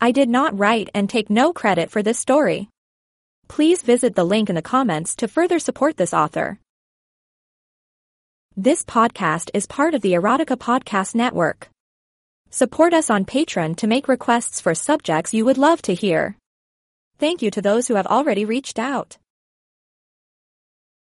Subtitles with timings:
[0.00, 2.68] I did not write and take no credit for this story.
[3.48, 6.60] Please visit the link in the comments to further support this author.
[8.56, 11.68] This podcast is part of the Erotica Podcast Network.
[12.50, 16.36] Support us on Patreon to make requests for subjects you would love to hear.
[17.18, 19.18] Thank you to those who have already reached out.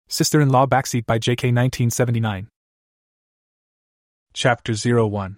[0.08, 1.48] Sister in Law Backseat by J.K.
[1.48, 2.48] 1979.
[4.32, 5.36] Chapter 01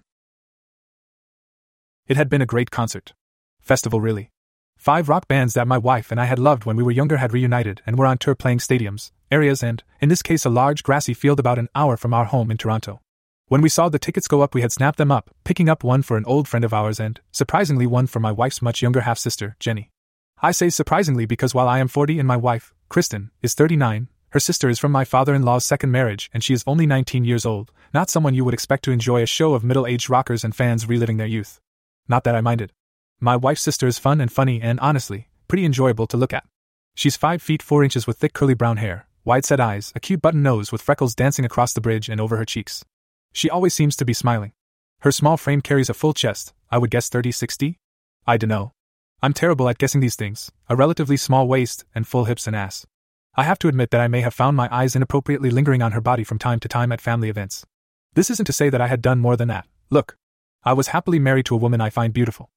[2.07, 3.13] It had been a great concert.
[3.61, 4.31] Festival, really.
[4.77, 7.33] Five rock bands that my wife and I had loved when we were younger had
[7.33, 11.13] reunited and were on tour playing stadiums, areas, and, in this case, a large grassy
[11.13, 13.01] field about an hour from our home in Toronto.
[13.49, 16.03] When we saw the tickets go up, we had snapped them up, picking up one
[16.03, 19.19] for an old friend of ours and, surprisingly, one for my wife's much younger half
[19.19, 19.91] sister, Jenny.
[20.41, 24.41] I say surprisingly because while I am 40 and my wife, Kristen, is 39, her
[24.41, 27.45] sister is from my father in law's second marriage, and she is only 19 years
[27.45, 30.55] old, not someone you would expect to enjoy a show of middle aged rockers and
[30.55, 31.61] fans reliving their youth.
[32.09, 32.73] Not that I minded.
[33.23, 36.47] My wife's sister is fun and funny and, honestly, pretty enjoyable to look at.
[36.95, 40.23] She's 5 feet 4 inches with thick curly brown hair, wide set eyes, a cute
[40.23, 42.83] button nose with freckles dancing across the bridge and over her cheeks.
[43.35, 44.53] She always seems to be smiling.
[45.01, 47.79] Her small frame carries a full chest, I would guess 30 60?
[48.27, 48.73] I dunno.
[49.23, 52.87] I'm terrible at guessing these things, a relatively small waist, and full hips and ass.
[53.35, 56.01] I have to admit that I may have found my eyes inappropriately lingering on her
[56.01, 57.67] body from time to time at family events.
[58.15, 59.67] This isn't to say that I had done more than that.
[59.91, 60.17] Look.
[60.65, 62.51] I was happily married to a woman I find beautiful.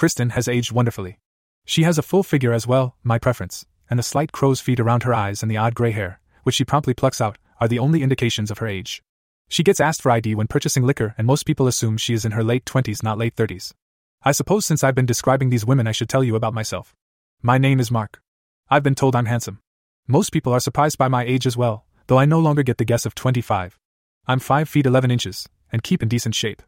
[0.00, 1.18] Kristen has aged wonderfully.
[1.66, 5.02] She has a full figure as well, my preference, and the slight crow's feet around
[5.02, 8.02] her eyes and the odd gray hair, which she promptly plucks out, are the only
[8.02, 9.02] indications of her age.
[9.50, 12.32] She gets asked for ID when purchasing liquor, and most people assume she is in
[12.32, 13.74] her late 20s, not late 30s.
[14.22, 16.96] I suppose since I've been describing these women, I should tell you about myself.
[17.42, 18.22] My name is Mark.
[18.70, 19.60] I've been told I'm handsome.
[20.08, 22.86] Most people are surprised by my age as well, though I no longer get the
[22.86, 23.78] guess of 25.
[24.26, 26.62] I'm 5 feet 11 inches, and keep in decent shape.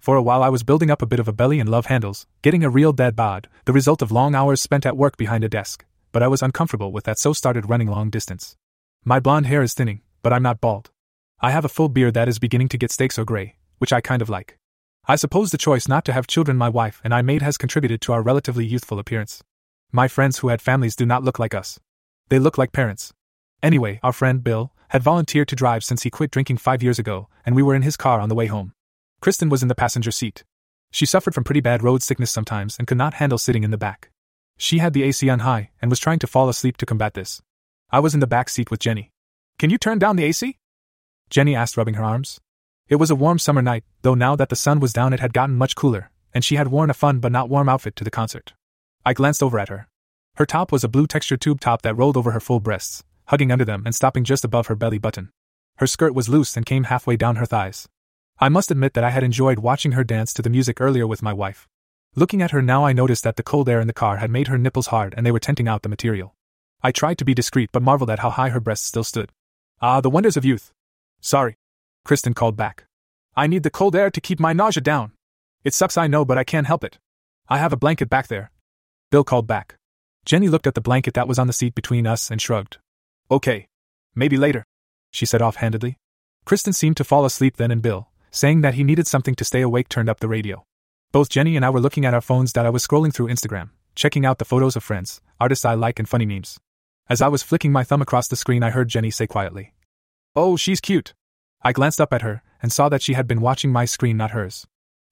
[0.00, 2.26] For a while I was building up a bit of a belly and love handles,
[2.42, 5.48] getting a real dead bod, the result of long hours spent at work behind a
[5.48, 8.56] desk, but I was uncomfortable with that so started running long distance.
[9.04, 10.90] My blonde hair is thinning, but I'm not bald.
[11.40, 14.00] I have a full beard that is beginning to get steaks or gray, which I
[14.00, 14.58] kind of like.
[15.08, 18.00] I suppose the choice not to have children my wife and I made has contributed
[18.02, 19.42] to our relatively youthful appearance.
[19.92, 21.78] My friends who had families do not look like us.
[22.28, 23.12] They look like parents.
[23.62, 27.28] Anyway, our friend Bill had volunteered to drive since he quit drinking five years ago,
[27.44, 28.72] and we were in his car on the way home.
[29.26, 30.44] Kristen was in the passenger seat.
[30.92, 33.76] She suffered from pretty bad road sickness sometimes and could not handle sitting in the
[33.76, 34.10] back.
[34.56, 37.42] She had the AC on high and was trying to fall asleep to combat this.
[37.90, 39.10] I was in the back seat with Jenny.
[39.58, 40.58] Can you turn down the AC?
[41.28, 42.40] Jenny asked, rubbing her arms.
[42.86, 45.32] It was a warm summer night, though now that the sun was down it had
[45.32, 48.12] gotten much cooler, and she had worn a fun but not warm outfit to the
[48.12, 48.54] concert.
[49.04, 49.88] I glanced over at her.
[50.36, 53.50] Her top was a blue textured tube top that rolled over her full breasts, hugging
[53.50, 55.30] under them and stopping just above her belly button.
[55.78, 57.88] Her skirt was loose and came halfway down her thighs.
[58.38, 61.22] I must admit that I had enjoyed watching her dance to the music earlier with
[61.22, 61.66] my wife.
[62.14, 64.48] Looking at her now, I noticed that the cold air in the car had made
[64.48, 66.34] her nipples hard and they were tenting out the material.
[66.82, 69.32] I tried to be discreet but marveled at how high her breasts still stood.
[69.80, 70.70] Ah, the wonders of youth.
[71.20, 71.56] Sorry.
[72.04, 72.84] Kristen called back.
[73.34, 75.12] I need the cold air to keep my nausea down.
[75.64, 76.98] It sucks, I know, but I can't help it.
[77.48, 78.50] I have a blanket back there.
[79.10, 79.76] Bill called back.
[80.26, 82.78] Jenny looked at the blanket that was on the seat between us and shrugged.
[83.30, 83.68] Okay.
[84.14, 84.64] Maybe later,
[85.10, 85.96] she said offhandedly.
[86.44, 89.62] Kristen seemed to fall asleep then, and Bill, saying that he needed something to stay
[89.62, 90.62] awake, turned up the radio.
[91.10, 93.70] Both Jenny and I were looking at our phones that I was scrolling through Instagram,
[93.94, 96.58] checking out the photos of friends, artists I like, and funny memes.
[97.08, 99.72] As I was flicking my thumb across the screen, I heard Jenny say quietly,
[100.34, 101.14] Oh, she's cute.
[101.62, 104.32] I glanced up at her and saw that she had been watching my screen, not
[104.32, 104.66] hers.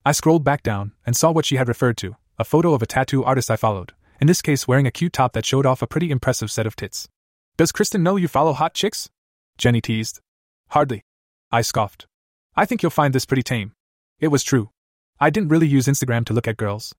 [0.05, 2.87] I scrolled back down and saw what she had referred to a photo of a
[2.87, 5.87] tattoo artist I followed, in this case wearing a cute top that showed off a
[5.87, 7.09] pretty impressive set of tits.
[7.57, 9.09] Does Kristen know you follow hot chicks?
[9.57, 10.21] Jenny teased.
[10.69, 11.05] Hardly.
[11.51, 12.07] I scoffed.
[12.57, 13.73] I think you'll find this pretty tame.
[14.21, 14.71] It was true.
[15.19, 16.95] I didn't really use Instagram to look at girls.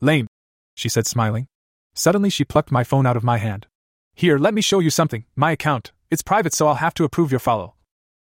[0.00, 0.28] Lame,
[0.74, 1.48] she said, smiling.
[1.94, 3.66] Suddenly, she plucked my phone out of my hand.
[4.14, 5.90] Here, let me show you something, my account.
[6.10, 7.74] It's private, so I'll have to approve your follow.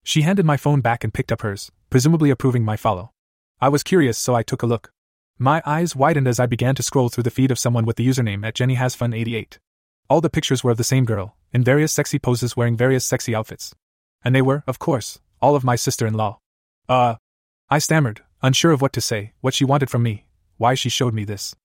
[0.03, 3.11] She handed my phone back and picked up hers, presumably approving my follow.
[3.61, 4.91] I was curious, so I took a look.
[5.39, 8.07] My eyes widened as I began to scroll through the feed of someone with the
[8.07, 9.57] username at Jenny Has Fun 88.
[10.09, 13.33] All the pictures were of the same girl, in various sexy poses wearing various sexy
[13.33, 13.73] outfits.
[14.23, 16.39] And they were, of course, all of my sister in law.
[16.89, 17.15] Uh.
[17.69, 20.25] I stammered, unsure of what to say, what she wanted from me,
[20.57, 21.55] why she showed me this.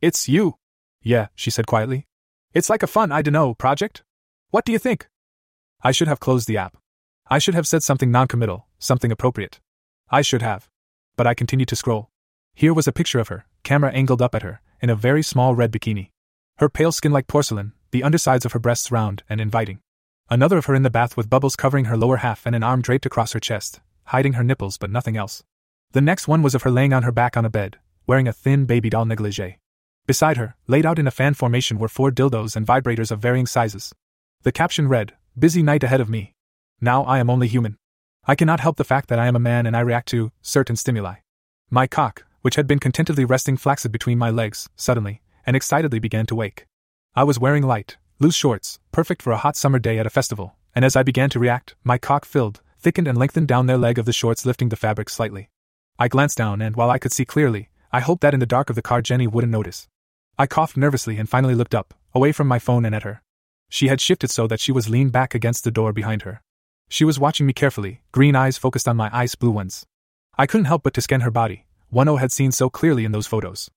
[0.00, 0.56] It's you!
[1.02, 2.06] Yeah, she said quietly.
[2.54, 4.02] It's like a fun, I dunno, project?
[4.50, 5.08] What do you think?
[5.82, 6.76] I should have closed the app.
[7.28, 9.60] I should have said something noncommittal, something appropriate.
[10.10, 10.68] I should have.
[11.16, 12.10] But I continued to scroll.
[12.54, 15.54] Here was a picture of her, camera angled up at her, in a very small
[15.54, 16.10] red bikini.
[16.58, 19.80] Her pale skin like porcelain, the undersides of her breasts round and inviting.
[20.30, 22.82] Another of her in the bath with bubbles covering her lower half and an arm
[22.82, 25.42] draped across her chest, hiding her nipples but nothing else.
[25.92, 28.32] The next one was of her laying on her back on a bed, wearing a
[28.32, 29.58] thin baby doll negligee.
[30.06, 33.46] Beside her, laid out in a fan formation, were four dildos and vibrators of varying
[33.46, 33.94] sizes.
[34.42, 36.34] The caption read, Busy night ahead of me.
[36.80, 37.76] Now I am only human.
[38.26, 40.76] I cannot help the fact that I am a man and I react to certain
[40.76, 41.16] stimuli.
[41.70, 46.26] My cock, which had been contentedly resting flaccid between my legs, suddenly and excitedly began
[46.26, 46.66] to wake.
[47.14, 50.56] I was wearing light, loose shorts, perfect for a hot summer day at a festival,
[50.74, 53.98] and as I began to react, my cock filled, thickened, and lengthened down their leg
[53.98, 55.50] of the shorts, lifting the fabric slightly.
[55.98, 58.70] I glanced down, and while I could see clearly, I hoped that in the dark
[58.70, 59.88] of the car Jenny wouldn't notice.
[60.38, 63.22] I coughed nervously and finally looked up, away from my phone and at her.
[63.68, 66.42] She had shifted so that she was leaned back against the door behind her.
[66.88, 69.84] She was watching me carefully, green eyes focused on my ice blue ones.
[70.36, 73.12] I couldn't help but to scan her body, one O had seen so clearly in
[73.12, 73.70] those photos.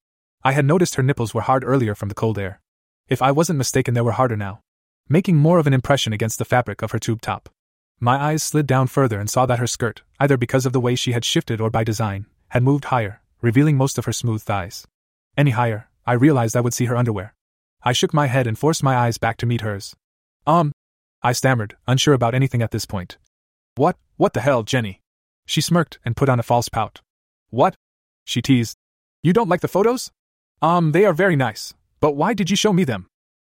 [0.43, 2.61] I had noticed her nipples were hard earlier from the cold air.
[3.09, 4.61] If I wasn't mistaken, they were harder now,
[5.09, 7.49] making more of an impression against the fabric of her tube top.
[8.03, 10.95] My eyes slid down further and saw that her skirt, either because of the way
[10.95, 14.87] she had shifted or by design, had moved higher, revealing most of her smooth thighs.
[15.37, 17.35] Any higher, I realized I would see her underwear.
[17.83, 19.95] I shook my head and forced my eyes back to meet hers.
[20.47, 20.71] Um,
[21.21, 23.19] I stammered, unsure about anything at this point.
[23.75, 24.99] What, what the hell, Jenny?
[25.45, 27.01] She smirked and put on a false pout.
[27.51, 27.75] What?
[28.25, 28.77] She teased.
[29.21, 30.09] You don't like the photos?
[30.59, 31.75] Um, they are very nice.
[31.99, 33.05] But why did you show me them?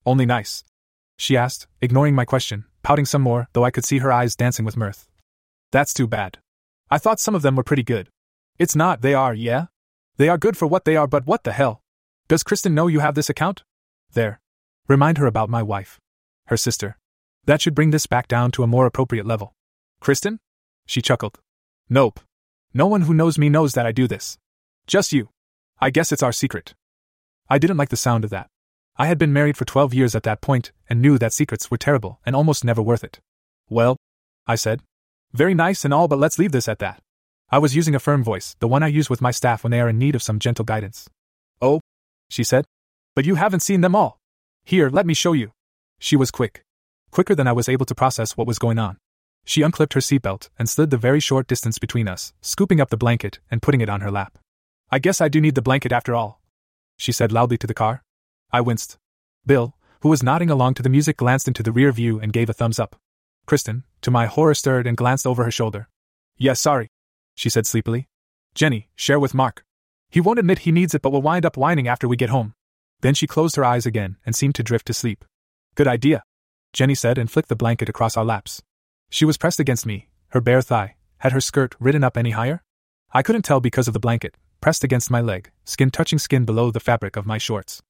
[0.04, 0.64] Only nice.
[1.18, 4.64] She asked, ignoring my question, pouting some more, though I could see her eyes dancing
[4.64, 5.08] with mirth.
[5.70, 6.38] That's too bad.
[6.90, 8.08] I thought some of them were pretty good.
[8.58, 9.66] It's not, they are, yeah?
[10.16, 11.82] They are good for what they are, but what the hell?
[12.26, 13.62] Does Kristen know you have this account?
[14.14, 14.40] There.
[14.88, 16.00] Remind her about my wife.
[16.46, 16.98] Her sister.
[17.44, 19.54] That should bring this back down to a more appropriate level.
[20.00, 20.40] Kristen?
[20.84, 21.38] She chuckled.
[21.88, 22.18] Nope.
[22.74, 24.36] No one who knows me knows that I do this.
[24.88, 25.28] Just you.
[25.80, 26.74] I guess it's our secret.
[27.48, 28.48] I didn't like the sound of that.
[29.00, 31.78] I had been married for 12 years at that point and knew that secrets were
[31.78, 33.18] terrible and almost never worth it.
[33.70, 33.96] Well,
[34.46, 34.82] I said.
[35.32, 37.00] Very nice and all, but let's leave this at that.
[37.50, 39.80] I was using a firm voice, the one I use with my staff when they
[39.80, 41.08] are in need of some gentle guidance.
[41.62, 41.80] Oh,
[42.28, 42.66] she said.
[43.16, 44.18] But you haven't seen them all.
[44.64, 45.52] Here, let me show you.
[45.98, 46.60] She was quick.
[47.10, 48.98] Quicker than I was able to process what was going on.
[49.46, 52.98] She unclipped her seatbelt and slid the very short distance between us, scooping up the
[52.98, 54.36] blanket and putting it on her lap.
[54.90, 56.42] I guess I do need the blanket after all,
[56.98, 58.02] she said loudly to the car.
[58.52, 58.98] I winced.
[59.46, 62.48] Bill, who was nodding along to the music, glanced into the rear view and gave
[62.48, 62.96] a thumbs up.
[63.46, 65.88] Kristen, to my horror, stirred and glanced over her shoulder.
[66.36, 66.88] Yes, sorry,
[67.34, 68.08] she said sleepily.
[68.54, 69.64] Jenny, share with Mark.
[70.10, 72.54] He won't admit he needs it but will wind up whining after we get home.
[73.00, 75.24] Then she closed her eyes again and seemed to drift to sleep.
[75.74, 76.22] Good idea,
[76.72, 78.62] Jenny said and flicked the blanket across our laps.
[79.10, 80.96] She was pressed against me, her bare thigh.
[81.18, 82.62] Had her skirt ridden up any higher?
[83.12, 86.70] I couldn't tell because of the blanket, pressed against my leg, skin touching skin below
[86.70, 87.82] the fabric of my shorts.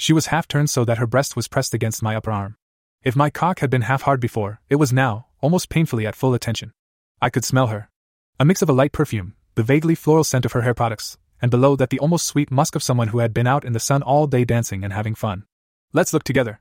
[0.00, 2.56] She was half turned so that her breast was pressed against my upper arm.
[3.02, 6.34] If my cock had been half hard before, it was now, almost painfully at full
[6.34, 6.72] attention.
[7.20, 7.90] I could smell her.
[8.38, 11.50] A mix of a light perfume, the vaguely floral scent of her hair products, and
[11.50, 14.02] below that the almost sweet musk of someone who had been out in the sun
[14.02, 15.44] all day dancing and having fun.
[15.92, 16.60] Let's look together,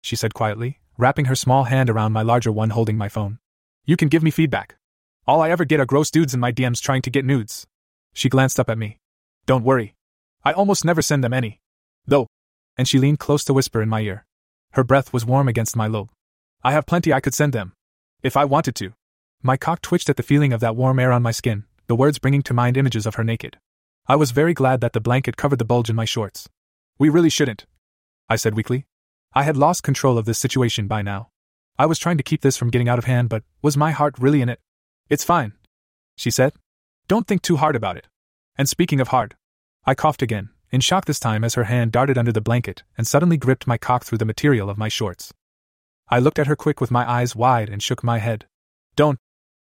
[0.00, 3.38] she said quietly, wrapping her small hand around my larger one holding my phone.
[3.84, 4.76] You can give me feedback.
[5.26, 7.66] All I ever get are gross dudes in my DMs trying to get nudes.
[8.14, 8.98] She glanced up at me.
[9.44, 9.94] Don't worry.
[10.44, 11.60] I almost never send them any.
[12.06, 12.26] Though.
[12.76, 14.26] And she leaned close to whisper in my ear.
[14.72, 16.10] Her breath was warm against my lobe.
[16.62, 17.72] I have plenty I could send them.
[18.22, 18.92] If I wanted to.
[19.42, 22.18] My cock twitched at the feeling of that warm air on my skin, the words
[22.18, 23.58] bringing to mind images of her naked.
[24.06, 26.48] I was very glad that the blanket covered the bulge in my shorts.
[26.98, 27.66] We really shouldn't.
[28.28, 28.86] I said weakly.
[29.32, 31.30] I had lost control of this situation by now.
[31.78, 34.18] I was trying to keep this from getting out of hand, but was my heart
[34.18, 34.60] really in it?
[35.08, 35.54] It's fine,
[36.16, 36.52] she said.
[37.08, 38.06] Don't think too hard about it.
[38.56, 39.34] And speaking of hard,
[39.86, 43.06] I coughed again, in shock this time as her hand darted under the blanket and
[43.06, 45.32] suddenly gripped my cock through the material of my shorts.
[46.08, 48.46] I looked at her quick with my eyes wide and shook my head.
[48.96, 49.18] Don't,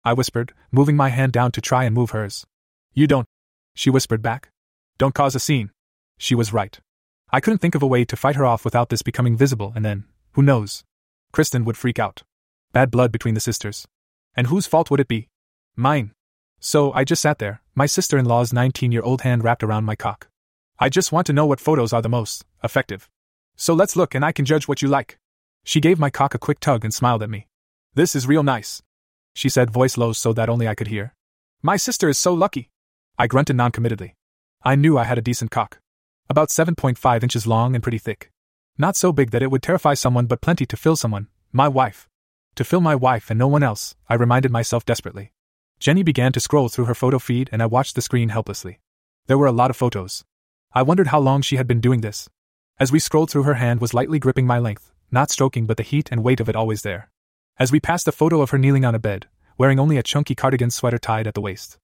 [0.05, 2.47] I whispered, moving my hand down to try and move hers.
[2.95, 3.27] You don't,
[3.75, 4.51] she whispered back.
[4.99, 5.71] Don't cause a scene.
[6.19, 6.79] She was right.
[7.31, 9.85] I couldn't think of a way to fight her off without this becoming visible, and
[9.85, 10.85] then, who knows?
[11.33, 12.23] Kristen would freak out.
[12.73, 13.87] Bad blood between the sisters.
[14.37, 15.29] And whose fault would it be?
[15.75, 16.13] Mine.
[16.61, 19.85] So I just sat there, my sister in law's 19 year old hand wrapped around
[19.85, 20.29] my cock.
[20.79, 23.09] I just want to know what photos are the most effective.
[23.57, 25.19] So let's look and I can judge what you like.
[25.65, 27.47] She gave my cock a quick tug and smiled at me.
[27.95, 28.83] This is real nice.
[29.35, 31.15] She said, voice low so that only I could hear.
[31.63, 32.69] My sister is so lucky.
[33.19, 34.17] I grunted noncommittedly.
[34.63, 35.79] I knew I had a decent cock.
[36.29, 38.31] About 7.5 inches long and pretty thick.
[38.77, 42.07] Not so big that it would terrify someone, but plenty to fill someone, my wife.
[42.57, 45.33] To fill my wife and no one else, I reminded myself desperately.
[45.81, 48.81] Jenny began to scroll through her photo feed and I watched the screen helplessly.
[49.27, 50.25] There were a lot of photos.
[50.77, 52.29] I wondered how long she had been doing this.
[52.79, 55.83] As we scrolled through, her hand was lightly gripping my length, not stroking, but the
[55.83, 57.09] heat and weight of it always there.
[57.59, 60.35] As we passed a photo of her kneeling on a bed, wearing only a chunky
[60.35, 61.79] cardigan sweater tied at the waist.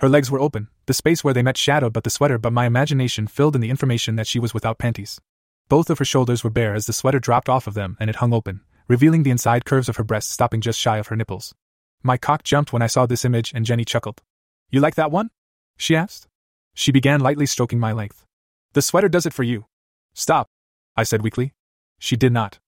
[0.00, 2.64] Her legs were open, the space where they met shadowed but the sweater, but my
[2.64, 5.20] imagination filled in the information that she was without panties.
[5.68, 8.16] Both of her shoulders were bare as the sweater dropped off of them and it
[8.16, 11.54] hung open, revealing the inside curves of her breasts stopping just shy of her nipples.
[12.02, 14.22] My cock jumped when I saw this image and Jenny chuckled.
[14.70, 15.32] You like that one?
[15.76, 16.28] She asked.
[16.72, 18.24] She began lightly stroking my length.
[18.72, 19.66] The sweater does it for you.
[20.14, 20.48] Stop,
[20.96, 21.54] I said weakly.
[21.98, 22.58] She did not.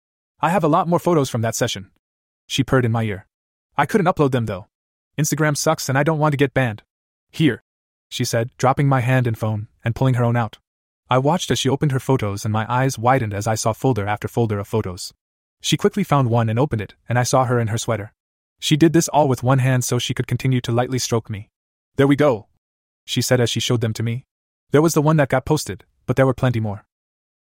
[0.41, 1.91] I have a lot more photos from that session.
[2.47, 3.27] She purred in my ear.
[3.77, 4.67] I couldn't upload them though.
[5.19, 6.83] Instagram sucks and I don't want to get banned.
[7.31, 7.63] Here,
[8.09, 10.59] she said, dropping my hand and phone and pulling her own out.
[11.09, 14.07] I watched as she opened her photos and my eyes widened as I saw folder
[14.07, 15.13] after folder of photos.
[15.61, 18.15] She quickly found one and opened it, and I saw her in her sweater.
[18.61, 21.51] She did this all with one hand so she could continue to lightly stroke me.
[21.97, 22.47] There we go,
[23.05, 24.25] she said as she showed them to me.
[24.71, 26.85] There was the one that got posted, but there were plenty more.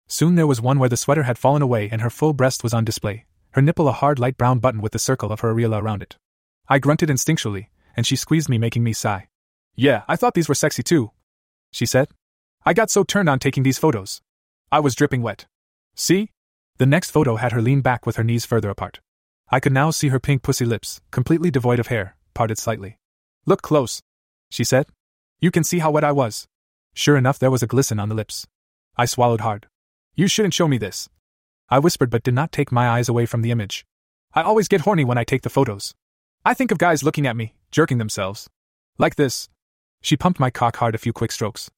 [0.09, 2.75] Soon there was one where the sweater had fallen away and her full breast was
[2.75, 5.81] on display, her nipple a hard light brown button with the circle of her areola
[5.81, 6.17] around it.
[6.69, 9.29] I grunted instinctually, and she squeezed me, making me sigh.
[9.75, 11.13] Yeah, I thought these were sexy too,
[11.71, 12.09] she said.
[12.65, 14.21] I got so turned on taking these photos.
[14.71, 15.47] I was dripping wet.
[15.95, 16.31] See?
[16.79, 19.01] The next photo had her lean back with her knees further apart.
[19.51, 22.99] I could now see her pink pussy lips, completely devoid of hair, parted slightly.
[23.45, 24.01] Look close,
[24.51, 24.87] she said.
[25.41, 26.47] You can see how wet I was.
[26.95, 28.47] Sure enough, there was a glisten on the lips.
[28.97, 29.67] I swallowed hard.
[30.15, 31.09] You shouldn't show me this.
[31.71, 33.87] I whispered but did not take my eyes away from the image.
[34.35, 35.95] I always get horny when I take the photos.
[36.45, 38.49] I think of guys looking at me, jerking themselves.
[38.99, 39.49] Like this.
[40.03, 41.71] She pumped my cock hard a few quick strokes.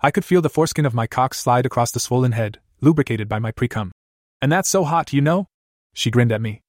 [0.00, 3.38] I could feel the foreskin of my cock slide across the swollen head, lubricated by
[3.38, 3.92] my pre cum.
[4.40, 5.46] And that's so hot, you know?
[5.94, 6.60] She grinned at me.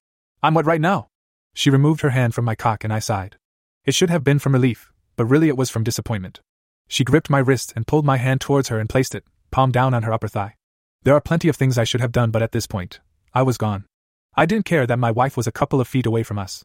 [0.42, 1.08] I'm wet right now.
[1.54, 3.38] She removed her hand from my cock and I sighed.
[3.86, 6.42] It should have been from relief, but really it was from disappointment.
[6.94, 9.96] She gripped my wrist and pulled my hand towards her and placed it, palm down
[9.96, 10.58] on her upper thigh.
[11.02, 13.00] There are plenty of things I should have done, but at this point,
[13.34, 13.86] I was gone.
[14.36, 16.64] I didn't care that my wife was a couple of feet away from us.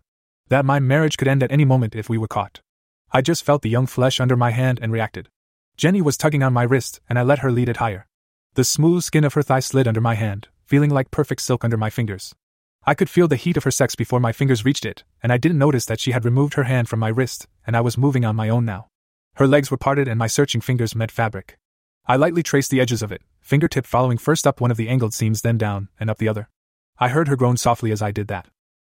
[0.49, 2.61] That my marriage could end at any moment if we were caught.
[3.11, 5.31] I just felt the young flesh under my hand and reacted.
[5.79, 8.07] Jenny was tugging on my wrist, and I let her lead it higher.
[8.53, 11.79] The smooth skin of her thigh slid under my hand, feeling like perfect silk under
[11.79, 12.35] my fingers.
[12.85, 15.39] I could feel the heat of her sex before my fingers reached it, and I
[15.39, 18.27] didn't notice that she had removed her hand from my wrist, and I was moving
[18.27, 18.89] on my own now.
[19.39, 21.61] Her legs were parted and my searching fingers met fabric.
[22.09, 25.15] I lightly traced the edges of it, fingertip following first up one of the angled
[25.15, 26.49] seams, then down, and up the other.
[26.99, 28.49] I heard her groan softly as I did that.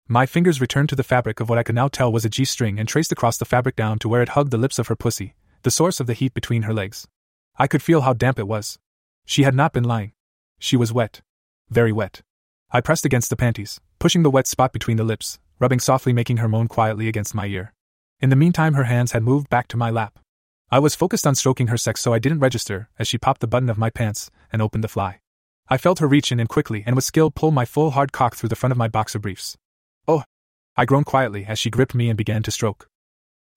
[0.07, 2.45] My fingers returned to the fabric of what I could now tell was a G
[2.45, 4.95] string and traced across the fabric down to where it hugged the lips of her
[4.95, 7.09] pussy, the source of the heat between her legs.
[7.57, 8.79] I could feel how damp it was.
[9.25, 10.13] She had not been lying.
[10.59, 11.19] She was wet.
[11.69, 12.21] Very wet.
[12.71, 16.37] I pressed against the panties, pushing the wet spot between the lips, rubbing softly, making
[16.37, 17.73] her moan quietly against my ear.
[18.21, 20.19] In the meantime, her hands had moved back to my lap.
[20.69, 23.47] I was focused on stroking her sex, so I didn't register as she popped the
[23.47, 25.21] button of my pants and opened the fly.
[25.69, 28.35] I felt her reach in and quickly and with skill pull my full hard cock
[28.35, 29.57] through the front of my boxer briefs.
[30.09, 30.23] Oh!
[30.75, 32.89] I groaned quietly as she gripped me and began to stroke.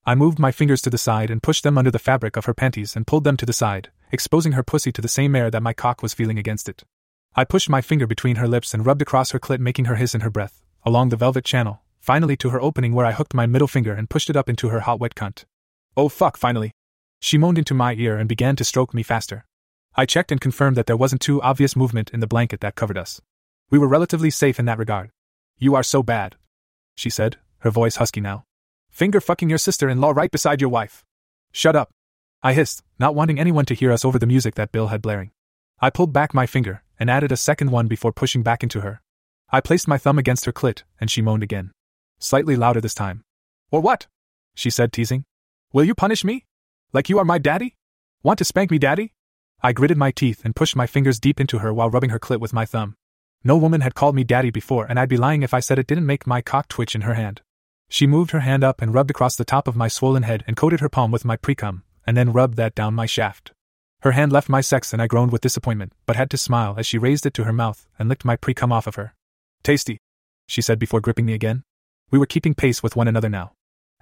[0.07, 2.55] I moved my fingers to the side and pushed them under the fabric of her
[2.55, 5.65] panties and pulled them to the side, exposing her pussy to the same air that
[5.65, 6.85] my cock was feeling against it.
[7.35, 10.15] I pushed my finger between her lips and rubbed across her clit, making her hiss
[10.15, 13.47] in her breath, along the velvet channel, finally to her opening where I hooked my
[13.47, 15.45] middle finger and pushed it up into her hot wet cunt.
[15.97, 16.73] Oh fuck, finally,
[17.21, 19.45] she moaned into my ear and began to stroke me faster.
[19.95, 22.99] I checked and confirmed that there wasn't too obvious movement in the blanket that covered
[22.99, 23.21] us.
[23.71, 25.11] We were relatively safe in that regard.
[25.59, 26.37] You are so bad,
[26.95, 28.45] she said, her voice husky now.
[28.91, 31.05] Finger fucking your sister in law right beside your wife.
[31.53, 31.91] Shut up.
[32.43, 35.31] I hissed, not wanting anyone to hear us over the music that Bill had blaring.
[35.81, 39.01] I pulled back my finger and added a second one before pushing back into her.
[39.51, 41.73] I placed my thumb against her clit, and she moaned again.
[42.19, 43.23] Slightly louder this time.
[43.71, 44.07] Or what?
[44.55, 45.25] She said, teasing.
[45.73, 46.45] Will you punish me?
[46.93, 47.77] Like you are my daddy?
[48.25, 49.13] Want to spank me, daddy?
[49.63, 52.41] I gritted my teeth and pushed my fingers deep into her while rubbing her clit
[52.41, 52.97] with my thumb.
[53.45, 55.87] No woman had called me daddy before, and I'd be lying if I said it
[55.87, 57.43] didn't make my cock twitch in her hand.
[57.89, 60.57] She moved her hand up and rubbed across the top of my swollen head and
[60.57, 63.53] coated her palm with my precum, and then rubbed that down my shaft.
[64.01, 66.87] Her hand left my sex and I groaned with disappointment, but had to smile as
[66.87, 69.15] she raised it to her mouth and licked my precum off of her.
[69.63, 69.99] Tasty,
[70.49, 71.63] she said before gripping me again.
[72.11, 73.53] We were keeping pace with one another now.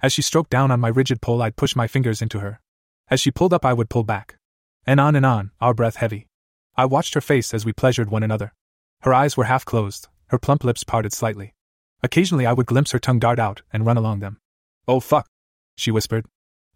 [0.01, 2.61] As she stroked down on my rigid pole, I'd push my fingers into her,
[3.09, 4.37] as she pulled up, I would pull back.
[4.85, 6.27] And on and on, our breath heavy.
[6.75, 8.53] I watched her face as we pleasured one another.
[9.01, 11.53] Her eyes were half closed, her plump lips parted slightly.
[12.01, 14.39] Occasionally, I would glimpse her tongue dart out and run along them.
[14.87, 15.27] Oh fuck,
[15.75, 16.25] she whispered.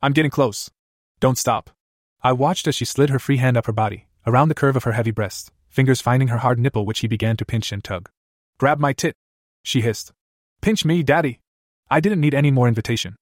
[0.02, 0.70] I'm getting close.
[1.20, 1.70] Don't stop.
[2.22, 4.84] I watched as she slid her free hand up her body, around the curve of
[4.84, 8.10] her heavy breast, fingers finding her hard nipple, which he began to pinch and tug.
[8.60, 9.16] Grab my tit,
[9.64, 10.12] she hissed.
[10.62, 11.40] Pinch me, Daddy.
[11.90, 13.16] I didn't need any more invitation.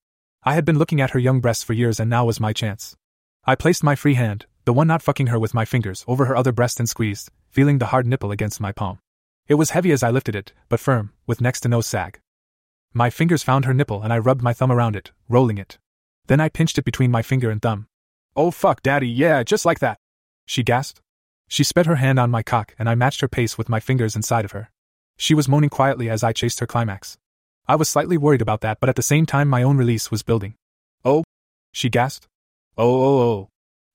[0.44, 2.96] I had been looking at her young breasts for years and now was my chance.
[3.44, 6.36] I placed my free hand, the one not fucking her with my fingers, over her
[6.36, 9.00] other breast and squeezed, feeling the hard nipple against my palm.
[9.48, 12.20] It was heavy as I lifted it, but firm, with next to no sag.
[12.92, 15.78] My fingers found her nipple and I rubbed my thumb around it, rolling it.
[16.28, 17.88] Then I pinched it between my finger and thumb.
[18.36, 19.98] Oh fuck, Daddy, yeah, just like that.
[20.46, 21.00] She gasped.
[21.48, 24.14] She sped her hand on my cock and I matched her pace with my fingers
[24.14, 24.70] inside of her.
[25.16, 27.18] She was moaning quietly as I chased her climax.
[27.66, 30.22] I was slightly worried about that, but at the same time, my own release was
[30.22, 30.54] building.
[31.04, 31.24] Oh,
[31.72, 32.28] she gasped.
[32.78, 33.48] Oh, oh, oh.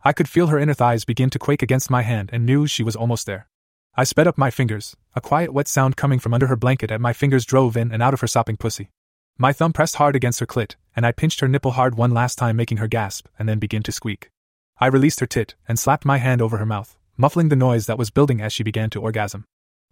[0.03, 2.83] I could feel her inner thighs begin to quake against my hand and knew she
[2.83, 3.47] was almost there.
[3.95, 6.99] I sped up my fingers, a quiet wet sound coming from under her blanket as
[6.99, 8.91] my fingers drove in and out of her sopping pussy.
[9.39, 12.37] My thumb pressed hard against her clit, and I pinched her nipple hard one last
[12.37, 14.29] time, making her gasp and then begin to squeak.
[14.79, 17.97] I released her tit and slapped my hand over her mouth, muffling the noise that
[17.97, 19.45] was building as she began to orgasm.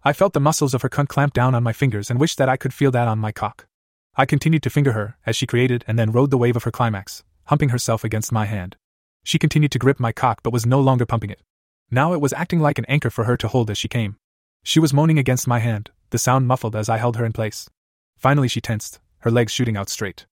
[0.04, 2.48] I felt the muscles of her cunt clamp down on my fingers and wished that
[2.48, 3.66] I could feel that on my cock.
[4.14, 6.70] I continued to finger her as she created and then rode the wave of her
[6.70, 8.76] climax, humping herself against my hand.
[9.24, 11.42] She continued to grip my cock but was no longer pumping it.
[11.90, 14.16] Now it was acting like an anchor for her to hold as she came.
[14.62, 17.68] She was moaning against my hand, the sound muffled as I held her in place.
[18.16, 20.26] Finally, she tensed, her legs shooting out straight.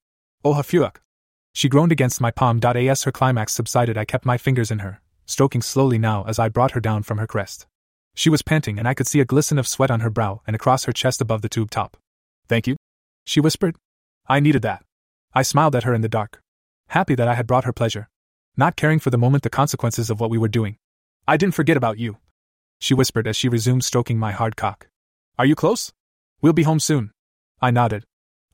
[0.45, 0.97] Oh, hafuak!
[1.53, 2.61] She groaned against my palm.
[2.65, 6.49] As her climax subsided, I kept my fingers in her, stroking slowly now as I
[6.49, 7.67] brought her down from her crest.
[8.17, 10.57] She was panting, and I could see a glisten of sweat on her brow and
[10.57, 11.97] across her chest above the tube top.
[12.49, 12.77] Thank you,
[13.25, 13.77] she whispered.
[14.27, 14.85] I needed that.
[15.33, 16.41] I smiled at her in the dark,
[16.95, 18.09] happy that I had brought her pleasure,
[18.57, 20.77] not caring for the moment the consequences of what we were doing.
[21.27, 22.19] I didn't forget about you,
[22.79, 24.87] she whispered as she resumed stroking my hard cock.
[25.37, 25.93] Are you close?
[26.41, 27.11] We'll be home soon.
[27.61, 28.05] I nodded.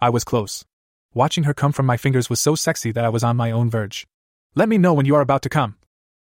[0.01, 0.65] I was close.
[1.13, 3.69] Watching her come from my fingers was so sexy that I was on my own
[3.69, 4.07] verge.
[4.55, 5.77] Let me know when you are about to come,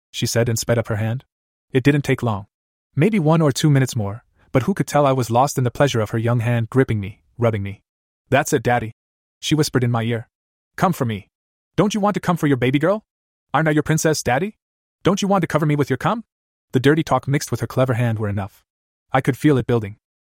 [0.09, 1.23] she said and sped up her hand.
[1.71, 2.47] It didn't take long.
[2.95, 5.77] Maybe one or two minutes more, but who could tell I was lost in the
[5.77, 7.83] pleasure of her young hand gripping me, rubbing me.
[8.29, 8.93] That's it, Daddy.
[9.39, 10.29] She whispered in my ear.
[10.77, 11.29] Come for me.
[11.77, 13.05] Don't you want to come for your baby girl?
[13.53, 14.57] Aren't I your princess, Daddy?
[15.03, 16.25] Don't you want to cover me with your cum?
[16.73, 18.65] The dirty talk mixed with her clever hand were enough.
[19.13, 19.95] I could feel it building.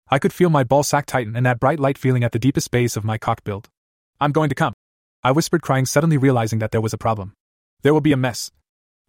[0.09, 2.71] I could feel my ball sack tighten and that bright light feeling at the deepest
[2.71, 3.69] base of my cock build.
[4.21, 4.75] I'm going to come.
[5.25, 7.33] I whispered, crying, suddenly realizing that there was a problem.
[7.83, 8.53] There will be a mess,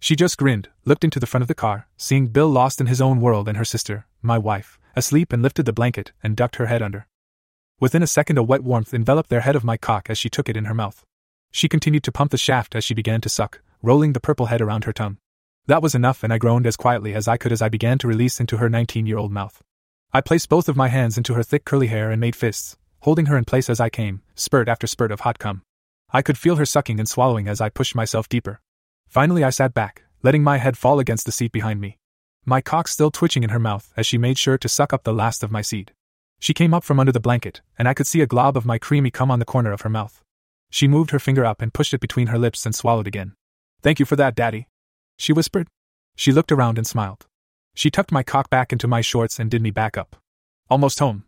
[0.03, 2.99] she just grinned, looked into the front of the car, seeing Bill lost in his
[2.99, 6.65] own world and her sister, my wife, asleep and lifted the blanket and ducked her
[6.65, 7.05] head under.
[7.79, 10.49] Within a second, a wet warmth enveloped their head of my cock as she took
[10.49, 11.05] it in her mouth.
[11.51, 14.61] She continued to pump the shaft as she began to suck, rolling the purple head
[14.61, 15.17] around her tongue.
[15.67, 18.07] That was enough, and I groaned as quietly as I could as I began to
[18.07, 19.61] release into her 19 year old mouth.
[20.13, 23.27] I placed both of my hands into her thick curly hair and made fists, holding
[23.27, 25.63] her in place as I came, spurt after spurt of hot cum.
[26.13, 28.61] I could feel her sucking and swallowing as I pushed myself deeper.
[29.07, 31.97] Finally, I sat back, letting my head fall against the seat behind me.
[32.45, 35.13] My cock still twitching in her mouth as she made sure to suck up the
[35.13, 35.93] last of my seed.
[36.39, 38.77] She came up from under the blanket, and I could see a glob of my
[38.77, 40.23] creamy cum on the corner of her mouth.
[40.71, 43.33] She moved her finger up and pushed it between her lips and swallowed again.
[43.83, 44.67] Thank you for that, Daddy.
[45.17, 45.67] She whispered.
[46.15, 47.27] She looked around and smiled.
[47.75, 50.15] She tucked my cock back into my shorts and did me back up.
[50.69, 51.25] Almost home.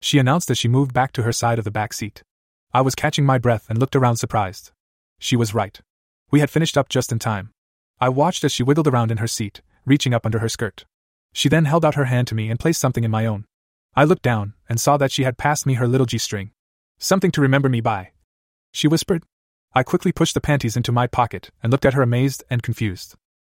[0.00, 2.22] She announced as she moved back to her side of the back seat.
[2.72, 4.70] I was catching my breath and looked around surprised.
[5.18, 5.80] She was right.
[6.30, 7.50] We had finished up just in time.
[8.00, 10.84] I watched as she wiggled around in her seat, reaching up under her skirt.
[11.32, 13.46] She then held out her hand to me and placed something in my own.
[13.94, 16.50] I looked down and saw that she had passed me her little G string.
[16.98, 18.10] Something to remember me by.
[18.72, 19.24] She whispered.
[19.74, 23.14] I quickly pushed the panties into my pocket and looked at her amazed and confused.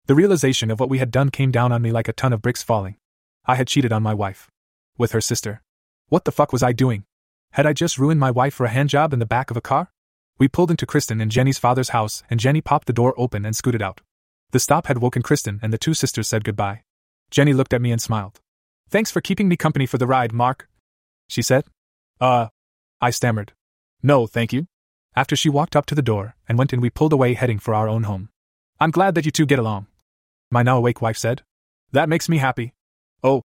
[0.06, 2.42] The realization of what we had done came down on me like a ton of
[2.42, 2.96] bricks falling.
[3.46, 4.50] I had cheated on my wife.
[4.96, 5.62] With her sister.
[6.08, 7.04] What the fuck was I doing?
[7.52, 9.92] Had I just ruined my wife for a handjob in the back of a car?
[10.38, 13.56] We pulled into Kristen and Jenny's father's house, and Jenny popped the door open and
[13.56, 14.00] scooted out.
[14.50, 16.82] The stop had woken Kristen, and the two sisters said goodbye.
[17.30, 18.40] Jenny looked at me and smiled.
[18.88, 20.68] Thanks for keeping me company for the ride, Mark.
[21.28, 21.64] She said.
[22.20, 22.48] Uh.
[23.00, 23.52] I stammered.
[24.02, 24.66] No, thank you.
[25.18, 27.74] After she walked up to the door and went in, we pulled away, heading for
[27.74, 28.28] our own home.
[28.78, 29.88] I'm glad that you two get along.
[30.48, 31.42] My now awake wife said.
[31.90, 32.72] That makes me happy.
[33.24, 33.42] Oh,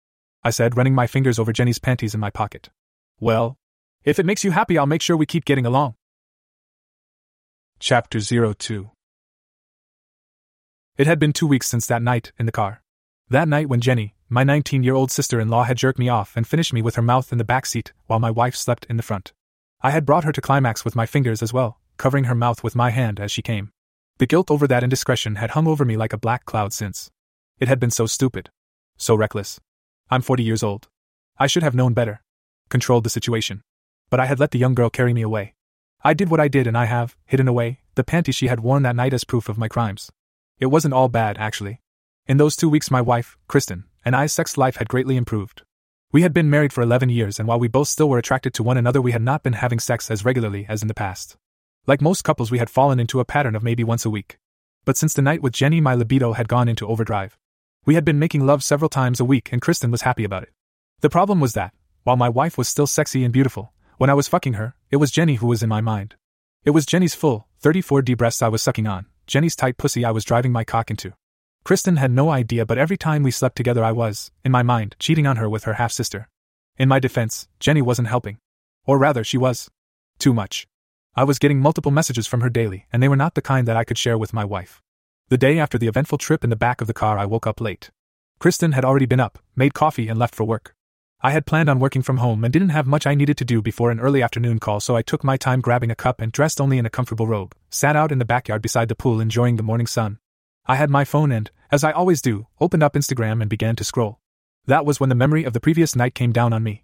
[0.43, 2.71] I said, running my fingers over Jenny's panties in my pocket.
[3.19, 3.55] Well,
[4.03, 5.93] if it makes you happy, I'll make sure we keep getting along.
[7.77, 8.89] Chapter 02
[10.97, 12.81] It had been two weeks since that night in the car.
[13.29, 16.35] That night when Jenny, my 19 year old sister in law, had jerked me off
[16.35, 18.97] and finished me with her mouth in the back seat while my wife slept in
[18.97, 19.33] the front.
[19.81, 22.75] I had brought her to climax with my fingers as well, covering her mouth with
[22.75, 23.71] my hand as she came.
[24.17, 27.09] The guilt over that indiscretion had hung over me like a black cloud since.
[27.59, 28.49] It had been so stupid.
[28.97, 29.61] So reckless.
[30.09, 30.89] I'm 40 years old.
[31.37, 32.21] I should have known better.
[32.67, 33.63] Controlled the situation.
[34.09, 35.55] But I had let the young girl carry me away.
[36.03, 38.83] I did what I did and I have, hidden away, the panties she had worn
[38.83, 40.11] that night as proof of my crimes.
[40.59, 41.79] It wasn't all bad, actually.
[42.27, 45.63] In those two weeks, my wife, Kristen, and I's sex life had greatly improved.
[46.11, 48.63] We had been married for 11 years, and while we both still were attracted to
[48.63, 51.37] one another, we had not been having sex as regularly as in the past.
[51.85, 54.39] Like most couples, we had fallen into a pattern of maybe once a week.
[54.85, 57.37] But since the night with Jenny, my libido had gone into overdrive.
[57.85, 60.49] We had been making love several times a week, and Kristen was happy about it.
[61.01, 64.27] The problem was that, while my wife was still sexy and beautiful, when I was
[64.27, 66.15] fucking her, it was Jenny who was in my mind.
[66.65, 70.25] It was Jenny's full, 34D breasts I was sucking on, Jenny's tight pussy I was
[70.25, 71.13] driving my cock into.
[71.63, 74.95] Kristen had no idea, but every time we slept together, I was, in my mind,
[74.99, 76.27] cheating on her with her half sister.
[76.77, 78.37] In my defense, Jenny wasn't helping.
[78.85, 79.69] Or rather, she was.
[80.17, 80.67] Too much.
[81.15, 83.77] I was getting multiple messages from her daily, and they were not the kind that
[83.77, 84.81] I could share with my wife.
[85.27, 87.61] The day after the eventful trip in the back of the car, I woke up
[87.61, 87.91] late.
[88.39, 90.73] Kristen had already been up, made coffee, and left for work.
[91.21, 93.61] I had planned on working from home and didn't have much I needed to do
[93.61, 96.61] before an early afternoon call, so I took my time grabbing a cup and dressed
[96.61, 99.63] only in a comfortable robe, sat out in the backyard beside the pool enjoying the
[99.63, 100.19] morning sun.
[100.69, 103.83] I had my phone and, as I always do, opened up Instagram and began to
[103.83, 104.19] scroll.
[104.67, 106.83] That was when the memory of the previous night came down on me.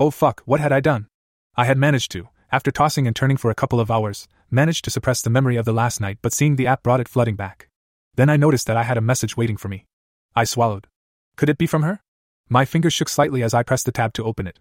[0.00, 1.08] Oh fuck, what had I done?
[1.54, 4.90] I had managed to, after tossing and turning for a couple of hours, managed to
[4.90, 7.68] suppress the memory of the last night, but seeing the app brought it flooding back.
[8.14, 9.84] Then I noticed that I had a message waiting for me.
[10.34, 10.86] I swallowed.
[11.36, 12.00] Could it be from her?
[12.48, 14.60] My fingers shook slightly as I pressed the tab to open it.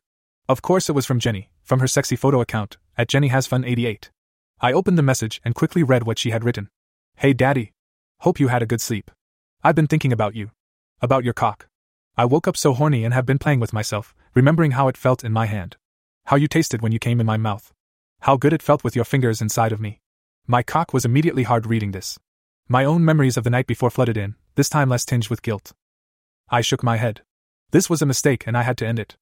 [0.49, 3.63] Of course, it was from Jenny, from her sexy photo account, at Jenny Has Fun
[3.63, 4.11] 88.
[4.59, 6.67] I opened the message and quickly read what she had written.
[7.15, 7.71] Hey, Daddy.
[8.25, 9.11] Hope you had a good sleep.
[9.63, 10.49] I've been thinking about you.
[10.99, 11.67] About your cock.
[12.17, 15.23] I woke up so horny and have been playing with myself, remembering how it felt
[15.23, 15.77] in my hand.
[16.25, 17.71] How you tasted when you came in my mouth.
[18.21, 20.01] How good it felt with your fingers inside of me.
[20.47, 22.17] My cock was immediately hard reading this.
[22.67, 25.73] My own memories of the night before flooded in, this time less tinged with guilt.
[26.49, 27.21] I shook my head.
[27.69, 29.17] This was a mistake and I had to end it.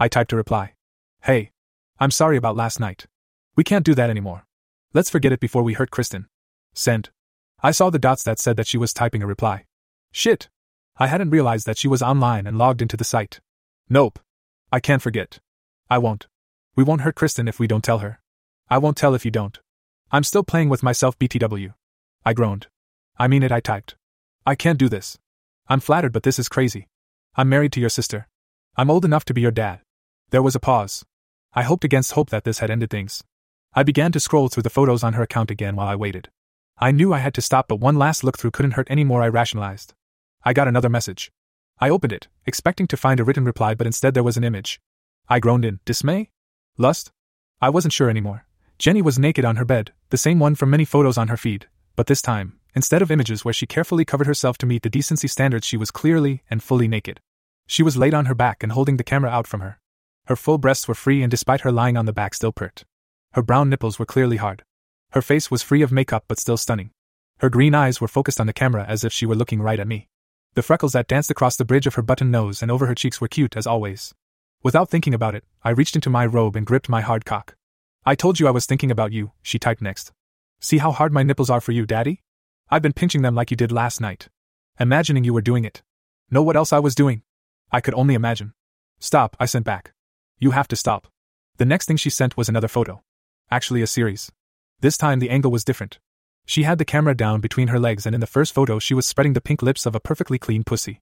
[0.00, 0.74] I typed a reply.
[1.22, 1.52] Hey.
[2.00, 3.06] I'm sorry about last night.
[3.54, 4.46] We can't do that anymore.
[4.92, 6.26] Let's forget it before we hurt Kristen.
[6.74, 7.10] Send.
[7.60, 9.64] I saw the dots that said that she was typing a reply.
[10.12, 10.48] Shit.
[10.96, 13.40] I hadn't realized that she was online and logged into the site.
[13.88, 14.20] Nope.
[14.70, 15.40] I can't forget.
[15.90, 16.28] I won't.
[16.76, 18.20] We won't hurt Kristen if we don't tell her.
[18.70, 19.58] I won't tell if you don't.
[20.12, 21.74] I'm still playing with myself, BTW.
[22.24, 22.68] I groaned.
[23.18, 23.96] I mean it, I typed.
[24.46, 25.18] I can't do this.
[25.68, 26.86] I'm flattered, but this is crazy.
[27.34, 28.28] I'm married to your sister.
[28.76, 29.80] I'm old enough to be your dad.
[30.30, 31.04] There was a pause.
[31.54, 33.24] I hoped against hope that this had ended things.
[33.74, 36.30] I began to scroll through the photos on her account again while I waited.
[36.80, 39.20] I knew I had to stop, but one last look through couldn't hurt any more,
[39.20, 39.94] I rationalized.
[40.44, 41.32] I got another message.
[41.80, 44.80] I opened it, expecting to find a written reply, but instead there was an image.
[45.28, 46.30] I groaned in dismay?
[46.76, 47.10] Lust?
[47.60, 48.46] I wasn't sure anymore.
[48.78, 51.66] Jenny was naked on her bed, the same one from many photos on her feed,
[51.96, 55.26] but this time, instead of images where she carefully covered herself to meet the decency
[55.26, 57.18] standards, she was clearly and fully naked.
[57.66, 59.80] She was laid on her back and holding the camera out from her.
[60.26, 62.84] Her full breasts were free, and despite her lying on the back, still pert.
[63.32, 64.62] Her brown nipples were clearly hard.
[65.12, 66.90] Her face was free of makeup but still stunning.
[67.38, 69.86] Her green eyes were focused on the camera as if she were looking right at
[69.86, 70.08] me.
[70.54, 73.20] The freckles that danced across the bridge of her button nose and over her cheeks
[73.20, 74.14] were cute as always.
[74.62, 77.54] Without thinking about it, I reached into my robe and gripped my hard cock.
[78.04, 80.12] I told you I was thinking about you, she typed next.
[80.60, 82.22] See how hard my nipples are for you, Daddy?
[82.70, 84.28] I've been pinching them like you did last night.
[84.80, 85.82] Imagining you were doing it.
[86.30, 87.22] Know what else I was doing?
[87.70, 88.52] I could only imagine.
[88.98, 89.92] Stop, I sent back.
[90.38, 91.06] You have to stop.
[91.56, 93.02] The next thing she sent was another photo.
[93.50, 94.30] Actually, a series.
[94.80, 95.98] This time the angle was different.
[96.46, 99.06] She had the camera down between her legs, and in the first photo, she was
[99.06, 101.00] spreading the pink lips of a perfectly clean pussy.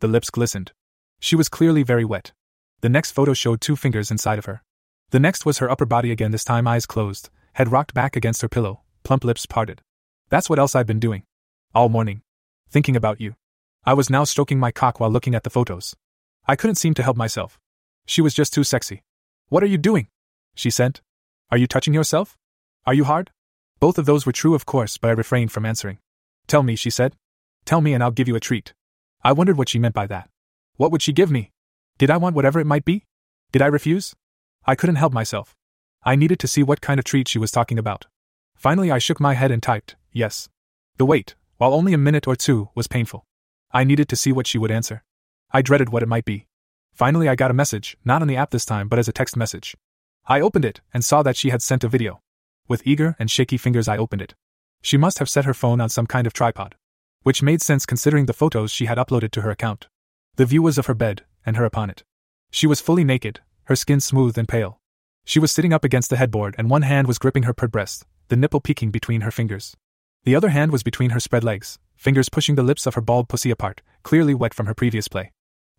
[0.00, 0.72] The lips glistened.
[1.20, 2.32] She was clearly very wet.
[2.80, 4.62] The next photo showed two fingers inside of her.
[5.10, 8.42] The next was her upper body again, this time eyes closed, head rocked back against
[8.42, 9.82] her pillow, plump lips parted.
[10.28, 11.22] That's what else I've been doing.
[11.74, 12.22] All morning.
[12.68, 13.36] Thinking about you.
[13.84, 15.94] I was now stroking my cock while looking at the photos.
[16.46, 17.60] I couldn't seem to help myself.
[18.04, 19.04] She was just too sexy.
[19.48, 20.08] What are you doing?
[20.56, 21.02] She sent.
[21.52, 22.36] Are you touching yourself?
[22.86, 23.32] Are you hard?
[23.80, 25.98] Both of those were true, of course, but I refrained from answering.
[26.46, 27.16] Tell me, she said.
[27.64, 28.74] Tell me and I'll give you a treat.
[29.24, 30.30] I wondered what she meant by that.
[30.76, 31.50] What would she give me?
[31.98, 33.04] Did I want whatever it might be?
[33.50, 34.14] Did I refuse?
[34.64, 35.56] I couldn't help myself.
[36.04, 38.06] I needed to see what kind of treat she was talking about.
[38.54, 40.48] Finally, I shook my head and typed, yes.
[40.96, 43.26] The wait, while only a minute or two, was painful.
[43.72, 45.02] I needed to see what she would answer.
[45.50, 46.46] I dreaded what it might be.
[46.94, 49.36] Finally, I got a message, not on the app this time, but as a text
[49.36, 49.76] message.
[50.26, 52.20] I opened it and saw that she had sent a video.
[52.68, 54.34] With eager and shaky fingers, I opened it.
[54.82, 56.74] She must have set her phone on some kind of tripod.
[57.22, 59.88] Which made sense considering the photos she had uploaded to her account.
[60.36, 62.04] The view was of her bed, and her upon it.
[62.50, 64.80] She was fully naked, her skin smooth and pale.
[65.24, 68.04] She was sitting up against the headboard, and one hand was gripping her pert breast,
[68.28, 69.76] the nipple peeking between her fingers.
[70.24, 73.28] The other hand was between her spread legs, fingers pushing the lips of her bald
[73.28, 75.32] pussy apart, clearly wet from her previous play.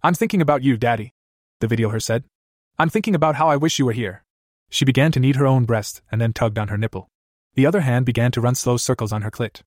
[0.03, 1.13] I'm thinking about you, Daddy,
[1.59, 2.23] the video her said.
[2.77, 4.23] I'm thinking about how I wish you were here.
[4.69, 7.09] She began to knead her own breast and then tugged on her nipple.
[7.55, 9.61] The other hand began to run slow circles on her clit.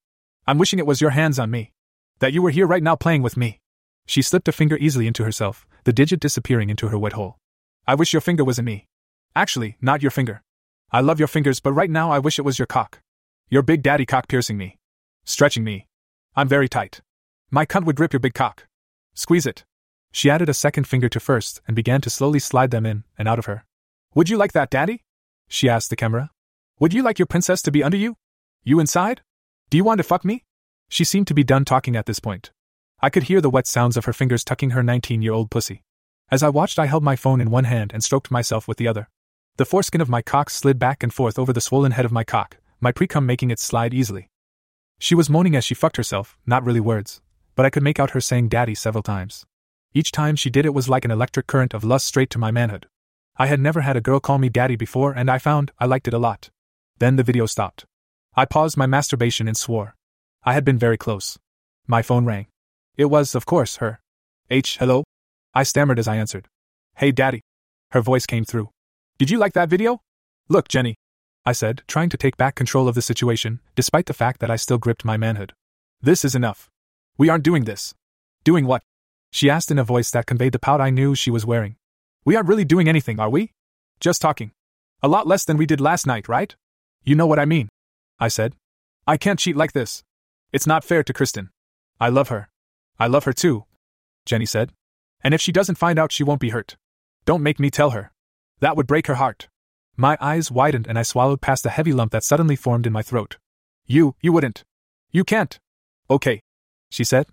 [0.47, 1.73] I'm wishing it was your hands on me.
[2.19, 3.61] That you were here right now playing with me.
[4.07, 7.39] She slipped a finger easily into herself, the digit disappearing into her wet hole.
[7.87, 8.87] I wish your finger was in me.
[9.35, 10.43] Actually, not your finger.
[10.93, 13.01] I love your fingers, but right now I wish it was your cock.
[13.49, 14.79] Your big daddy cock piercing me.
[15.25, 15.87] Stretching me.
[16.37, 17.01] I'm very tight.
[17.51, 18.67] My cunt would grip your big cock.
[19.15, 19.65] Squeeze it.
[20.13, 23.29] She added a second finger to first and began to slowly slide them in and
[23.29, 23.65] out of her.
[24.13, 25.05] Would you like that, Daddy?
[25.47, 26.31] She asked the camera.
[26.81, 28.17] Would you like your princess to be under you?
[28.65, 29.23] You inside?
[29.71, 30.45] Do you want to fuck me?
[30.89, 32.51] She seemed to be done talking at this point.
[33.01, 35.85] I could hear the wet sounds of her fingers tucking her 19 year old pussy.
[36.29, 38.89] As I watched, I held my phone in one hand and stroked myself with the
[38.89, 39.09] other.
[39.59, 42.25] The foreskin of my cock slid back and forth over the swollen head of my
[42.25, 44.29] cock, my precum making it slide easily.
[44.99, 47.21] She was moaning as she fucked herself, not really words,
[47.55, 49.47] but I could make out her saying daddy several times.
[49.95, 52.51] Each time she did it was like an electric current of lust straight to my
[52.51, 52.89] manhood.
[53.41, 56.07] I had never had a girl call me daddy before, and I found I liked
[56.07, 56.51] it a lot.
[56.99, 57.87] Then the video stopped.
[58.37, 59.97] I paused my masturbation and swore.
[60.45, 61.39] I had been very close.
[61.87, 62.49] My phone rang.
[62.99, 64.03] It was, of course, her.
[64.51, 65.05] H, hello?
[65.55, 66.49] I stammered as I answered.
[66.97, 67.41] Hey, daddy.
[67.93, 68.69] Her voice came through.
[69.19, 70.03] Did you like that video?
[70.51, 70.97] Look, Jenny.
[71.47, 74.57] I said, trying to take back control of the situation, despite the fact that I
[74.57, 75.55] still gripped my manhood.
[76.03, 76.69] This is enough.
[77.17, 77.95] We aren't doing this.
[78.45, 78.83] Doing what?
[79.31, 81.77] She asked in a voice that conveyed the pout I knew she was wearing.
[82.25, 83.53] We aren't really doing anything, are we?
[83.99, 84.53] Just talking.
[85.03, 86.55] A lot less than we did last night, right?
[87.05, 87.69] You know what I mean.
[88.19, 88.55] I said.
[89.07, 90.03] I can't cheat like this.
[90.53, 91.51] It's not fair to Kristen.
[91.99, 92.49] I love her.
[92.99, 93.65] I love her too,
[94.27, 94.73] Jenny said.
[95.25, 96.77] And if she doesn't find out, she won't be hurt.
[97.25, 98.13] Don't make me tell her.
[98.61, 99.49] That would break her heart.
[99.97, 103.03] My eyes widened and I swallowed past the heavy lump that suddenly formed in my
[103.03, 103.39] throat.
[103.87, 104.65] You, you wouldn't.
[105.11, 105.59] You can't.
[106.11, 106.43] Okay,
[106.91, 107.27] she said.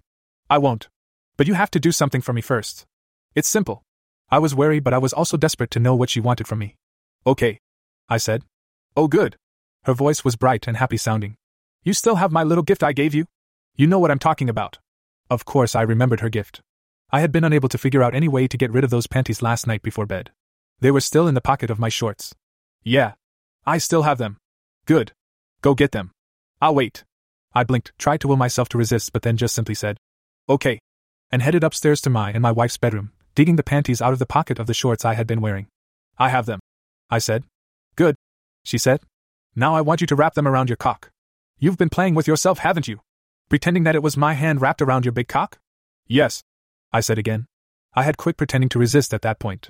[0.49, 0.87] I won't.
[1.35, 2.85] But you have to do something for me first.
[3.35, 3.83] It's simple.
[4.29, 6.75] I was wary, but I was also desperate to know what she wanted from me.
[7.25, 7.59] Okay,
[8.09, 8.43] I said.
[8.95, 9.37] Oh, good.
[9.83, 11.35] Her voice was bright and happy sounding.
[11.83, 13.25] You still have my little gift I gave you?
[13.75, 14.79] You know what I'm talking about.
[15.29, 16.61] Of course, I remembered her gift.
[17.09, 19.41] I had been unable to figure out any way to get rid of those panties
[19.41, 20.31] last night before bed.
[20.79, 22.35] They were still in the pocket of my shorts.
[22.83, 23.13] Yeah.
[23.65, 24.37] I still have them.
[24.85, 25.13] Good.
[25.61, 26.11] Go get them.
[26.61, 27.03] I'll wait.
[27.53, 29.97] I blinked, tried to will myself to resist, but then just simply said,
[30.49, 30.79] Okay.
[31.31, 34.25] And headed upstairs to my and my wife's bedroom, digging the panties out of the
[34.25, 35.67] pocket of the shorts I had been wearing.
[36.17, 36.59] I have them.
[37.11, 37.43] I said.
[37.95, 38.15] Good.
[38.63, 39.01] She said.
[39.55, 41.11] Now I want you to wrap them around your cock.
[41.59, 42.99] You've been playing with yourself, haven't you?
[43.47, 45.59] Pretending that it was my hand wrapped around your big cock?
[46.07, 46.41] Yes.
[46.91, 47.45] I said again.
[47.93, 49.69] I had quit pretending to resist at that point.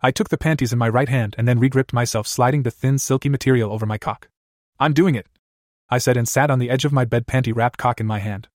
[0.00, 2.98] I took the panties in my right hand and then regripped myself, sliding the thin,
[2.98, 4.28] silky material over my cock.
[4.78, 5.26] I'm doing it.
[5.90, 8.20] I said and sat on the edge of my bed, panty wrapped cock in my
[8.20, 8.46] hand.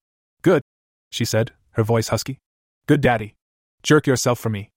[0.42, 0.62] Good,
[1.12, 2.40] she said, her voice husky.
[2.88, 3.36] Good daddy.
[3.84, 4.72] Jerk yourself for me.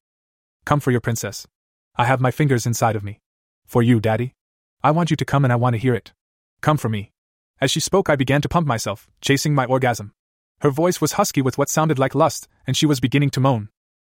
[0.64, 1.46] Come for your princess.
[1.94, 3.20] I have my fingers inside of me.
[3.64, 4.34] For you, daddy.
[4.82, 6.12] I want you to come and I want to hear it.
[6.60, 7.12] Come for me.
[7.60, 10.12] As she spoke, I began to pump myself, chasing my orgasm.
[10.60, 13.68] Her voice was husky with what sounded like lust, and she was beginning to moan.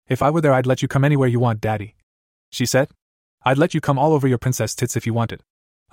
[0.09, 1.94] If I were there, I'd let you come anywhere you want, Daddy.
[2.50, 2.88] She said.
[3.44, 5.42] I'd let you come all over your princess tits if you wanted.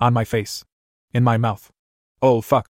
[0.00, 0.64] On my face.
[1.12, 1.70] In my mouth.
[2.22, 2.68] Oh, fuck.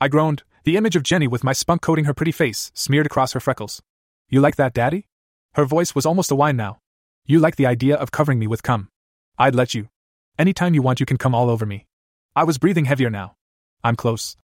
[0.00, 3.34] I groaned, the image of Jenny with my spunk coating her pretty face, smeared across
[3.34, 3.80] her freckles.
[4.28, 5.06] You like that, Daddy?
[5.56, 6.80] Her voice was almost a whine now.
[7.24, 8.90] You like the idea of covering me with cum.
[9.38, 9.88] I'd let you.
[10.38, 11.86] Anytime you want, you can come all over me.
[12.36, 13.36] I was breathing heavier now.
[13.82, 14.36] I'm close.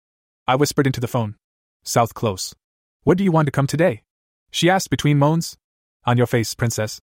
[0.48, 1.36] I whispered into the phone.
[1.84, 2.54] South close.
[3.02, 4.04] What do you want to come today?
[4.50, 5.58] She asked between moans.
[6.06, 6.98] On your face, princess.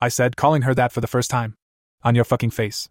[0.00, 1.54] I said, calling her that for the first time.
[2.02, 2.88] On your fucking face.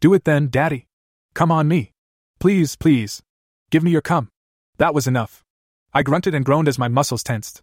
[0.00, 0.86] Do it then, daddy.
[1.34, 1.92] Come on me.
[2.38, 3.22] Please, please.
[3.70, 4.30] Give me your cum.
[4.78, 5.44] That was enough.
[5.92, 7.60] I grunted and groaned as my muscles tensed.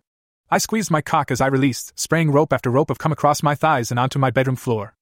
[0.53, 3.55] I squeezed my cock as I released, spraying rope after rope of cum across my
[3.55, 4.95] thighs and onto my bedroom floor.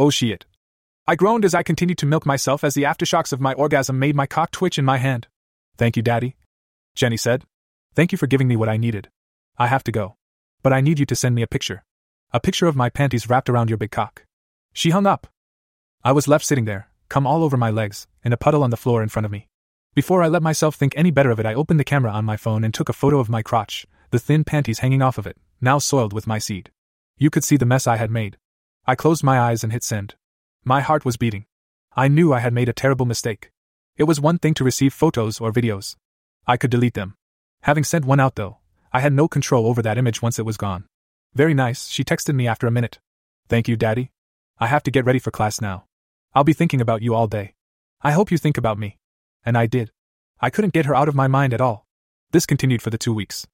[0.00, 0.46] Oh shit.
[1.06, 4.16] I groaned as I continued to milk myself as the aftershocks of my orgasm made
[4.16, 5.28] my cock twitch in my hand.
[5.78, 6.34] Thank you, Daddy.
[6.96, 7.44] Jenny said.
[7.94, 9.08] Thank you for giving me what I needed.
[9.56, 10.16] I have to go.
[10.64, 11.84] But I need you to send me a picture.
[12.32, 14.24] A picture of my panties wrapped around your big cock.
[14.72, 15.28] She hung up.
[16.02, 18.76] I was left sitting there, cum all over my legs, in a puddle on the
[18.76, 19.46] floor in front of me.
[19.94, 22.36] Before I let myself think any better of it, I opened the camera on my
[22.36, 25.36] phone and took a photo of my crotch, the thin panties hanging off of it,
[25.60, 26.70] now soiled with my seed.
[27.18, 28.36] You could see the mess I had made.
[28.86, 30.14] I closed my eyes and hit send.
[30.64, 31.46] My heart was beating.
[31.94, 33.50] I knew I had made a terrible mistake.
[33.96, 35.96] It was one thing to receive photos or videos.
[36.46, 37.16] I could delete them.
[37.62, 38.58] Having sent one out, though,
[38.92, 40.84] I had no control over that image once it was gone.
[41.34, 42.98] Very nice, she texted me after a minute.
[43.48, 44.10] Thank you, Daddy.
[44.58, 45.84] I have to get ready for class now.
[46.34, 47.54] I'll be thinking about you all day.
[48.02, 48.98] I hope you think about me.
[49.44, 49.90] And I did.
[50.40, 51.86] I couldn't get her out of my mind at all.
[52.30, 53.46] This continued for the two weeks.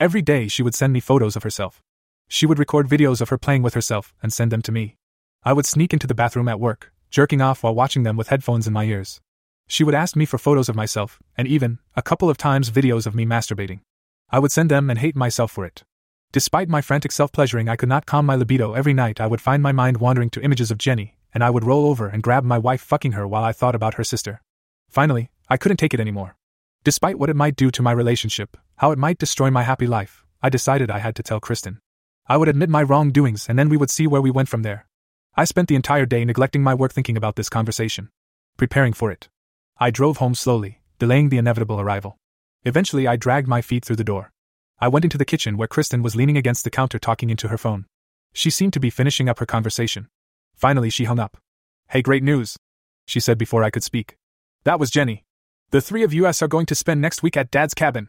[0.00, 1.82] Every day she would send me photos of herself.
[2.28, 4.96] She would record videos of her playing with herself and send them to me.
[5.42, 8.68] I would sneak into the bathroom at work, jerking off while watching them with headphones
[8.68, 9.20] in my ears.
[9.66, 13.08] She would ask me for photos of myself, and even, a couple of times, videos
[13.08, 13.80] of me masturbating.
[14.30, 15.82] I would send them and hate myself for it.
[16.30, 18.74] Despite my frantic self pleasuring, I could not calm my libido.
[18.74, 21.64] Every night I would find my mind wandering to images of Jenny, and I would
[21.64, 24.42] roll over and grab my wife fucking her while I thought about her sister.
[24.88, 26.37] Finally, I couldn't take it anymore.
[26.84, 30.24] Despite what it might do to my relationship, how it might destroy my happy life,
[30.42, 31.80] I decided I had to tell Kristen.
[32.26, 34.86] I would admit my wrongdoings and then we would see where we went from there.
[35.34, 38.10] I spent the entire day neglecting my work thinking about this conversation,
[38.56, 39.28] preparing for it.
[39.78, 42.16] I drove home slowly, delaying the inevitable arrival.
[42.64, 44.32] Eventually, I dragged my feet through the door.
[44.80, 47.58] I went into the kitchen where Kristen was leaning against the counter talking into her
[47.58, 47.86] phone.
[48.32, 50.08] She seemed to be finishing up her conversation.
[50.54, 51.36] Finally, she hung up.
[51.88, 52.56] Hey, great news,
[53.06, 54.16] she said before I could speak.
[54.64, 55.24] That was Jenny.
[55.70, 58.08] The three of us are going to spend next week at Dad's cabin.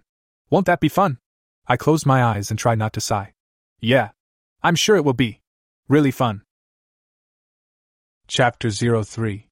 [0.50, 1.18] Won't that be fun?
[1.68, 3.34] I closed my eyes and tried not to sigh.
[3.82, 4.12] Yeah.
[4.64, 5.42] I'm sure it will be.
[5.90, 6.44] Really fun.
[8.28, 9.48] Chapter 03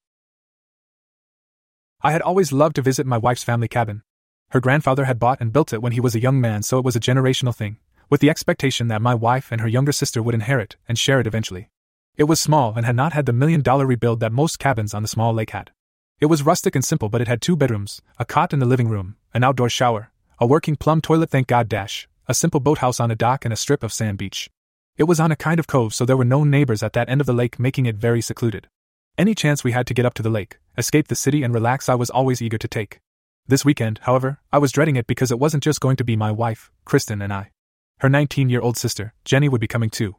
[2.02, 4.04] I had always loved to visit my wife's family cabin.
[4.52, 6.86] Her grandfather had bought and built it when he was a young man, so it
[6.86, 7.78] was a generational thing,
[8.10, 11.28] with the expectation that my wife and her younger sister would inherit and share it
[11.28, 11.70] eventually.
[12.16, 15.02] It was small and had not had the million dollar rebuild that most cabins on
[15.02, 15.72] the small lake had.
[16.20, 18.90] It was rustic and simple, but it had two bedrooms, a cot in the living
[18.90, 23.12] room, an outdoor shower, a working plum toilet, thank God, dash, a simple boathouse on
[23.12, 24.50] a dock, and a strip of sand beach.
[24.98, 27.22] It was on a kind of cove, so there were no neighbors at that end
[27.22, 28.68] of the lake, making it very secluded.
[29.16, 31.88] Any chance we had to get up to the lake, escape the city, and relax,
[31.88, 33.00] I was always eager to take.
[33.46, 36.32] This weekend, however, I was dreading it because it wasn't just going to be my
[36.32, 37.52] wife, Kristen, and I.
[38.00, 40.16] Her 19 year old sister, Jenny, would be coming too.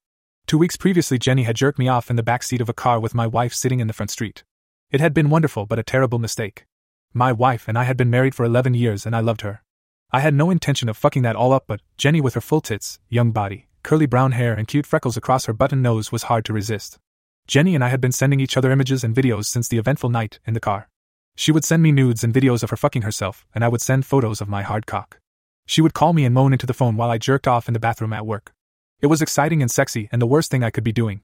[0.46, 3.00] Two weeks previously, Jenny had jerked me off in the back seat of a car
[3.00, 4.44] with my wife sitting in the front street.
[4.90, 6.64] It had been wonderful, but a terrible mistake.
[7.12, 9.62] My wife and I had been married for 11 years, and I loved her.
[10.10, 12.98] I had no intention of fucking that all up, but Jenny, with her full tits,
[13.10, 16.54] young body, curly brown hair, and cute freckles across her button nose, was hard to
[16.54, 16.98] resist.
[17.46, 20.38] Jenny and I had been sending each other images and videos since the eventful night
[20.46, 20.88] in the car.
[21.36, 24.06] She would send me nudes and videos of her fucking herself, and I would send
[24.06, 25.20] photos of my hard cock.
[25.66, 27.80] She would call me and moan into the phone while I jerked off in the
[27.80, 28.54] bathroom at work.
[29.02, 31.20] It was exciting and sexy and the worst thing I could be doing.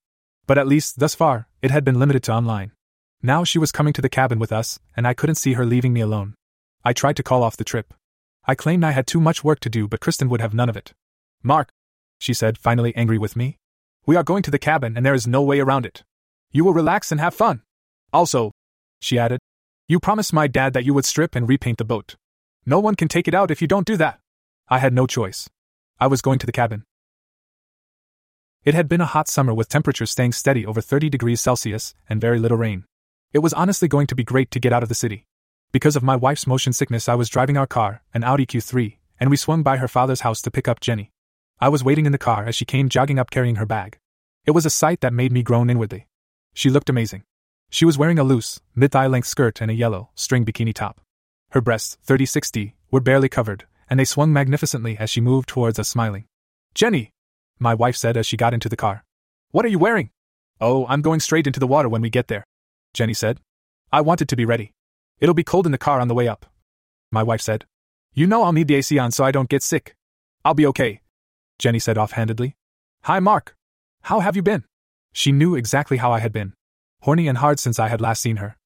[0.46, 2.72] But at least, thus far, it had been limited to online.
[3.26, 5.94] Now she was coming to the cabin with us, and I couldn't see her leaving
[5.94, 6.34] me alone.
[6.84, 7.94] I tried to call off the trip.
[8.44, 10.76] I claimed I had too much work to do, but Kristen would have none of
[10.76, 10.92] it.
[11.42, 11.70] Mark,
[12.18, 13.56] she said, finally angry with me.
[14.04, 16.04] We are going to the cabin, and there is no way around it.
[16.52, 17.62] You will relax and have fun.
[18.12, 18.52] Also,
[19.00, 19.40] she added,
[19.88, 22.16] you promised my dad that you would strip and repaint the boat.
[22.66, 24.20] No one can take it out if you don't do that.
[24.68, 25.48] I had no choice.
[25.98, 26.84] I was going to the cabin.
[28.64, 32.20] It had been a hot summer with temperatures staying steady over 30 degrees Celsius and
[32.20, 32.84] very little rain.
[33.34, 35.26] It was honestly going to be great to get out of the city.
[35.72, 39.28] Because of my wife's motion sickness, I was driving our car, an Audi Q3, and
[39.28, 41.10] we swung by her father's house to pick up Jenny.
[41.58, 43.98] I was waiting in the car as she came jogging up carrying her bag.
[44.46, 46.06] It was a sight that made me groan inwardly.
[46.54, 47.24] She looked amazing.
[47.70, 51.00] She was wearing a loose, mid thigh length skirt and a yellow, string bikini top.
[51.50, 55.88] Her breasts, 3060, were barely covered, and they swung magnificently as she moved towards us
[55.88, 56.26] smiling.
[56.72, 57.10] Jenny!
[57.58, 59.02] My wife said as she got into the car.
[59.50, 60.10] What are you wearing?
[60.60, 62.44] Oh, I'm going straight into the water when we get there.
[62.94, 63.40] Jenny said.
[63.92, 64.72] I wanted to be ready.
[65.20, 66.46] It'll be cold in the car on the way up.
[67.10, 67.66] My wife said.
[68.14, 69.96] You know I'll need the AC on so I don't get sick.
[70.44, 71.00] I'll be okay.
[71.58, 72.56] Jenny said offhandedly.
[73.02, 73.56] Hi, Mark.
[74.02, 74.64] How have you been?
[75.12, 76.54] She knew exactly how I had been.
[77.02, 78.56] Horny and hard since I had last seen her.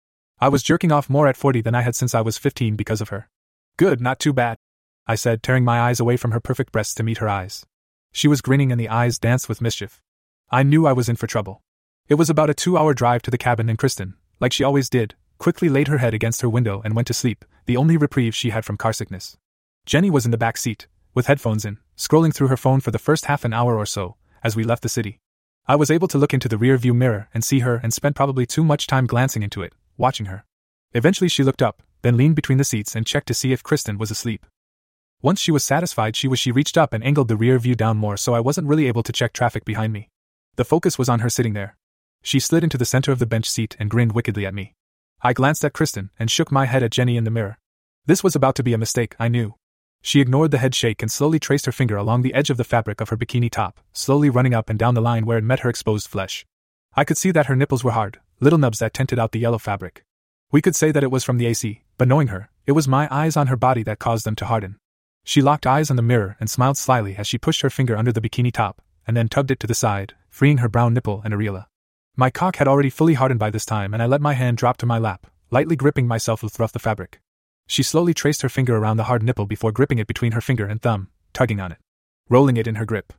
[0.41, 3.01] I was jerking off more at 40 than I had since I was 15 because
[3.01, 3.29] of her.
[3.77, 4.59] Good, not too bad.
[5.07, 7.65] I said, tearing my eyes away from her perfect breasts to meet her eyes.
[8.13, 10.01] She was grinning and the eyes danced with mischief.
[10.51, 11.63] I knew I was in for trouble.
[12.09, 14.89] It was about a two hour drive to the cabin, and Kristen, like she always
[14.89, 18.35] did, quickly laid her head against her window and went to sleep, the only reprieve
[18.35, 19.37] she had from car sickness.
[19.85, 22.99] Jenny was in the back seat, with headphones in, scrolling through her phone for the
[22.99, 25.21] first half an hour or so, as we left the city.
[25.67, 28.17] I was able to look into the rear view mirror and see her and spent
[28.17, 30.47] probably too much time glancing into it, watching her.
[30.95, 33.99] Eventually she looked up, then leaned between the seats and checked to see if Kristen
[33.99, 34.47] was asleep.
[35.21, 37.99] Once she was satisfied she was she reached up and angled the rear view down
[37.99, 40.09] more so I wasn't really able to check traffic behind me.
[40.57, 41.77] The focus was on her sitting there.
[42.23, 44.75] She slid into the center of the bench seat and grinned wickedly at me.
[45.23, 47.59] I glanced at Kristen and shook my head at Jenny in the mirror.
[48.07, 49.55] This was about to be a mistake, I knew.
[50.01, 52.65] She ignored the head shake and slowly traced her finger along the edge of the
[52.65, 55.61] fabric of her bikini top, slowly running up and down the line where it met
[55.61, 56.47] her exposed flesh.
[56.95, 59.59] I could see that her nipples were hard, little nubs that tinted out the yellow
[59.59, 60.05] fabric.
[60.51, 63.09] We could say that it was from the AC, but knowing her, it was my
[63.11, 64.77] eyes on her body that caused them to harden.
[65.25, 68.13] She locked eyes on the mirror and smiled slyly as she pushed her finger under
[68.13, 71.35] the bikini top, and then tugged it to the side, freeing her brown nipple and
[71.35, 71.67] areola.
[72.21, 74.77] My cock had already fully hardened by this time, and I let my hand drop
[74.79, 77.21] to my lap, lightly gripping myself with rough the fabric.
[77.69, 80.67] She slowly traced her finger around the hard nipple before gripping it between her finger
[80.67, 81.79] and thumb, tugging on it,
[82.29, 83.13] rolling it in her grip.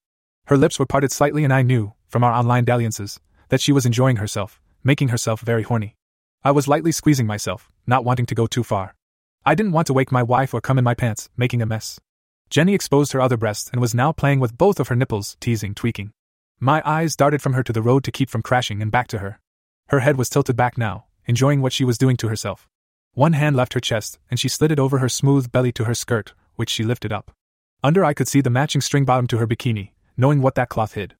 [0.47, 3.85] Her lips were parted slightly, and I knew, from our online dalliances, that she was
[3.85, 5.95] enjoying herself, making herself very horny.
[6.43, 8.95] I was lightly squeezing myself, not wanting to go too far.
[9.45, 12.01] I didn't want to wake my wife or come in my pants, making a mess.
[12.49, 15.73] Jenny exposed her other breast and was now playing with both of her nipples, teasing,
[15.73, 16.11] tweaking.
[16.61, 19.19] My eyes darted from her to the road to keep from crashing and back to
[19.19, 19.39] her.
[19.87, 22.67] Her head was tilted back now, enjoying what she was doing to herself.
[23.13, 25.93] One hand left her chest, and she slid it over her smooth belly to her
[25.93, 27.31] skirt, which she lifted up.
[27.81, 30.95] Under I could see the matching string bottom to her bikini, knowing what that cloth
[30.95, 31.15] hid.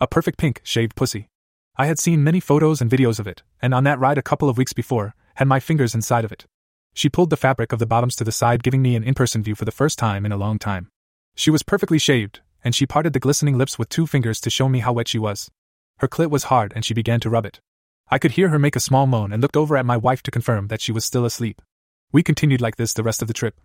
[0.00, 1.28] A perfect pink, shaved pussy.
[1.76, 4.48] I had seen many photos and videos of it, and on that ride a couple
[4.48, 6.46] of weeks before, had my fingers inside of it.
[6.94, 9.42] She pulled the fabric of the bottoms to the side, giving me an in person
[9.42, 10.88] view for the first time in a long time.
[11.34, 14.68] She was perfectly shaved, and she parted the glistening lips with two fingers to show
[14.68, 15.50] me how wet she was.
[15.98, 17.60] Her clit was hard, and she began to rub it.
[18.10, 20.30] I could hear her make a small moan and looked over at my wife to
[20.30, 21.62] confirm that she was still asleep.
[22.10, 23.60] We continued like this the rest of the trip.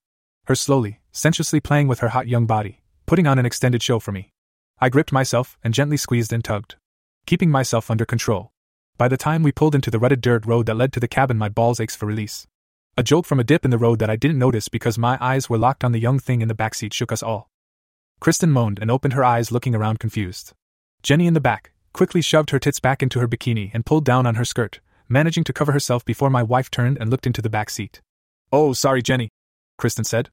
[0.46, 4.12] Her slowly, sensuously playing with her hot young body, putting on an extended show for
[4.12, 4.32] me.
[4.80, 6.76] I gripped myself and gently squeezed and tugged,
[7.26, 8.52] keeping myself under control.
[8.98, 11.38] By the time we pulled into the rutted dirt road that led to the cabin,
[11.38, 12.48] my balls ached for release.
[12.98, 15.50] A jolt from a dip in the road that I didn't notice because my eyes
[15.50, 17.50] were locked on the young thing in the backseat shook us all.
[18.20, 20.54] Kristen moaned and opened her eyes, looking around confused.
[21.04, 24.26] Jenny in the back quickly shoved her tits back into her bikini and pulled down
[24.26, 27.50] on her skirt, managing to cover herself before my wife turned and looked into the
[27.50, 28.02] back seat.
[28.52, 29.30] Oh, sorry, Jenny,
[29.78, 30.30] Kristen said.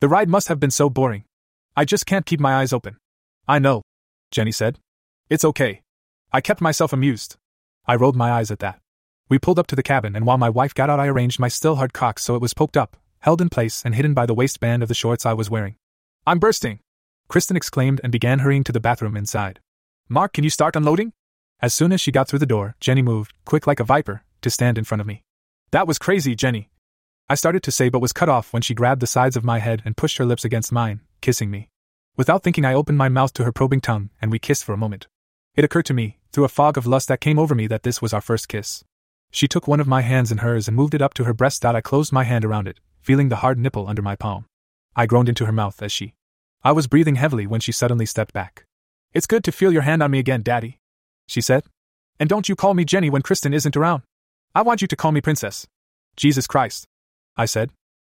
[0.00, 1.24] The ride must have been so boring.
[1.76, 2.96] I just can't keep my eyes open.
[3.48, 3.82] I know,
[4.30, 4.78] Jenny said.
[5.28, 5.82] It's okay.
[6.32, 7.36] I kept myself amused.
[7.86, 8.78] I rolled my eyes at that.
[9.28, 11.48] We pulled up to the cabin, and while my wife got out, I arranged my
[11.48, 14.34] still hard cock so it was poked up, held in place, and hidden by the
[14.34, 15.76] waistband of the shorts I was wearing.
[16.26, 16.80] I'm bursting!
[17.30, 19.60] Kristen exclaimed and began hurrying to the bathroom inside.
[20.08, 21.12] Mark, can you start unloading?
[21.62, 24.50] As soon as she got through the door, Jenny moved, quick like a viper, to
[24.50, 25.22] stand in front of me.
[25.70, 26.70] That was crazy, Jenny.
[27.28, 29.60] I started to say but was cut off when she grabbed the sides of my
[29.60, 31.68] head and pushed her lips against mine, kissing me.
[32.16, 34.76] Without thinking, I opened my mouth to her probing tongue, and we kissed for a
[34.76, 35.06] moment.
[35.54, 38.02] It occurred to me, through a fog of lust that came over me, that this
[38.02, 38.82] was our first kiss.
[39.30, 41.64] She took one of my hands in hers and moved it up to her breast.
[41.64, 44.46] I closed my hand around it, feeling the hard nipple under my palm.
[44.96, 46.14] I groaned into her mouth as she.
[46.62, 48.66] I was breathing heavily when she suddenly stepped back.
[49.14, 50.78] It's good to feel your hand on me again, Daddy,
[51.26, 51.64] she said.
[52.18, 54.02] And don't you call me Jenny when Kristen isn't around.
[54.54, 55.66] I want you to call me Princess.
[56.16, 56.86] Jesus Christ.
[57.34, 57.70] I said.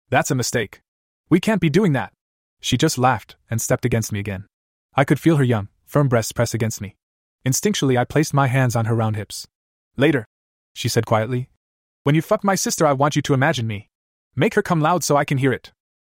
[0.08, 0.80] That's a mistake.
[1.28, 2.12] We can't be doing that.
[2.60, 4.46] She just laughed and stepped against me again.
[4.94, 6.96] I could feel her young, firm breasts press against me.
[7.44, 9.46] Instinctually, I placed my hands on her round hips.
[9.98, 10.24] Later,
[10.74, 11.50] she said quietly.
[12.04, 13.88] When you fuck my sister, I want you to imagine me.
[14.34, 15.70] Make her come loud so I can hear it.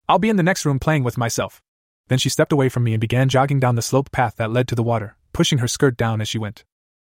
[0.09, 1.61] I'll be in the next room playing with myself.
[2.07, 4.67] Then she stepped away from me and began jogging down the sloped path that led
[4.67, 6.63] to the water, pushing her skirt down as she went.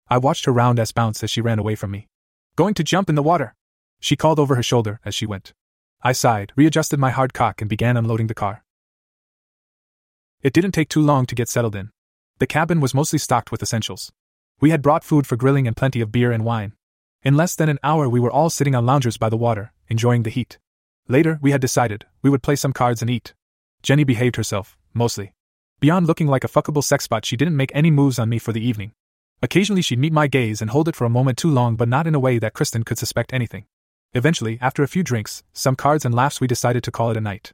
[0.09, 2.09] I watched her round ass bounce as she ran away from me.
[2.57, 3.55] Going to jump in the water?
[4.01, 5.53] She called over her shoulder as she went.
[6.03, 8.65] I sighed, readjusted my hard cock, and began unloading the car.
[10.43, 11.91] It didn't take too long to get settled in.
[12.39, 14.13] The cabin was mostly stocked with essentials.
[14.61, 16.75] We had brought food for grilling and plenty of beer and wine.
[17.25, 20.23] In less than an hour, we were all sitting on loungers by the water, enjoying
[20.23, 20.59] the heat.
[21.09, 23.35] Later, we had decided we would play some cards and eat.
[23.83, 25.33] Jenny behaved herself, mostly.
[25.81, 28.53] Beyond looking like a fuckable sex spot, she didn't make any moves on me for
[28.53, 28.93] the evening.
[29.41, 32.07] Occasionally, she'd meet my gaze and hold it for a moment too long, but not
[32.07, 33.67] in a way that Kristen could suspect anything.
[34.13, 37.21] Eventually, after a few drinks, some cards, and laughs, we decided to call it a
[37.21, 37.53] night.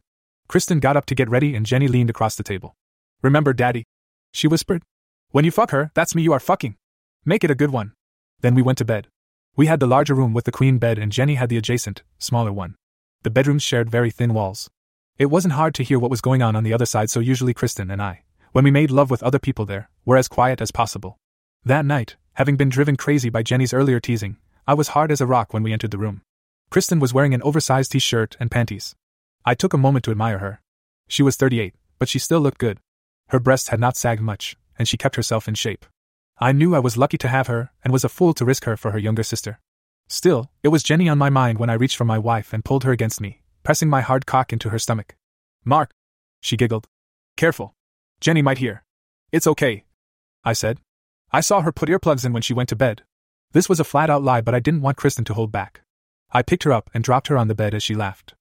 [0.48, 2.76] Kristen got up to get ready, and Jenny leaned across the table.
[3.22, 3.84] Remember, Daddy?
[4.32, 4.82] She whispered.
[5.30, 6.76] When you fuck her, that's me you are fucking.
[7.24, 7.92] Make it a good one.
[8.40, 9.08] Then we went to bed.
[9.56, 12.52] We had the larger room with the queen bed, and Jenny had the adjacent, smaller
[12.52, 12.76] one.
[13.22, 14.70] The bedrooms shared very thin walls.
[15.16, 17.54] It wasn't hard to hear what was going on on the other side, so usually
[17.54, 20.72] Kristen and I, when we made love with other people there, were as quiet as
[20.72, 21.18] possible.
[21.64, 25.26] That night, having been driven crazy by Jenny's earlier teasing, I was hard as a
[25.26, 26.22] rock when we entered the room.
[26.68, 28.96] Kristen was wearing an oversized t shirt and panties.
[29.44, 30.60] I took a moment to admire her.
[31.06, 32.80] She was 38, but she still looked good.
[33.28, 35.86] Her breasts had not sagged much, and she kept herself in shape.
[36.40, 38.76] I knew I was lucky to have her, and was a fool to risk her
[38.76, 39.60] for her younger sister.
[40.08, 42.82] Still, it was Jenny on my mind when I reached for my wife and pulled
[42.82, 45.16] her against me, pressing my hard cock into her stomach.
[45.64, 45.90] Mark!
[46.40, 46.86] She giggled.
[47.36, 47.74] Careful.
[48.20, 48.84] Jenny might hear.
[49.32, 49.84] It's okay.
[50.44, 50.78] I said.
[51.32, 53.02] I saw her put earplugs in when she went to bed.
[53.52, 55.80] This was a flat out lie, but I didn't want Kristen to hold back.
[56.30, 58.34] I picked her up and dropped her on the bed as she laughed.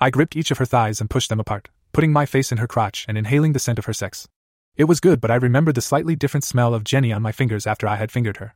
[0.00, 2.68] I gripped each of her thighs and pushed them apart, putting my face in her
[2.68, 4.28] crotch and inhaling the scent of her sex.
[4.76, 7.66] It was good, but I remembered the slightly different smell of Jenny on my fingers
[7.66, 8.54] after I had fingered her.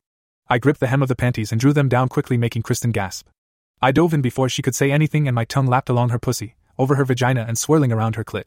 [0.48, 3.26] I gripped the hem of the panties and drew them down quickly, making Kristen gasp.
[3.84, 6.54] I dove in before she could say anything, and my tongue lapped along her pussy,
[6.78, 8.46] over her vagina, and swirling around her clit.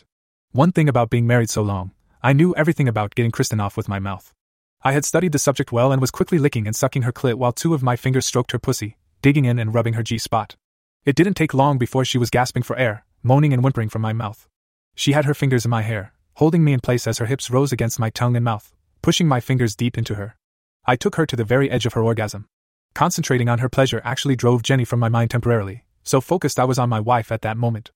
[0.53, 1.91] One thing about being married so long,
[2.23, 4.33] I knew everything about getting Kristen off with my mouth.
[4.81, 7.51] I had studied the subject well and was quickly licking and sucking her clit while
[7.51, 10.55] two of my fingers stroked her pussy, digging in and rubbing her G spot.
[11.03, 14.13] It didn't take long before she was gasping for air, moaning and whimpering from my
[14.13, 14.47] mouth.
[14.95, 17.73] She had her fingers in my hair, holding me in place as her hips rose
[17.73, 20.37] against my tongue and mouth, pushing my fingers deep into her.
[20.85, 22.47] I took her to the very edge of her orgasm.
[22.95, 26.79] Concentrating on her pleasure actually drove Jenny from my mind temporarily, so focused I was
[26.79, 27.91] on my wife at that moment.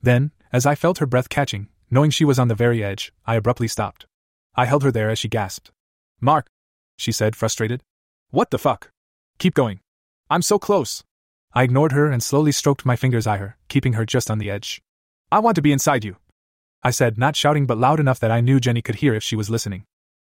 [0.00, 3.34] Then, as I felt her breath catching, Knowing she was on the very edge, I
[3.34, 4.06] abruptly stopped.
[4.54, 5.70] I held her there as she gasped.
[6.22, 6.46] Mark,
[6.96, 7.82] she said, frustrated.
[8.30, 8.88] What the fuck?
[9.38, 9.80] Keep going.
[10.30, 11.04] I'm so close.
[11.52, 14.50] I ignored her and slowly stroked my fingers at her, keeping her just on the
[14.50, 14.80] edge.
[15.30, 16.16] I want to be inside you.
[16.82, 19.36] I said, not shouting but loud enough that I knew Jenny could hear if she
[19.36, 19.84] was listening.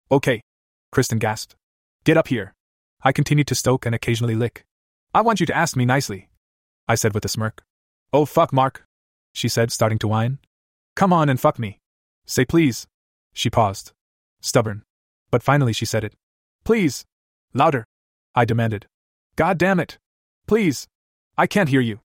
[0.10, 0.40] Okay.
[0.94, 1.58] Kristen gasped.
[2.06, 2.54] Get up here.
[3.04, 4.66] I continued to stoke and occasionally lick.
[5.14, 6.30] I want you to ask me nicely.
[6.88, 7.64] I said with a smirk.
[8.12, 8.86] Oh fuck, Mark.
[9.34, 10.40] She said, starting to whine.
[10.96, 11.80] Come on and fuck me.
[12.26, 12.88] Say please.
[13.34, 13.92] She paused.
[14.42, 14.84] Stubborn.
[15.30, 16.14] But finally she said it.
[16.64, 17.06] Please.
[17.54, 17.86] Louder.
[18.34, 18.88] I demanded.
[19.36, 19.98] God damn it.
[20.48, 20.88] Please.
[21.38, 22.00] I can't hear you.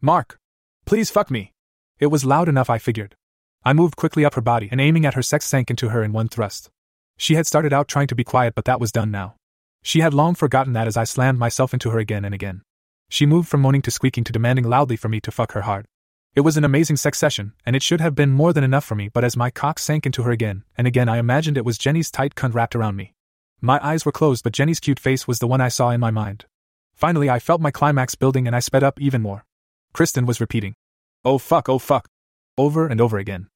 [0.00, 0.38] Mark.
[0.86, 1.52] Please fuck me.
[1.98, 3.16] It was loud enough, I figured.
[3.64, 6.12] I moved quickly up her body and aiming at her sex sank into her in
[6.12, 6.70] one thrust.
[7.16, 9.34] She had started out trying to be quiet, but that was done now.
[9.82, 12.62] She had long forgotten that as I slammed myself into her again and again.
[13.08, 15.86] She moved from moaning to squeaking to demanding loudly for me to fuck her hard.
[16.34, 18.94] It was an amazing sex session, and it should have been more than enough for
[18.94, 21.78] me, but as my cock sank into her again and again, I imagined it was
[21.78, 23.14] Jenny's tight cunt wrapped around me.
[23.60, 26.10] My eyes were closed, but Jenny's cute face was the one I saw in my
[26.10, 26.44] mind.
[26.94, 29.44] Finally, I felt my climax building and I sped up even more.
[29.92, 30.74] Kristen was repeating,
[31.24, 32.08] Oh fuck, oh fuck,
[32.56, 33.48] over and over again.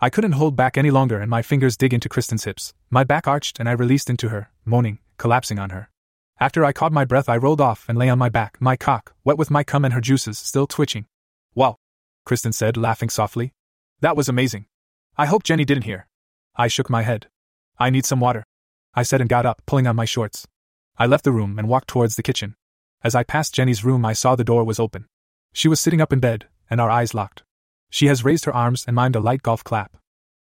[0.00, 2.72] I couldn't hold back any longer, and my fingers dig into Kristen's hips.
[2.88, 5.90] My back arched, and I released into her, moaning, collapsing on her.
[6.40, 9.14] After I caught my breath, I rolled off and lay on my back, my cock,
[9.22, 11.04] wet with my cum and her juices, still twitching.
[11.54, 11.76] Wow,
[12.24, 13.52] Kristen said, laughing softly.
[14.00, 14.64] That was amazing.
[15.18, 16.06] I hope Jenny didn't hear.
[16.56, 17.28] I shook my head.
[17.78, 18.44] I need some water.
[18.94, 20.46] I said and got up, pulling on my shorts.
[20.96, 22.54] I left the room and walked towards the kitchen.
[23.04, 25.04] As I passed Jenny's room, I saw the door was open.
[25.52, 27.42] She was sitting up in bed, and our eyes locked.
[27.90, 29.96] She has raised her arms and mimed a light golf clap.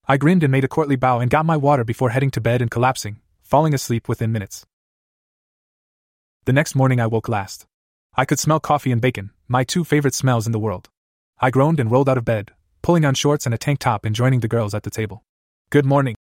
[0.08, 2.62] I grinned and made a courtly bow and got my water before heading to bed
[2.62, 4.66] and collapsing, falling asleep within minutes.
[6.44, 7.66] The next morning I woke last.
[8.14, 10.90] I could smell coffee and bacon, my two favorite smells in the world.
[11.40, 14.14] I groaned and rolled out of bed, pulling on shorts and a tank top and
[14.14, 15.24] joining the girls at the table.
[15.70, 16.16] Good morning.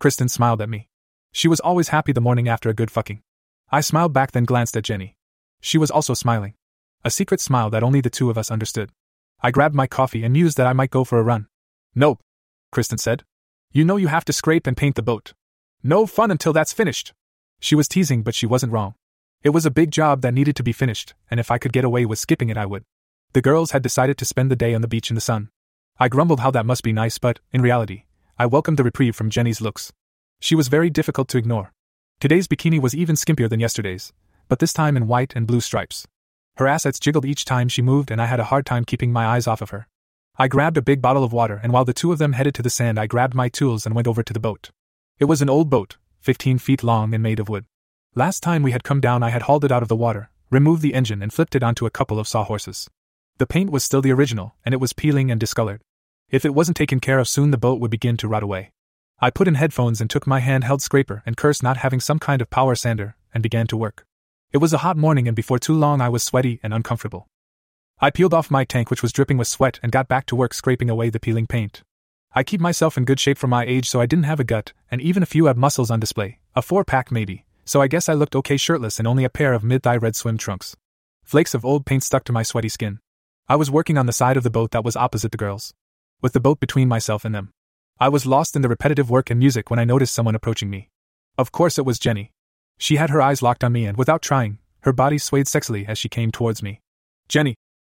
[0.00, 0.88] Kristen smiled at me.
[1.30, 3.22] She was always happy the morning after a good fucking.
[3.70, 5.14] I smiled back then glanced at Jenny.
[5.60, 6.54] She was also smiling.
[7.04, 8.90] A secret smile that only the two of us understood.
[9.40, 11.46] I grabbed my coffee and mused that I might go for a run.
[11.94, 12.18] Nope,
[12.72, 13.22] Kristen said.
[13.70, 15.32] You know you have to scrape and paint the boat.
[15.84, 17.12] No fun until that's finished.
[17.58, 18.94] She was teasing, but she wasn't wrong.
[19.42, 21.84] It was a big job that needed to be finished, and if I could get
[21.84, 22.84] away with skipping it, I would.
[23.32, 25.50] The girls had decided to spend the day on the beach in the sun.
[25.98, 28.04] I grumbled how that must be nice, but, in reality,
[28.38, 29.92] I welcomed the reprieve from Jenny's looks.
[30.40, 31.72] She was very difficult to ignore.
[32.20, 34.12] Today's bikini was even skimpier than yesterday's,
[34.48, 36.06] but this time in white and blue stripes.
[36.58, 39.26] Her assets jiggled each time she moved, and I had a hard time keeping my
[39.26, 39.88] eyes off of her.
[40.36, 42.62] I grabbed a big bottle of water, and while the two of them headed to
[42.62, 44.70] the sand, I grabbed my tools and went over to the boat.
[45.22, 47.64] It was an old boat, 15 feet long and made of wood.
[48.16, 50.82] Last time we had come down, I had hauled it out of the water, removed
[50.82, 52.90] the engine, and flipped it onto a couple of sawhorses.
[53.38, 55.80] The paint was still the original, and it was peeling and discolored.
[56.28, 58.72] If it wasn't taken care of soon, the boat would begin to rot away.
[59.20, 62.42] I put in headphones and took my handheld scraper and cursed not having some kind
[62.42, 64.04] of power sander, and began to work.
[64.52, 67.28] It was a hot morning, and before too long, I was sweaty and uncomfortable.
[68.00, 70.52] I peeled off my tank, which was dripping with sweat, and got back to work
[70.52, 71.84] scraping away the peeling paint.
[72.34, 74.72] I keep myself in good shape for my age, so I didn't have a gut,
[74.90, 78.08] and even a few ab muscles on display, a four pack maybe, so I guess
[78.08, 80.74] I looked okay shirtless and only a pair of mid thigh red swim trunks.
[81.22, 83.00] Flakes of old paint stuck to my sweaty skin.
[83.48, 85.74] I was working on the side of the boat that was opposite the girls,
[86.22, 87.50] with the boat between myself and them.
[88.00, 90.88] I was lost in the repetitive work and music when I noticed someone approaching me.
[91.36, 92.32] Of course, it was Jenny.
[92.78, 95.98] She had her eyes locked on me, and without trying, her body swayed sexily as
[95.98, 96.80] she came towards me.
[97.28, 97.56] Jenny,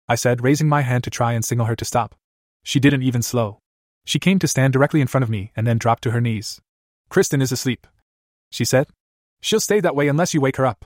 [0.09, 2.15] I said, raising my hand to try and signal her to stop.
[2.63, 3.59] She didn't even slow.
[4.05, 6.61] She came to stand directly in front of me and then dropped to her knees.
[7.09, 7.87] Kristen is asleep,
[8.49, 8.87] she said.
[9.41, 10.85] She'll stay that way unless you wake her up.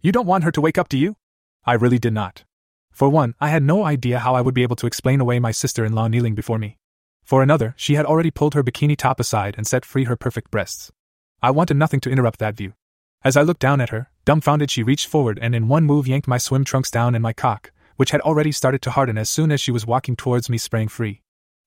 [0.00, 1.16] You don't want her to wake up, do you?
[1.64, 2.44] I really did not.
[2.92, 5.52] For one, I had no idea how I would be able to explain away my
[5.52, 6.78] sister in law kneeling before me.
[7.22, 10.50] For another, she had already pulled her bikini top aside and set free her perfect
[10.50, 10.90] breasts.
[11.42, 12.72] I wanted nothing to interrupt that view.
[13.22, 16.26] As I looked down at her, dumbfounded, she reached forward and in one move yanked
[16.26, 19.52] my swim trunks down and my cock, which had already started to harden as soon
[19.52, 21.22] as she was walking towards me, sprang free.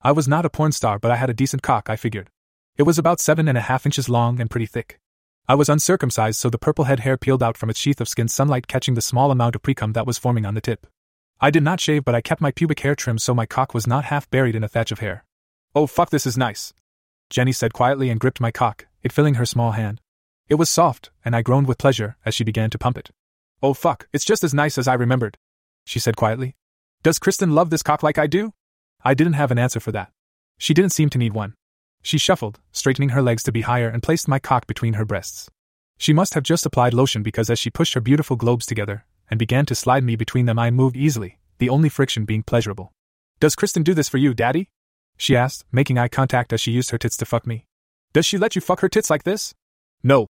[0.06, 2.30] I was not a porn star, but I had a decent cock, I figured.
[2.76, 5.00] It was about seven and a half inches long and pretty thick.
[5.48, 8.28] I was uncircumcised, so the purple head hair peeled out from its sheath of skin,
[8.28, 10.88] sunlight catching the small amount of precum that was forming on the tip.
[11.40, 13.88] I did not shave, but I kept my pubic hair trimmed so my cock was
[13.88, 15.24] not half buried in a thatch of hair.
[15.74, 16.74] Oh, fuck, this is nice.
[17.30, 20.02] Jenny said quietly and gripped my cock, it filling her small hand.
[20.50, 23.10] It was soft, and I groaned with pleasure as she began to pump it.
[23.62, 25.38] Oh fuck, it's just as nice as I remembered,
[25.86, 26.56] she said quietly.
[27.04, 28.54] Does Kristen love this cock like I do?
[29.04, 30.12] I didn't have an answer for that.
[30.58, 31.56] She didn't seem to need one.
[32.02, 35.50] She shuffled, straightening her legs to be higher, and placed my cock between her breasts.
[35.98, 39.38] She must have just applied lotion because as she pushed her beautiful globes together and
[39.38, 42.92] began to slide me between them, I moved easily, the only friction being pleasurable.
[43.40, 44.70] Does Kristen do this for you, Daddy?
[45.18, 47.66] She asked, making eye contact as she used her tits to fuck me.
[48.14, 49.54] Does she let you fuck her tits like this?
[50.02, 50.28] No.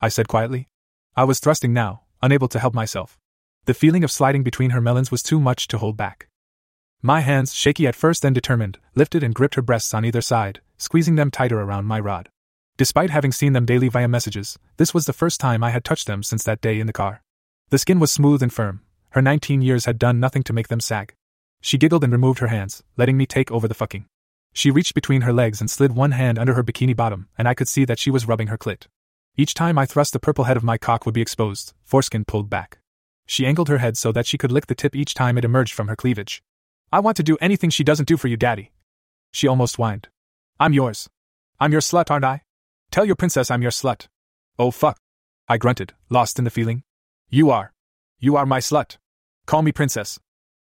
[0.00, 0.68] I said quietly.
[1.16, 3.18] I was thrusting now, unable to help myself.
[3.64, 6.28] The feeling of sliding between her melons was too much to hold back.
[7.02, 10.60] My hands, shaky at first then determined, lifted and gripped her breasts on either side,
[10.78, 12.28] squeezing them tighter around my rod.
[12.76, 16.06] Despite having seen them daily via messages, this was the first time I had touched
[16.06, 17.22] them since that day in the car.
[17.70, 18.82] The skin was smooth and firm.
[19.10, 21.14] Her 19 years had done nothing to make them sag.
[21.60, 24.06] She giggled and removed her hands, letting me take over the fucking.
[24.52, 27.54] She reached between her legs and slid one hand under her bikini bottom, and I
[27.54, 28.86] could see that she was rubbing her clit.
[29.36, 32.48] Each time I thrust the purple head of my cock would be exposed, foreskin pulled
[32.48, 32.78] back.
[33.26, 35.74] She angled her head so that she could lick the tip each time it emerged
[35.74, 36.42] from her cleavage.
[36.92, 38.70] I want to do anything she doesn't do for you, Daddy.
[39.32, 40.08] She almost whined.
[40.60, 41.08] I'm yours.
[41.58, 42.42] I'm your slut, aren't I?
[42.90, 44.06] Tell your princess I'm your slut.
[44.58, 44.98] Oh fuck.
[45.48, 46.82] I grunted, lost in the feeling.
[47.28, 47.72] You are.
[48.18, 48.96] You are my slut.
[49.46, 50.18] Call me princess.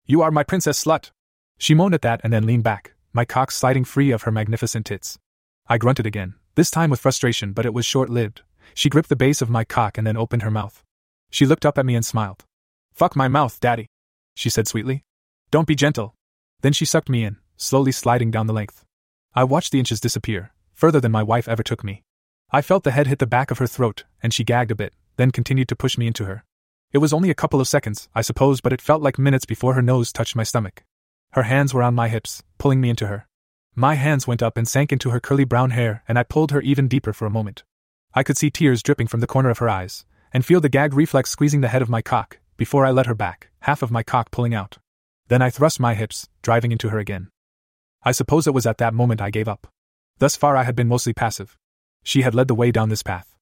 [0.06, 1.10] You are my princess slut.
[1.58, 4.86] She moaned at that and then leaned back, my cock sliding free of her magnificent
[4.86, 5.18] tits.
[5.66, 8.42] I grunted again, this time with frustration, but it was short lived.
[8.74, 10.82] She gripped the base of my cock and then opened her mouth.
[11.30, 12.44] She looked up at me and smiled.
[12.92, 13.86] Fuck my mouth, daddy,
[14.34, 15.04] she said sweetly.
[15.50, 16.13] Don't be gentle.
[16.64, 18.86] Then she sucked me in, slowly sliding down the length.
[19.34, 22.04] I watched the inches disappear, further than my wife ever took me.
[22.52, 24.94] I felt the head hit the back of her throat, and she gagged a bit,
[25.18, 26.42] then continued to push me into her.
[26.90, 29.74] It was only a couple of seconds, I suppose, but it felt like minutes before
[29.74, 30.84] her nose touched my stomach.
[31.32, 33.28] Her hands were on my hips, pulling me into her.
[33.74, 36.62] My hands went up and sank into her curly brown hair, and I pulled her
[36.62, 37.62] even deeper for a moment.
[38.14, 40.94] I could see tears dripping from the corner of her eyes, and feel the gag
[40.94, 44.02] reflex squeezing the head of my cock, before I let her back, half of my
[44.02, 44.78] cock pulling out.
[45.28, 47.28] Then I thrust my hips, driving into her again.
[48.02, 49.66] I suppose it was at that moment I gave up.
[50.18, 51.56] Thus far I had been mostly passive.
[52.02, 53.34] She had led the way down this path.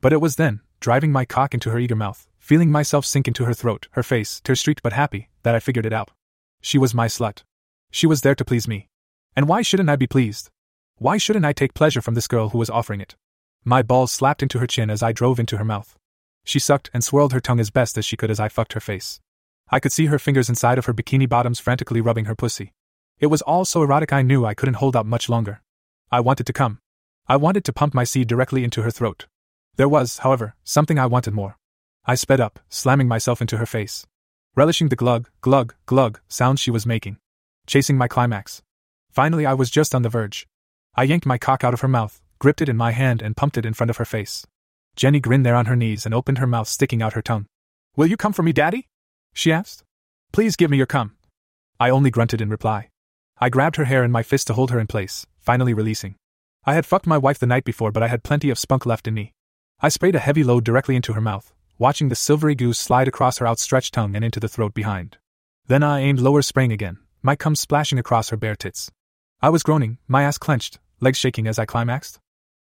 [0.00, 3.46] But it was then, driving my cock into her eager mouth, feeling myself sink into
[3.46, 6.10] her throat, her face, tear streaked but happy, that I figured it out.
[6.60, 7.42] She was my slut.
[7.90, 8.88] She was there to please me.
[9.34, 10.50] And why shouldn't I be pleased?
[10.96, 13.16] Why shouldn't I take pleasure from this girl who was offering it?
[13.64, 15.96] My balls slapped into her chin as I drove into her mouth.
[16.44, 18.80] She sucked and swirled her tongue as best as she could as I fucked her
[18.80, 19.20] face.
[19.72, 22.72] I could see her fingers inside of her bikini bottoms frantically rubbing her pussy.
[23.20, 25.62] It was all so erotic I knew I couldn't hold out much longer.
[26.10, 26.80] I wanted to come.
[27.28, 29.26] I wanted to pump my seed directly into her throat.
[29.76, 31.56] There was, however, something I wanted more.
[32.04, 34.06] I sped up, slamming myself into her face.
[34.56, 37.18] Relishing the glug, glug, glug sounds she was making.
[37.66, 38.62] Chasing my climax.
[39.12, 40.48] Finally, I was just on the verge.
[40.96, 43.56] I yanked my cock out of her mouth, gripped it in my hand, and pumped
[43.56, 44.44] it in front of her face.
[44.96, 47.46] Jenny grinned there on her knees and opened her mouth, sticking out her tongue.
[47.94, 48.88] Will you come for me, Daddy?
[49.32, 49.84] She asked.
[50.32, 51.16] Please give me your cum.
[51.78, 52.90] I only grunted in reply.
[53.38, 56.16] I grabbed her hair in my fist to hold her in place, finally releasing.
[56.64, 59.08] I had fucked my wife the night before, but I had plenty of spunk left
[59.08, 59.32] in me.
[59.80, 63.38] I sprayed a heavy load directly into her mouth, watching the silvery goose slide across
[63.38, 65.16] her outstretched tongue and into the throat behind.
[65.66, 68.90] Then I aimed lower, spraying again, my cum splashing across her bare tits.
[69.40, 72.18] I was groaning, my ass clenched, legs shaking as I climaxed.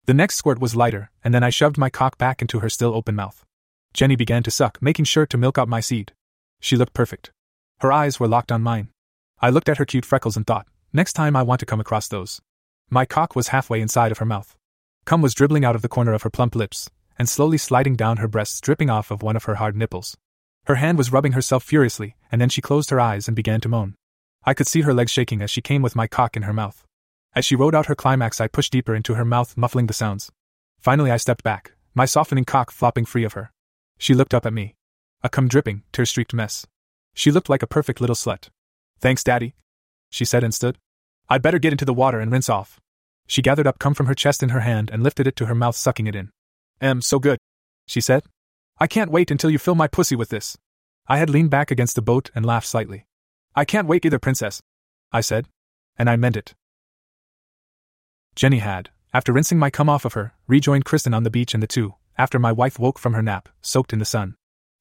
[0.07, 2.95] The next squirt was lighter, and then I shoved my cock back into her still
[2.95, 3.45] open mouth.
[3.93, 6.12] Jenny began to suck, making sure to milk out my seed.
[6.61, 7.31] She looked perfect.
[7.81, 8.89] Her eyes were locked on mine.
[9.41, 12.09] I looked at her cute freckles and thought, next time I want to come across
[12.09, 12.41] those.
[12.91, 14.57] My cock was halfway inside of her mouth.
[15.05, 18.19] Cum was dribbling out of the corner of her plump lips, and slowly sliding down
[18.19, 20.17] her breasts, dripping off of one of her hard nipples.
[20.67, 23.69] Her hand was rubbing herself furiously, and then she closed her eyes and began to
[23.69, 23.95] moan.
[24.45, 26.85] I could see her legs shaking as she came with my cock in her mouth.
[27.35, 30.31] As she rode out her climax, I pushed deeper into her mouth, muffling the sounds.
[30.79, 33.53] Finally, I stepped back, my softening cock flopping free of her.
[33.99, 34.75] She looked up at me.
[35.23, 36.66] A cum dripping, tear streaked mess.
[37.14, 38.49] She looked like a perfect little slut.
[39.01, 39.55] Thanks, Daddy,
[40.11, 40.79] she said and stood.
[41.29, 42.81] I'd better get into the water and rinse off.
[43.27, 45.55] She gathered up cum from her chest in her hand and lifted it to her
[45.55, 46.31] mouth, sucking it in.
[46.81, 47.39] Em, so good,
[47.87, 48.23] she said.
[48.79, 50.57] I can't wait until you fill my pussy with this.
[51.07, 53.07] I had leaned back against the boat and laughed slightly.
[53.55, 54.61] I can't wait either, Princess,
[55.12, 55.47] I said.
[55.99, 56.55] And I meant it.
[58.37, 61.62] Jenny had, after rinsing my cum off of her, rejoined Kristen on the beach, and
[61.62, 64.37] the two, after my wife woke from her nap, soaked in the sun.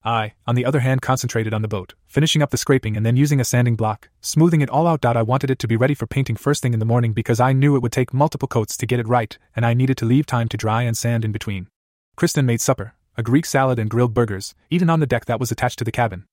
[0.08, 3.18] I, on the other hand, concentrated on the boat, finishing up the scraping and then
[3.18, 5.06] using a sanding block, smoothing it all out.
[5.06, 7.52] I wanted it to be ready for painting first thing in the morning because I
[7.52, 10.26] knew it would take multiple coats to get it right, and I needed to leave
[10.26, 11.68] time to dry and sand in between.
[12.16, 15.52] Kristen made supper, a Greek salad and grilled burgers, eaten on the deck that was
[15.52, 16.24] attached to the cabin.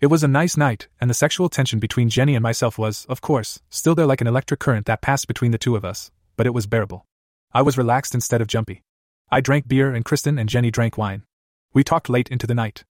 [0.00, 3.20] It was a nice night, and the sexual tension between Jenny and myself was, of
[3.20, 6.46] course, still there like an electric current that passed between the two of us, but
[6.46, 7.04] it was bearable.
[7.52, 8.82] I was relaxed instead of jumpy.
[9.28, 11.24] I drank beer and Kristen and Jenny drank wine.
[11.72, 12.84] We talked late into the night.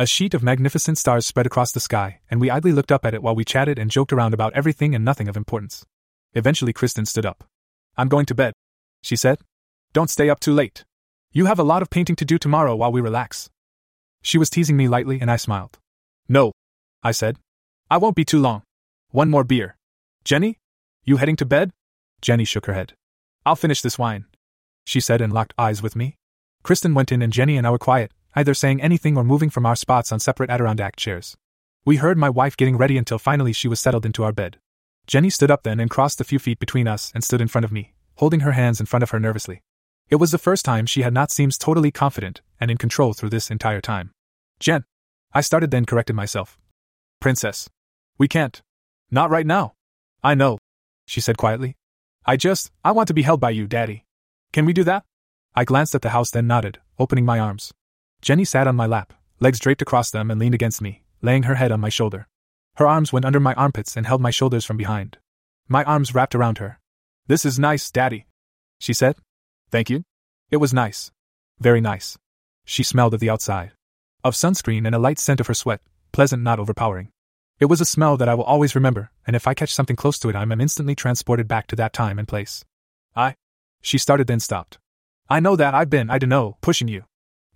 [0.00, 3.14] A sheet of magnificent stars spread across the sky, and we idly looked up at
[3.14, 5.84] it while we chatted and joked around about everything and nothing of importance.
[6.34, 7.42] Eventually, Kristen stood up.
[7.96, 8.52] I'm going to bed,
[9.02, 9.40] she said.
[9.92, 10.84] Don't stay up too late.
[11.32, 13.50] You have a lot of painting to do tomorrow while we relax.
[14.22, 15.78] She was teasing me lightly, and I smiled.
[16.28, 16.52] No,
[17.02, 17.36] I said.
[17.90, 18.62] I won't be too long.
[19.10, 19.76] One more beer.
[20.22, 20.58] Jenny?
[21.02, 21.72] You heading to bed?
[22.20, 22.92] Jenny shook her head.
[23.44, 24.26] I'll finish this wine,
[24.84, 26.14] she said and locked eyes with me.
[26.62, 29.66] Kristen went in and Jenny and I were quiet, either saying anything or moving from
[29.66, 31.36] our spots on separate Adirondack chairs.
[31.84, 34.58] We heard my wife getting ready until finally she was settled into our bed.
[35.08, 37.64] Jenny stood up then and crossed a few feet between us and stood in front
[37.64, 39.60] of me, holding her hands in front of her nervously.
[40.08, 43.30] It was the first time she had not seemed totally confident and in control through
[43.30, 44.12] this entire time.
[44.60, 44.84] Jen.
[45.32, 46.60] I started then corrected myself.
[47.20, 47.68] Princess.
[48.18, 48.62] We can't.
[49.10, 49.72] Not right now.
[50.22, 50.58] I know,
[51.06, 51.76] she said quietly.
[52.24, 54.04] I just, I want to be held by you, Daddy.
[54.52, 55.04] Can we do that?
[55.56, 57.72] I glanced at the house then nodded, opening my arms.
[58.20, 61.54] Jenny sat on my lap, legs draped across them and leaned against me, laying her
[61.54, 62.26] head on my shoulder.
[62.76, 65.18] Her arms went under my armpits and held my shoulders from behind.
[65.68, 66.78] My arms wrapped around her.
[67.26, 68.26] This is nice, Daddy,
[68.78, 69.16] she said.
[69.70, 70.04] Thank you.
[70.50, 71.10] It was nice.
[71.60, 72.16] Very nice.
[72.64, 73.72] She smelled of the outside.
[74.24, 75.80] Of sunscreen and a light scent of her sweat,
[76.12, 77.10] pleasant not overpowering.
[77.60, 80.18] It was a smell that I will always remember, and if I catch something close
[80.20, 82.64] to it, I am instantly transported back to that time and place.
[83.16, 83.34] I.
[83.82, 84.78] She started then stopped.
[85.28, 87.04] I know that I've been, I dunno, pushing you.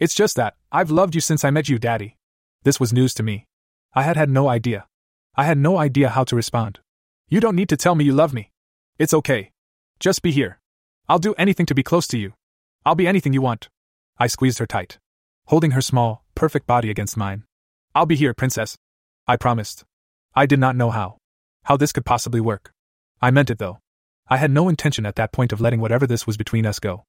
[0.02, 2.16] It's just that, I've loved you since I met you, Daddy.
[2.64, 3.46] This was news to me.
[3.94, 4.86] I had had no idea.
[5.36, 6.80] I had no idea how to respond.
[7.28, 8.50] You don't need to tell me you love me.
[8.98, 9.52] It's okay.
[10.00, 10.58] Just be here.
[11.08, 12.32] I'll do anything to be close to you.
[12.84, 13.68] I'll be anything you want.
[14.18, 14.98] I squeezed her tight,
[15.46, 17.44] holding her small, perfect body against mine.
[17.94, 18.76] I'll be here, Princess.
[19.28, 19.84] I promised.
[20.34, 21.18] I did not know how.
[21.66, 22.72] How this could possibly work.
[23.20, 23.78] I meant it, though.
[24.26, 27.04] I had no intention at that point of letting whatever this was between us go.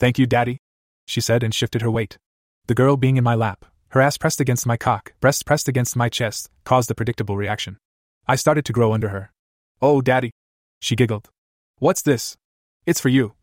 [0.00, 0.58] Thank you, Daddy,
[1.06, 2.18] she said and shifted her weight.
[2.66, 5.96] The girl being in my lap, her ass pressed against my cock, breast pressed against
[5.96, 7.78] my chest, caused the predictable reaction.
[8.26, 9.32] I started to grow under her.
[9.80, 10.32] Oh, Daddy.
[10.80, 11.30] She giggled.
[11.78, 12.36] What's this?
[12.84, 13.34] It's for you.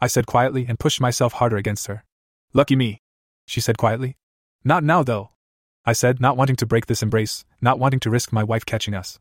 [0.00, 2.04] I said quietly and pushed myself harder against her.
[2.52, 3.00] Lucky me.
[3.46, 4.16] She said quietly.
[4.64, 5.30] Not now, though.
[5.84, 8.94] I said, not wanting to break this embrace, not wanting to risk my wife catching
[8.94, 9.18] us.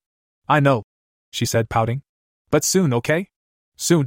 [0.47, 0.83] I know.
[1.31, 2.01] She said, pouting.
[2.51, 3.29] But soon, okay?
[3.75, 4.05] Soon.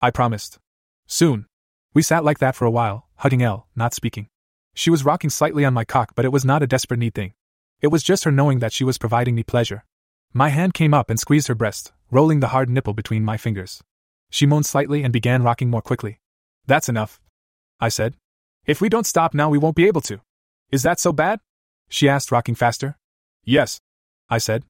[0.00, 0.58] I promised.
[1.06, 1.46] Soon.
[1.94, 4.28] We sat like that for a while, hugging L, not speaking.
[4.74, 7.34] She was rocking slightly on my cock, but it was not a desperate need thing.
[7.80, 9.84] It was just her knowing that she was providing me pleasure.
[10.32, 13.82] My hand came up and squeezed her breast, rolling the hard nipple between my fingers.
[14.30, 16.18] She moaned slightly and began rocking more quickly.
[16.66, 17.20] That's enough.
[17.80, 18.16] I said.
[18.66, 20.20] If we don't stop now, we won't be able to.
[20.72, 21.40] Is that so bad?
[21.88, 22.96] She asked, rocking faster.
[23.44, 23.80] Yes.
[24.28, 24.64] I said.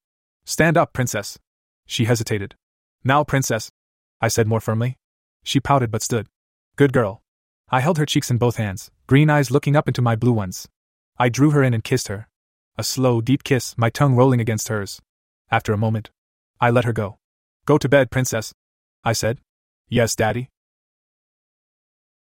[0.44, 1.38] Stand up, princess.
[1.86, 2.56] She hesitated.
[3.02, 3.70] Now, princess.
[4.20, 4.98] I said more firmly.
[5.44, 6.26] She pouted but stood.
[6.76, 7.22] Good girl.
[7.74, 10.68] I held her cheeks in both hands, green eyes looking up into my blue ones.
[11.18, 12.28] I drew her in and kissed her.
[12.78, 15.02] A slow, deep kiss, my tongue rolling against hers.
[15.50, 16.12] After a moment,
[16.60, 17.18] I let her go.
[17.66, 18.54] Go to bed, princess.
[19.02, 19.40] I said.
[19.88, 20.50] Yes, daddy.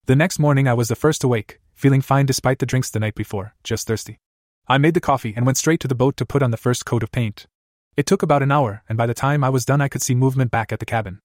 [0.06, 3.16] The next morning I was the first awake, feeling fine despite the drinks the night
[3.16, 4.20] before, just thirsty.
[4.68, 6.86] I made the coffee and went straight to the boat to put on the first
[6.86, 7.48] coat of paint.
[7.96, 10.14] It took about an hour, and by the time I was done, I could see
[10.14, 11.18] movement back at the cabin.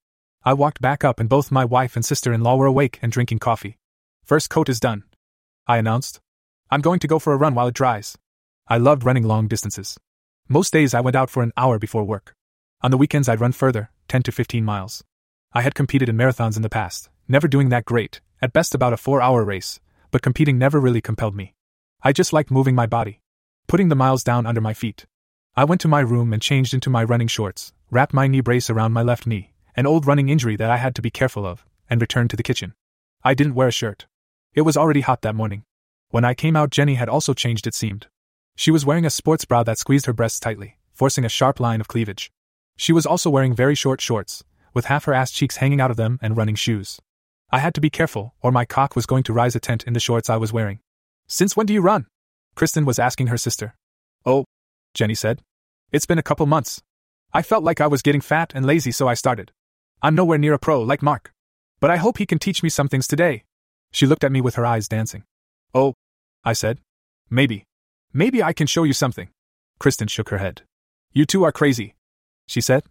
[0.43, 3.11] I walked back up, and both my wife and sister in law were awake and
[3.11, 3.77] drinking coffee.
[4.25, 5.03] First coat is done,
[5.67, 6.19] I announced.
[6.71, 8.17] I'm going to go for a run while it dries.
[8.67, 9.99] I loved running long distances.
[10.49, 12.33] Most days I went out for an hour before work.
[12.81, 15.03] On the weekends I'd run further, 10 to 15 miles.
[15.53, 18.93] I had competed in marathons in the past, never doing that great, at best about
[18.93, 21.53] a four hour race, but competing never really compelled me.
[22.01, 23.21] I just liked moving my body,
[23.67, 25.05] putting the miles down under my feet.
[25.55, 28.71] I went to my room and changed into my running shorts, wrapped my knee brace
[28.71, 31.63] around my left knee, an old running injury that I had to be careful of,
[31.87, 32.73] and returned to the kitchen.
[33.23, 34.07] I didn't wear a shirt.
[34.55, 35.63] It was already hot that morning.
[36.11, 38.07] When I came out, Jenny had also changed, it seemed.
[38.55, 41.81] She was wearing a sports bra that squeezed her breasts tightly, forcing a sharp line
[41.81, 42.31] of cleavage.
[42.77, 45.97] She was also wearing very short shorts, with half her ass cheeks hanging out of
[45.97, 47.01] them, and running shoes.
[47.51, 49.91] I had to be careful, or my cock was going to rise a tent in
[49.91, 50.79] the shorts I was wearing.
[51.27, 52.07] Since when do you run?
[52.55, 53.75] Kristen was asking her sister.
[54.25, 54.45] Oh,
[54.93, 55.41] Jenny said.
[55.91, 56.81] It's been a couple months.
[57.33, 59.51] I felt like I was getting fat and lazy, so I started.
[60.01, 61.33] I'm nowhere near a pro like Mark.
[61.81, 63.43] But I hope he can teach me some things today.
[63.95, 65.23] She looked at me with her eyes dancing.
[65.73, 65.93] Oh,
[66.43, 66.79] I said.
[67.29, 67.63] Maybe.
[68.11, 69.29] Maybe I can show you something.
[69.79, 70.63] Kristen shook her head.
[71.13, 71.95] You two are crazy,
[72.45, 72.83] she said.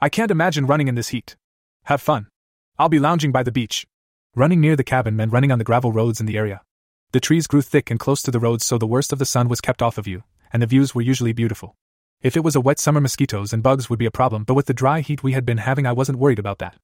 [0.00, 1.36] I can't imagine running in this heat.
[1.84, 2.28] Have fun.
[2.78, 3.86] I'll be lounging by the beach.
[4.34, 6.62] Running near the cabin meant running on the gravel roads in the area.
[7.12, 9.50] The trees grew thick and close to the roads, so the worst of the sun
[9.50, 10.22] was kept off of you,
[10.54, 11.74] and the views were usually beautiful.
[12.22, 14.64] If it was a wet summer, mosquitoes and bugs would be a problem, but with
[14.64, 16.76] the dry heat we had been having, I wasn't worried about that.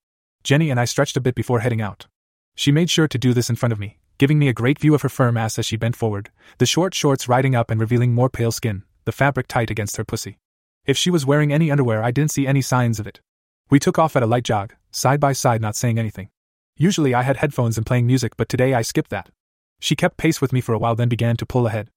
[0.45, 2.07] Jenny and I stretched a bit before heading out.
[2.55, 4.95] She made sure to do this in front of me, giving me a great view
[4.95, 8.15] of her firm ass as she bent forward, the short shorts riding up and revealing
[8.15, 10.39] more pale skin, the fabric tight against her pussy.
[10.85, 13.21] If she was wearing any underwear, I didn't see any signs of it.
[13.71, 16.29] We took off at a light jog, side by side, not saying anything.
[16.77, 19.31] Usually I had headphones and playing music, but today I skipped that.
[19.81, 21.89] She kept pace with me for a while, then began to pull ahead.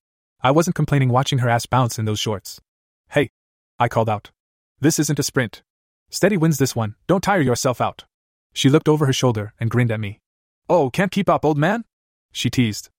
[0.42, 2.62] I wasn't complaining watching her ass bounce in those shorts.
[3.10, 3.30] Hey,
[3.78, 4.32] I called out.
[4.80, 5.64] This isn't a sprint.
[6.10, 8.06] Steady wins this one, don't tire yourself out.
[8.54, 10.20] She looked over her shoulder and grinned at me.
[10.68, 11.86] Oh, can't keep up, old man?
[12.32, 12.90] She teased.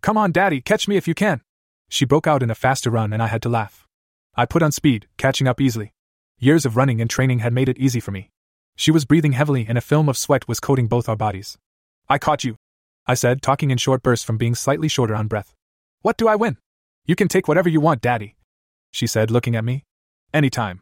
[0.00, 1.42] Come on, Daddy, catch me if you can.
[1.88, 3.86] She broke out in a faster run and I had to laugh.
[4.34, 5.92] I put on speed, catching up easily.
[6.38, 8.30] Years of running and training had made it easy for me.
[8.76, 11.58] She was breathing heavily and a film of sweat was coating both our bodies.
[12.08, 12.56] I caught you.
[13.06, 15.54] I said, talking in short bursts from being slightly shorter on breath.
[16.00, 16.56] What do I win?
[17.04, 18.34] You can take whatever you want, Daddy.
[18.92, 19.84] She said, looking at me.
[20.32, 20.80] Anytime.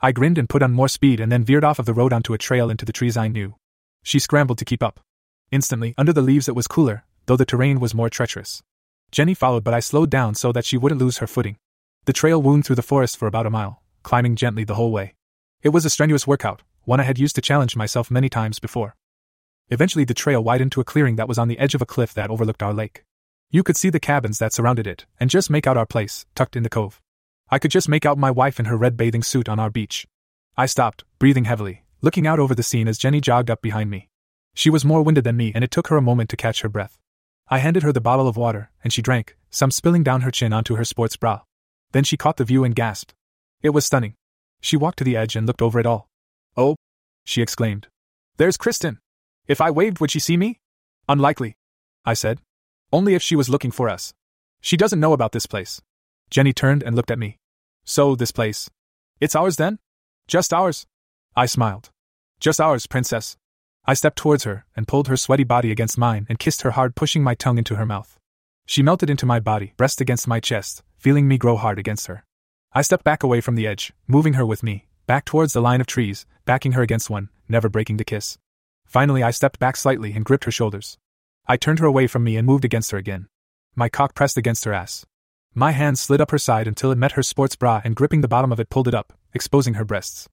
[0.00, 2.32] I grinned and put on more speed and then veered off of the road onto
[2.32, 3.56] a trail into the trees I knew.
[4.02, 5.00] She scrambled to keep up.
[5.54, 8.60] Instantly, under the leaves it was cooler, though the terrain was more treacherous.
[9.12, 11.58] Jenny followed, but I slowed down so that she wouldn't lose her footing.
[12.06, 15.14] The trail wound through the forest for about a mile, climbing gently the whole way.
[15.62, 18.96] It was a strenuous workout, one I had used to challenge myself many times before.
[19.68, 22.12] Eventually, the trail widened to a clearing that was on the edge of a cliff
[22.14, 23.04] that overlooked our lake.
[23.48, 26.56] You could see the cabins that surrounded it, and just make out our place, tucked
[26.56, 27.00] in the cove.
[27.48, 30.04] I could just make out my wife in her red bathing suit on our beach.
[30.56, 34.08] I stopped, breathing heavily, looking out over the scene as Jenny jogged up behind me.
[34.54, 36.68] She was more winded than me, and it took her a moment to catch her
[36.68, 36.96] breath.
[37.48, 40.52] I handed her the bottle of water, and she drank, some spilling down her chin
[40.52, 41.40] onto her sports bra.
[41.92, 43.14] Then she caught the view and gasped.
[43.62, 44.14] It was stunning.
[44.60, 46.08] She walked to the edge and looked over it all.
[46.56, 46.76] Oh!
[47.24, 47.88] she exclaimed.
[48.36, 48.98] There's Kristen!
[49.46, 50.60] If I waved, would she see me?
[51.08, 51.56] Unlikely,
[52.04, 52.40] I said.
[52.92, 54.14] Only if she was looking for us.
[54.60, 55.82] She doesn't know about this place.
[56.30, 57.38] Jenny turned and looked at me.
[57.84, 58.70] So, this place.
[59.20, 59.78] It's ours then?
[60.26, 60.86] Just ours?
[61.36, 61.90] I smiled.
[62.40, 63.36] Just ours, princess.
[63.86, 66.96] I stepped towards her and pulled her sweaty body against mine and kissed her hard,
[66.96, 68.18] pushing my tongue into her mouth.
[68.66, 72.24] She melted into my body, breast against my chest, feeling me grow hard against her.
[72.72, 75.82] I stepped back away from the edge, moving her with me, back towards the line
[75.82, 78.38] of trees, backing her against one, never breaking the kiss.
[78.86, 80.96] Finally, I stepped back slightly and gripped her shoulders.
[81.46, 83.28] I turned her away from me and moved against her again.
[83.76, 85.04] My cock pressed against her ass.
[85.54, 88.28] My hand slid up her side until it met her sports bra and gripping the
[88.28, 90.28] bottom of it pulled it up, exposing her breasts.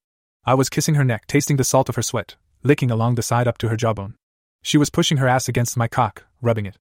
[0.46, 3.48] I was kissing her neck, tasting the salt of her sweat, licking along the side
[3.48, 4.16] up to her jawbone.
[4.62, 6.78] She was pushing her ass against my cock, rubbing it.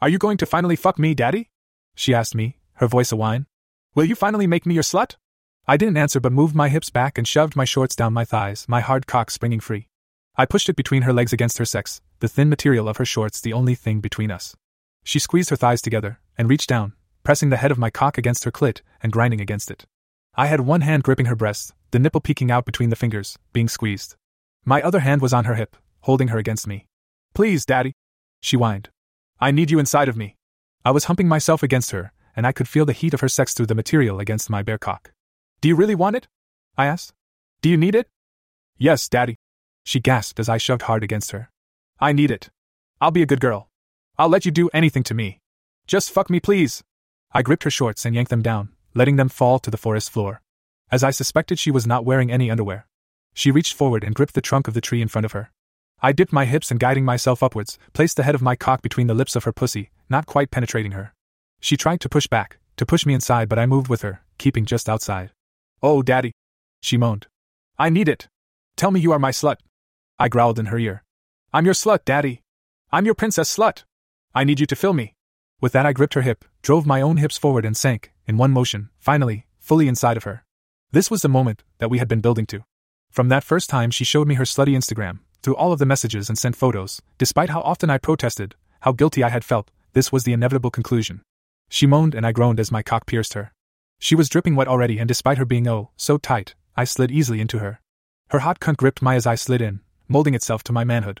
[0.00, 1.50] Are you going to finally fuck me, Daddy?
[1.94, 3.46] She asked me, her voice a whine.
[3.94, 5.16] Will you finally make me your slut?
[5.66, 8.66] I didn't answer but moved my hips back and shoved my shorts down my thighs,
[8.68, 9.88] my hard cock springing free.
[10.36, 13.40] I pushed it between her legs against her sex, the thin material of her shorts
[13.40, 14.56] the only thing between us.
[15.04, 18.44] She squeezed her thighs together and reached down, pressing the head of my cock against
[18.44, 19.86] her clit and grinding against it.
[20.34, 23.68] I had one hand gripping her breast, the nipple peeking out between the fingers, being
[23.68, 24.16] squeezed.
[24.64, 26.86] My other hand was on her hip, holding her against me.
[27.34, 27.94] Please, Daddy,
[28.40, 28.88] she whined.
[29.40, 30.36] I need you inside of me.
[30.84, 33.52] I was humping myself against her, and I could feel the heat of her sex
[33.52, 35.12] through the material against my bare cock.
[35.60, 36.28] Do you really want it?
[36.76, 37.12] I asked.
[37.60, 38.08] Do you need it?
[38.78, 39.36] Yes, Daddy.
[39.84, 41.50] She gasped as I shoved hard against her.
[42.00, 42.50] I need it.
[43.00, 43.68] I'll be a good girl.
[44.18, 45.40] I'll let you do anything to me.
[45.86, 46.82] Just fuck me, please.
[47.32, 50.40] I gripped her shorts and yanked them down, letting them fall to the forest floor.
[50.90, 52.86] As I suspected, she was not wearing any underwear.
[53.34, 55.50] She reached forward and gripped the trunk of the tree in front of her.
[56.00, 59.08] I dipped my hips and, guiding myself upwards, placed the head of my cock between
[59.08, 61.12] the lips of her pussy, not quite penetrating her.
[61.60, 64.64] She tried to push back, to push me inside, but I moved with her, keeping
[64.64, 65.30] just outside.
[65.82, 66.32] Oh, Daddy!
[66.80, 67.26] She moaned.
[67.78, 68.28] I need it!
[68.76, 69.56] Tell me you are my slut!
[70.18, 71.02] I growled in her ear.
[71.52, 72.42] I'm your slut, Daddy!
[72.92, 73.84] I'm your princess slut!
[74.34, 75.14] I need you to fill me!
[75.60, 78.52] With that, I gripped her hip, drove my own hips forward, and sank, in one
[78.52, 80.44] motion, finally, fully inside of her.
[80.92, 82.64] This was the moment that we had been building to.
[83.14, 86.28] From that first time, she showed me her slutty Instagram, through all of the messages
[86.28, 87.00] and sent photos.
[87.16, 91.22] Despite how often I protested, how guilty I had felt, this was the inevitable conclusion.
[91.68, 93.52] She moaned and I groaned as my cock pierced her.
[94.00, 97.40] She was dripping wet already, and despite her being oh, so tight, I slid easily
[97.40, 97.80] into her.
[98.30, 101.20] Her hot cunt gripped my as I slid in, molding itself to my manhood.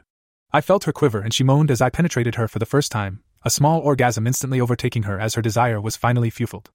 [0.52, 3.22] I felt her quiver and she moaned as I penetrated her for the first time,
[3.44, 6.72] a small orgasm instantly overtaking her as her desire was finally fueled.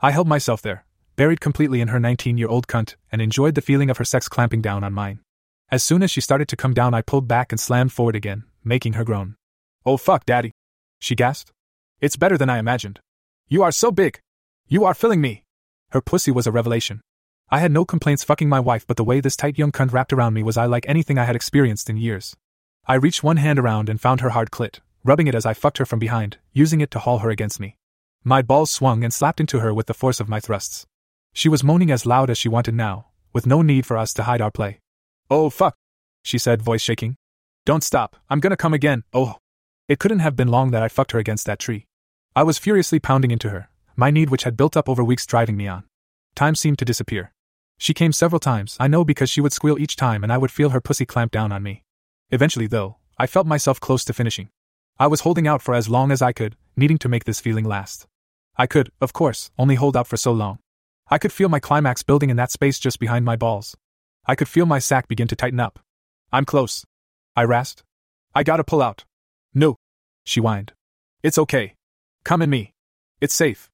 [0.00, 0.86] I held myself there,
[1.20, 4.26] buried completely in her 19 year old cunt, and enjoyed the feeling of her sex
[4.26, 5.20] clamping down on mine.
[5.70, 8.44] As soon as she started to come down, I pulled back and slammed forward again,
[8.64, 9.36] making her groan.
[9.84, 10.52] Oh fuck, Daddy!
[10.98, 11.52] She gasped.
[12.00, 13.00] It's better than I imagined.
[13.48, 14.18] You are so big!
[14.66, 15.44] You are filling me!
[15.90, 17.02] Her pussy was a revelation.
[17.50, 20.14] I had no complaints fucking my wife, but the way this tight young cunt wrapped
[20.14, 22.34] around me was I like anything I had experienced in years.
[22.86, 25.76] I reached one hand around and found her hard clit, rubbing it as I fucked
[25.76, 27.76] her from behind, using it to haul her against me.
[28.24, 30.86] My balls swung and slapped into her with the force of my thrusts.
[31.32, 34.24] She was moaning as loud as she wanted now, with no need for us to
[34.24, 34.80] hide our play.
[35.30, 35.76] Oh, fuck,
[36.22, 37.16] she said, voice shaking.
[37.64, 39.36] Don't stop, I'm gonna come again, oh.
[39.88, 41.86] It couldn't have been long that I fucked her against that tree.
[42.34, 45.56] I was furiously pounding into her, my need which had built up over weeks driving
[45.56, 45.84] me on.
[46.34, 47.32] Time seemed to disappear.
[47.78, 50.50] She came several times, I know because she would squeal each time and I would
[50.50, 51.82] feel her pussy clamp down on me.
[52.30, 54.50] Eventually, though, I felt myself close to finishing.
[54.98, 57.64] I was holding out for as long as I could, needing to make this feeling
[57.64, 58.06] last.
[58.56, 60.58] I could, of course, only hold out for so long.
[61.12, 63.76] I could feel my climax building in that space just behind my balls.
[64.26, 65.80] I could feel my sack begin to tighten up.
[66.32, 66.84] I'm close.
[67.34, 67.82] I rasped.
[68.32, 69.04] I gotta pull out.
[69.52, 69.74] No.
[70.24, 70.72] She whined.
[71.22, 71.74] It's okay.
[72.22, 72.74] Come in me.
[73.20, 73.68] It's safe.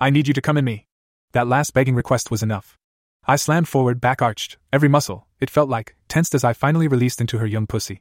[0.00, 0.86] I need you to come in me.
[1.30, 2.76] That last begging request was enough.
[3.24, 7.20] I slammed forward, back arched, every muscle, it felt like, tensed as I finally released
[7.20, 8.00] into her young pussy.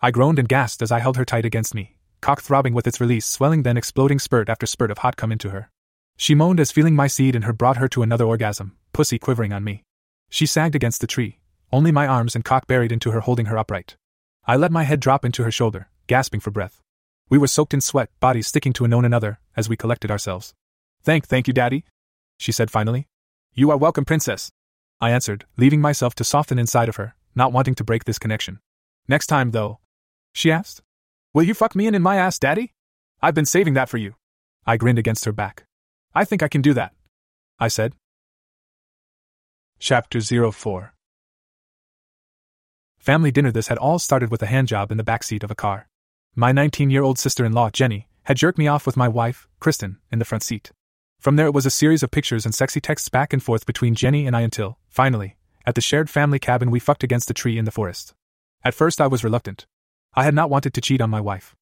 [0.00, 3.02] I groaned and gasped as I held her tight against me, cock throbbing with its
[3.02, 5.70] release, swelling, then exploding spurt after spurt of hot come into her.
[6.20, 9.54] She moaned as feeling my seed in her brought her to another orgasm, pussy quivering
[9.54, 9.84] on me.
[10.28, 11.40] She sagged against the tree,
[11.72, 13.96] only my arms and cock buried into her, holding her upright.
[14.44, 16.82] I let my head drop into her shoulder, gasping for breath.
[17.30, 20.52] We were soaked in sweat, bodies sticking to known another, as we collected ourselves.
[21.02, 21.86] Thank, thank you, Daddy,
[22.36, 23.08] she said finally.
[23.54, 24.52] You are welcome, Princess.
[25.00, 28.60] I answered, leaving myself to soften inside of her, not wanting to break this connection.
[29.08, 29.78] Next time, though,
[30.34, 30.82] she asked,
[31.32, 32.74] Will you fuck me in in my ass, Daddy?
[33.22, 34.16] I've been saving that for you.
[34.66, 35.64] I grinned against her back.
[36.14, 36.92] I think I can do that.
[37.58, 37.94] I said.
[39.78, 40.92] Chapter 04
[42.98, 45.88] Family dinner This had all started with a handjob in the backseat of a car.
[46.34, 49.48] My 19 year old sister in law, Jenny, had jerked me off with my wife,
[49.60, 50.72] Kristen, in the front seat.
[51.20, 53.94] From there, it was a series of pictures and sexy texts back and forth between
[53.94, 57.56] Jenny and I until, finally, at the shared family cabin, we fucked against a tree
[57.56, 58.14] in the forest.
[58.64, 59.66] At first, I was reluctant.
[60.14, 61.54] I had not wanted to cheat on my wife.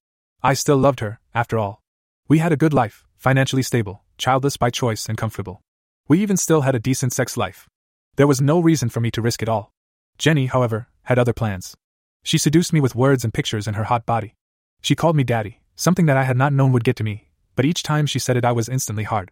[0.42, 1.82] I still loved her, after all.
[2.28, 5.62] We had a good life, financially stable, childless by choice, and comfortable.
[6.08, 7.68] We even still had a decent sex life.
[8.16, 9.72] There was no reason for me to risk it all.
[10.18, 11.76] Jenny, however, had other plans.
[12.24, 14.34] She seduced me with words and pictures in her hot body.
[14.82, 17.64] She called me daddy, something that I had not known would get to me, but
[17.64, 19.30] each time she said it, I was instantly hard.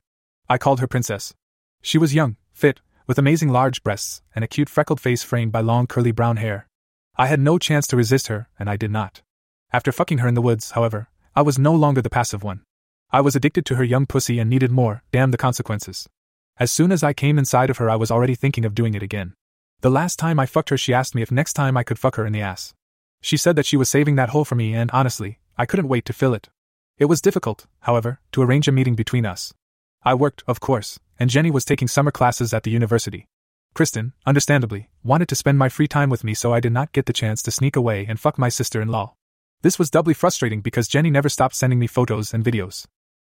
[0.48, 1.34] I called her princess.
[1.82, 5.60] She was young, fit, with amazing large breasts, and a cute freckled face framed by
[5.60, 6.68] long curly brown hair.
[7.16, 9.22] I had no chance to resist her, and I did not.
[9.72, 12.62] After fucking her in the woods, however, I was no longer the passive one.
[13.12, 16.08] I was addicted to her young pussy and needed more, damn the consequences.
[16.58, 19.02] As soon as I came inside of her, I was already thinking of doing it
[19.02, 19.34] again.
[19.80, 22.16] The last time I fucked her, she asked me if next time I could fuck
[22.16, 22.74] her in the ass.
[23.20, 26.04] She said that she was saving that hole for me, and honestly, I couldn't wait
[26.06, 26.48] to fill it.
[26.98, 29.54] It was difficult, however, to arrange a meeting between us.
[30.02, 33.26] I worked, of course, and Jenny was taking summer classes at the university.
[33.74, 37.06] Kristen, understandably, wanted to spend my free time with me, so I did not get
[37.06, 39.14] the chance to sneak away and fuck my sister in law.
[39.62, 42.86] This was doubly frustrating because Jenny never stopped sending me photos and videos.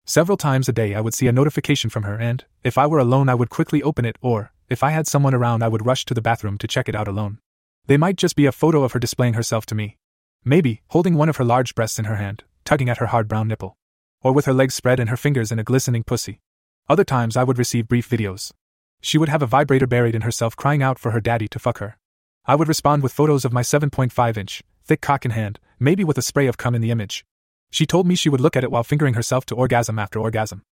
[0.08, 3.00] Several times a day, I would see a notification from her, and, if I were
[3.00, 6.04] alone, I would quickly open it, or, if I had someone around, I would rush
[6.04, 7.38] to the bathroom to check it out alone.
[7.86, 9.96] They might just be a photo of her displaying herself to me.
[10.44, 13.48] Maybe, holding one of her large breasts in her hand, tugging at her hard brown
[13.48, 13.76] nipple.
[14.22, 16.40] Or with her legs spread and her fingers in a glistening pussy.
[16.88, 18.52] Other times, I would receive brief videos.
[19.00, 21.78] She would have a vibrator buried in herself, crying out for her daddy to fuck
[21.78, 21.98] her.
[22.44, 26.16] I would respond with photos of my 7.5 inch, thick cock in hand, maybe with
[26.16, 27.24] a spray of cum in the image.
[27.70, 30.62] She told me she would look at it while fingering herself to orgasm after orgasm.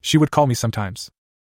[0.00, 1.10] She would call me sometimes.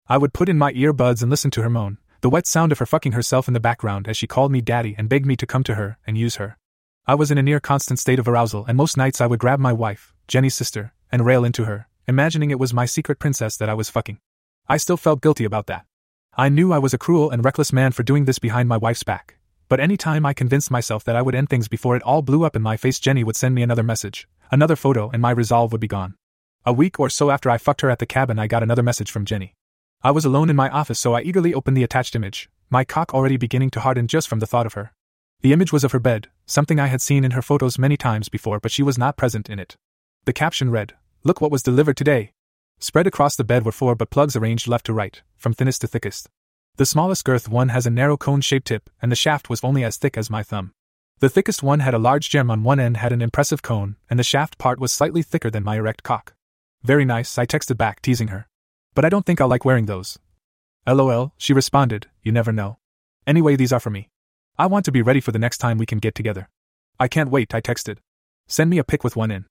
[0.08, 2.78] I would put in my earbuds and listen to her moan, the wet sound of
[2.78, 5.46] her fucking herself in the background as she called me daddy and begged me to
[5.46, 6.56] come to her and use her.
[7.06, 9.58] I was in a near constant state of arousal, and most nights I would grab
[9.58, 13.68] my wife, Jenny's sister, and rail into her, imagining it was my secret princess that
[13.68, 14.18] I was fucking.
[14.68, 15.84] I still felt guilty about that.
[16.36, 19.02] I knew I was a cruel and reckless man for doing this behind my wife's
[19.02, 19.36] back,
[19.68, 22.44] but any time I convinced myself that I would end things before it all blew
[22.44, 25.72] up in my face, Jenny would send me another message, another photo, and my resolve
[25.72, 26.14] would be gone.
[26.64, 29.10] A week or so after I fucked her at the cabin, I got another message
[29.10, 29.54] from Jenny.
[30.02, 33.14] I was alone in my office, so I eagerly opened the attached image, my cock
[33.14, 34.92] already beginning to harden just from the thought of her.
[35.42, 38.28] The image was of her bed, something I had seen in her photos many times
[38.28, 39.76] before, butt she was not present in it.
[40.24, 40.94] The caption read,
[41.24, 42.32] Look what was delivered today.
[42.78, 45.86] Spread across the bed were four but plugs arranged left to right, from thinnest to
[45.86, 46.28] thickest.
[46.76, 49.84] The smallest girth one has a narrow cone shaped tip, and the shaft was only
[49.84, 50.72] as thick as my thumb.
[51.18, 54.18] The thickest one had a large gem on one end, had an impressive cone, and
[54.18, 56.34] the shaft part was slightly thicker than my erect cock.
[56.82, 58.48] Very nice, I texted back, teasing her.
[58.94, 60.18] But I don't think I'll like wearing those.
[60.86, 62.78] LOL, she responded, you never know.
[63.26, 64.08] Anyway, these are for me.
[64.58, 66.48] I want to be ready for the next time we can get together.
[66.98, 67.98] I can't wait, I texted.
[68.48, 69.44] Send me a pic with one in.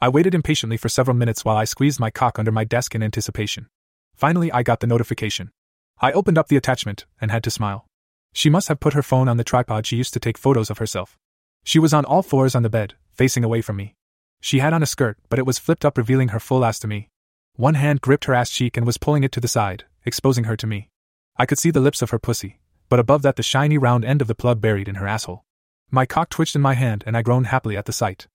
[0.00, 3.02] I waited impatiently for several minutes while I squeezed my cock under my desk in
[3.02, 3.66] anticipation.
[4.14, 5.50] Finally, I got the notification.
[5.98, 7.86] I opened up the attachment and had to smile.
[8.34, 10.78] She must have put her phone on the tripod she used to take photos of
[10.78, 11.16] herself.
[11.64, 13.94] She was on all fours on the bed, facing away from me.
[14.42, 16.86] She had on a skirt, but it was flipped up, revealing her full ass to
[16.86, 17.08] me.
[17.54, 20.56] One hand gripped her ass cheek and was pulling it to the side, exposing her
[20.56, 20.90] to me.
[21.38, 24.20] I could see the lips of her pussy, but above that the shiny round end
[24.20, 25.44] of the plug buried in her asshole.
[25.90, 28.26] My cock twitched in my hand and I groaned happily at the sight.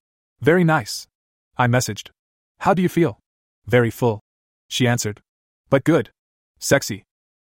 [0.41, 1.07] Very nice.
[1.57, 2.09] I messaged.
[2.59, 3.19] How do you feel?
[3.67, 4.19] Very full.
[4.67, 5.21] She answered.
[5.69, 6.09] But good.
[6.59, 7.03] Sexy.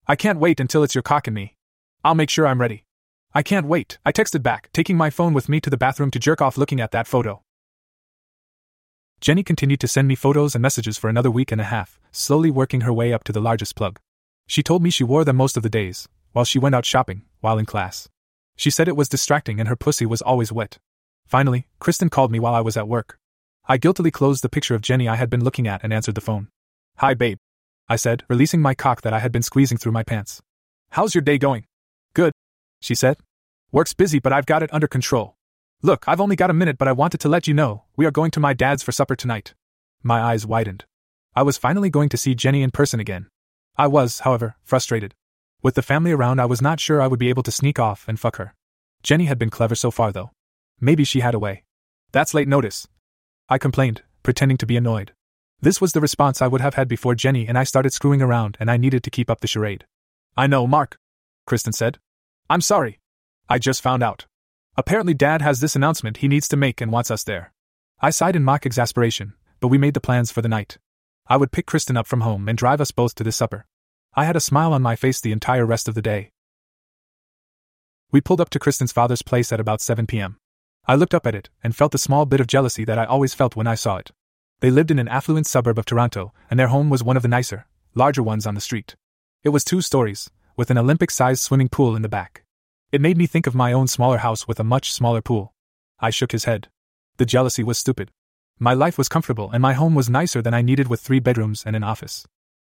[0.06, 1.56] I can't wait until it's your cock and me.
[2.04, 2.84] I'll make sure I'm ready.
[3.32, 6.18] I can't wait, I texted back, taking my phone with me to the bathroom to
[6.18, 7.42] jerk off looking at that photo.
[9.22, 12.50] Jenny continued to send me photos and messages for another week and a half, slowly
[12.50, 13.98] working her way up to the largest plug.
[14.46, 17.22] She told me she wore them most of the days, while she went out shopping,
[17.40, 18.06] while in class.
[18.56, 20.78] She said it was distracting and her pussy was always wet.
[21.26, 23.18] Finally, Kristen called me while I was at work.
[23.66, 26.20] I guiltily closed the picture of Jenny I had been looking at and answered the
[26.20, 26.48] phone.
[26.98, 27.38] Hi, babe.
[27.88, 30.40] I said, releasing my cock that I had been squeezing through my pants.
[30.90, 31.66] How's your day going?
[32.14, 32.32] Good,
[32.80, 33.18] she said.
[33.72, 35.36] Work's busy, but I've got it under control.
[35.82, 38.10] Look, I've only got a minute, but I wanted to let you know we are
[38.10, 39.52] going to my dad's for supper tonight.
[40.02, 40.84] My eyes widened.
[41.36, 43.26] I was finally going to see Jenny in person again.
[43.76, 45.14] I was, however, frustrated.
[45.62, 48.06] With the family around, I was not sure I would be able to sneak off
[48.06, 48.54] and fuck her.
[49.02, 50.30] Jenny had been clever so far, though.
[50.80, 51.64] Maybe she had a way.
[52.12, 52.86] That's late notice.
[53.48, 55.12] I complained, pretending to be annoyed.
[55.60, 58.56] This was the response I would have had before Jenny and I started screwing around,
[58.60, 59.86] and I needed to keep up the charade.
[60.36, 60.98] I know, Mark,
[61.46, 61.98] Kristen said.
[62.50, 63.00] I'm sorry.
[63.48, 64.26] I just found out.
[64.76, 67.52] Apparently, Dad has this announcement he needs to make and wants us there.
[68.00, 70.78] I sighed in mock exasperation, but we made the plans for the night.
[71.26, 73.66] I would pick Kristen up from home and drive us both to this supper.
[74.14, 76.32] I had a smile on my face the entire rest of the day.
[78.10, 80.36] We pulled up to Kristen's father's place at about 7 p.m.
[80.86, 83.34] I looked up at it and felt the small bit of jealousy that I always
[83.34, 84.12] felt when I saw it.
[84.60, 87.28] They lived in an affluent suburb of Toronto, and their home was one of the
[87.28, 88.96] nicer, larger ones on the street.
[89.42, 92.44] It was two stories, with an Olympic sized swimming pool in the back.
[92.92, 95.52] It made me think of my own smaller house with a much smaller pool.
[95.98, 96.68] I shook his head.
[97.16, 98.10] The jealousy was stupid.
[98.58, 101.64] My life was comfortable and my home was nicer than I needed with three bedrooms
[101.66, 102.24] and an office.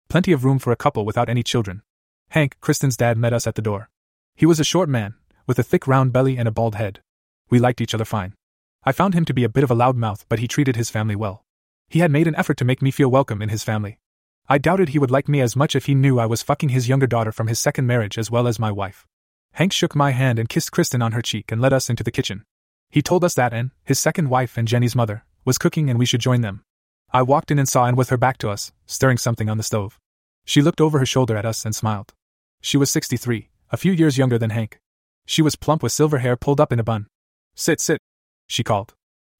[0.09, 1.81] Plenty of room for a couple without any children.
[2.29, 3.89] Hank, Kristen's dad, met us at the door.
[4.35, 5.15] He was a short man,
[5.45, 6.99] with a thick round belly and a bald head.
[7.49, 8.33] We liked each other fine.
[8.83, 11.15] I found him to be a bit of a loudmouth, but he treated his family
[11.15, 11.45] well.
[11.89, 13.99] He had made an effort to make me feel welcome in his family.
[14.49, 16.87] I doubted he would like me as much if he knew I was fucking his
[16.89, 19.05] younger daughter from his second marriage as well as my wife.
[19.53, 22.11] Hank shook my hand and kissed Kristen on her cheek and led us into the
[22.11, 22.43] kitchen.
[22.89, 26.05] He told us that Anne, his second wife and Jenny's mother, was cooking and we
[26.05, 26.63] should join them.
[27.11, 29.63] I walked in and saw Anne with her back to us, stirring something on the
[29.63, 29.99] stove.
[30.45, 32.13] She looked over her shoulder at us and smiled.
[32.61, 34.79] She was 63, a few years younger than Hank.
[35.25, 37.07] She was plump with silver hair pulled up in a bun.
[37.55, 37.99] Sit, sit,
[38.47, 38.93] she called.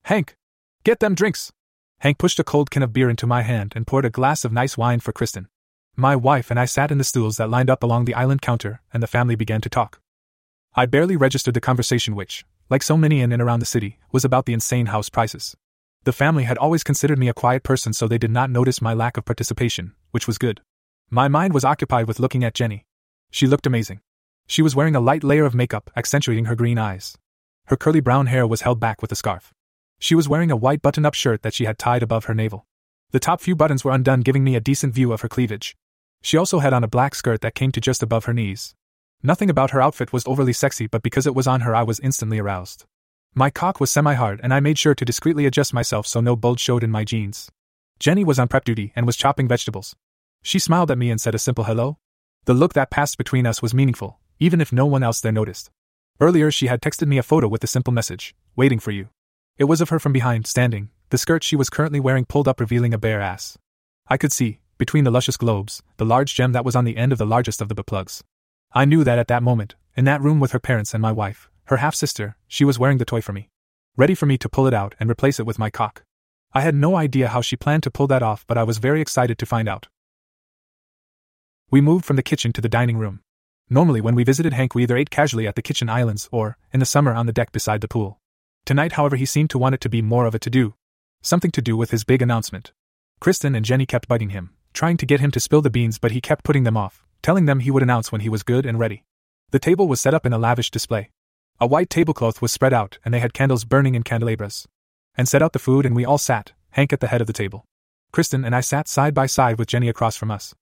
[0.04, 0.36] Hank,
[0.84, 1.52] get them drinks.
[2.00, 4.52] Hank pushed a cold can of beer into my hand and poured a glass of
[4.52, 5.48] nice wine for Kristen.
[5.96, 8.82] My wife and I sat in the stools that lined up along the island counter,
[8.94, 10.00] and the family began to talk.
[10.76, 14.24] I barely registered the conversation, which, like so many in and around the city, was
[14.24, 15.58] about the insane house prices.
[16.04, 18.94] The family had always considered me a quiet person, so they did not notice my
[18.94, 20.62] lack of participation, which was good.
[21.10, 22.86] My mind was occupied with looking at Jenny.
[23.32, 24.02] She looked amazing.
[24.46, 27.18] She was wearing a light layer of makeup, accentuating her green eyes.
[27.66, 29.52] Her curly brown hair was held back with a scarf.
[30.00, 32.66] She was wearing a white button up shirt that she had tied above her navel.
[33.12, 35.76] The top few buttons were undone, giving me a decent view of her cleavage.
[36.22, 38.76] She also had on a black skirt that came to just above her knees.
[39.24, 42.00] Nothing about her outfit was overly sexy, but because it was on her, I was
[42.00, 42.86] instantly aroused.
[43.34, 46.36] My cock was semi hard, and I made sure to discreetly adjust myself so no
[46.36, 47.50] bulge showed in my jeans.
[48.00, 49.96] Jenny was on prep duty and was chopping vegetables.
[50.44, 51.98] She smiled at me and said a simple hello.
[52.46, 55.72] The look that passed between us was meaningful, even if no one else there noticed.
[56.20, 59.10] Earlier, she had texted me a photo with the simple message, waiting for you.
[59.58, 62.60] It was of her from behind, standing, the skirt she was currently wearing pulled up,
[62.60, 63.58] revealing a bare ass.
[64.08, 67.12] I could see, between the luscious globes, the large gem that was on the end
[67.12, 68.24] of the largest of the plugs.
[68.72, 71.50] I knew that at that moment, in that room with her parents and my wife,
[71.66, 73.50] her half sister, she was wearing the toy for me.
[73.96, 76.04] Ready for me to pull it out and replace it with my cock.
[76.54, 79.02] I had no idea how she planned to pull that off, but I was very
[79.02, 79.88] excited to find out.
[81.72, 83.22] We moved from the kitchen to the dining room.
[83.72, 86.80] Normally, when we visited Hank, we either ate casually at the kitchen islands or, in
[86.80, 88.20] the summer, on the deck beside the pool.
[88.68, 90.74] Tonight, however, he seemed to want it to be more of a to do.
[91.22, 92.74] Something to do with his big announcement.
[93.22, 96.12] Kristen and Jenny kept biting him, trying to get him to spill the beans, but
[96.12, 98.78] he kept putting them off, telling them he would announce when he was good and
[98.78, 99.06] ready.
[99.52, 101.12] The table was set up in a lavish display.
[101.62, 104.68] A white tablecloth was spread out, and they had candles burning in candelabras.
[105.16, 107.32] Anne set out the food, and we all sat, Hank at the head of the
[107.32, 107.64] table.
[108.12, 110.54] Kristen and I sat side by side with Jenny across from us.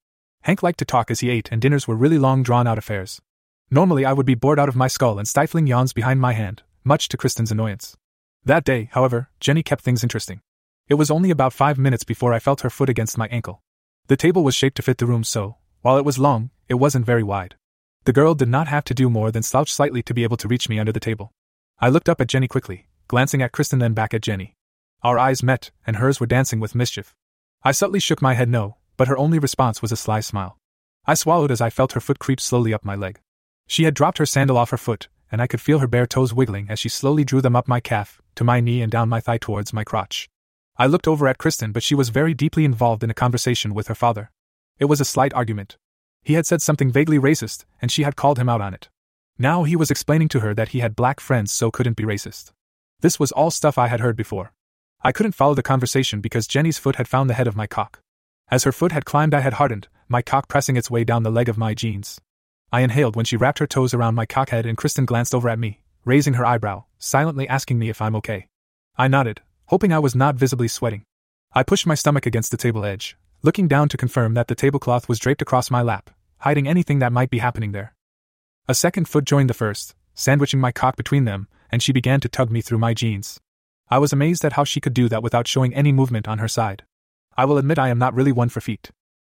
[0.42, 3.20] Hank liked to talk as he ate, and dinners were really long, drawn out affairs.
[3.68, 6.62] Normally, I would be bored out of my skull and stifling yawns behind my hand,
[6.86, 7.96] much to Kristen's annoyance.
[8.44, 10.40] That day, however, Jenny kept things interesting.
[10.88, 13.60] It was only about five minutes before I felt her foot against my ankle.
[14.06, 17.04] The table was shaped to fit the room, so, while it was long, it wasn't
[17.04, 17.56] very wide.
[18.04, 20.46] The girl did not have to do more than slouch slightly to be able to
[20.46, 21.32] reach me under the table.
[21.80, 24.54] I looked up at Jenny quickly, glancing at Kristen then back at Jenny.
[25.02, 27.16] Our eyes met, and hers were dancing with mischief.
[27.64, 30.56] I subtly shook my head no, but her only response was a sly smile.
[31.04, 33.18] I swallowed as I felt her foot creep slowly up my leg.
[33.66, 36.32] She had dropped her sandal off her foot, and I could feel her bare toes
[36.32, 39.20] wiggling as she slowly drew them up my calf, to my knee and down my
[39.20, 40.28] thigh towards my crotch.
[40.76, 43.88] I looked over at Kristen, but she was very deeply involved in a conversation with
[43.88, 44.30] her father.
[44.78, 45.78] It was a slight argument.
[46.22, 48.88] He had said something vaguely racist, and she had called him out on it.
[49.38, 52.52] Now he was explaining to her that he had black friends so couldn't be racist.
[53.00, 54.52] This was all stuff I had heard before.
[55.02, 58.00] I couldn't follow the conversation because Jenny's foot had found the head of my cock.
[58.48, 61.30] As her foot had climbed, I had hardened, my cock pressing its way down the
[61.30, 62.20] leg of my jeans.
[62.76, 65.58] I inhaled when she wrapped her toes around my cockhead, and Kristen glanced over at
[65.58, 68.48] me, raising her eyebrow, silently asking me if I'm okay.
[68.98, 71.02] I nodded, hoping I was not visibly sweating.
[71.54, 75.08] I pushed my stomach against the table edge, looking down to confirm that the tablecloth
[75.08, 77.94] was draped across my lap, hiding anything that might be happening there.
[78.68, 82.28] A second foot joined the first, sandwiching my cock between them, and she began to
[82.28, 83.40] tug me through my jeans.
[83.88, 86.48] I was amazed at how she could do that without showing any movement on her
[86.48, 86.84] side.
[87.38, 88.90] I will admit I am not really one for feet.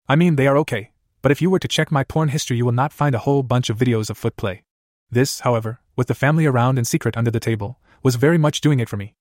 [0.08, 0.91] I mean, they are okay,
[1.22, 3.42] but if you were to check my porn history, you will not find a whole
[3.42, 4.64] bunch of videos of foot play.
[5.10, 8.80] This, however, with the family around in secret under the table, was very much doing
[8.80, 9.14] it for me.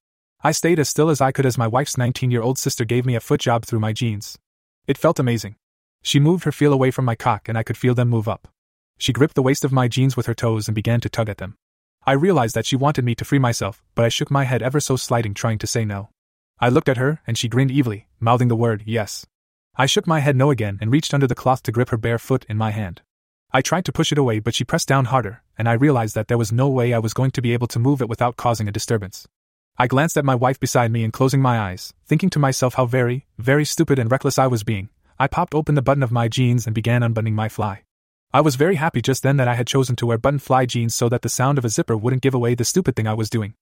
[0.43, 3.05] I stayed as still as I could as my wife's 19 year old sister gave
[3.05, 4.39] me a foot job through my jeans.
[4.87, 5.55] It felt amazing.
[6.01, 8.47] She moved her feel away from my cock and I could feel them move up.
[8.97, 11.37] She gripped the waist of my jeans with her toes and began to tug at
[11.37, 11.55] them.
[12.03, 14.79] I realized that she wanted me to free myself, but I shook my head ever
[14.79, 16.09] so sliding, trying to say no.
[16.59, 19.27] I looked at her, and she grinned evilly, mouthing the word yes.
[19.75, 22.19] I shook my head no again and reached under the cloth to grip her bare
[22.19, 23.01] foot in my hand.
[23.53, 26.27] I tried to push it away, but she pressed down harder, and I realized that
[26.27, 28.67] there was no way I was going to be able to move it without causing
[28.67, 29.27] a disturbance.
[29.77, 32.85] I glanced at my wife beside me and closing my eyes, thinking to myself how
[32.85, 36.27] very, very stupid and reckless I was being, I popped open the button of my
[36.27, 37.83] jeans and began unbuttoning my fly.
[38.33, 40.95] I was very happy just then that I had chosen to wear button fly jeans
[40.95, 43.29] so that the sound of a zipper wouldn't give away the stupid thing I was
[43.29, 43.53] doing.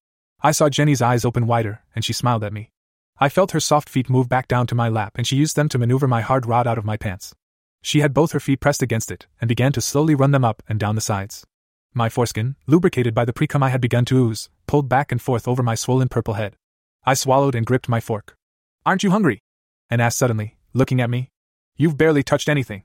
[0.41, 2.71] I saw Jenny's eyes open wider, and she smiled at me.
[3.21, 5.67] I felt her soft feet move back down to my lap, and she used them
[5.69, 7.35] to maneuver my hard rod out of my pants.
[7.81, 10.63] She had both her feet pressed against it, and began to slowly run them up
[10.69, 11.45] and down the sides.
[11.93, 15.47] My foreskin, lubricated by the precum I had begun to ooze, pulled back and forth
[15.47, 16.55] over my swollen purple head.
[17.03, 18.37] I swallowed and gripped my fork.
[18.85, 19.41] Aren't you hungry?
[19.89, 21.29] Anne asked suddenly, looking at me.
[21.75, 22.83] You've barely touched anything.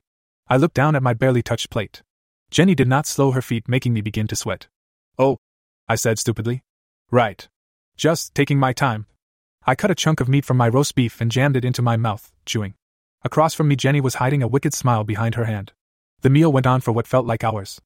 [0.49, 2.01] I looked down at my barely touched plate.
[2.51, 4.67] Jenny did not slow her feet, making me begin to sweat.
[5.17, 5.37] Oh,
[5.87, 6.63] I said stupidly.
[7.09, 7.47] Right.
[7.95, 9.05] Just taking my time.
[9.67, 11.97] I cut a chunk of meat from my roast beef and jammed it into my
[11.97, 12.75] mouth, chewing.
[13.23, 15.73] Across from me, Jenny was hiding a wicked smile behind her hand.
[16.21, 17.81] The meal went on for what felt like hours.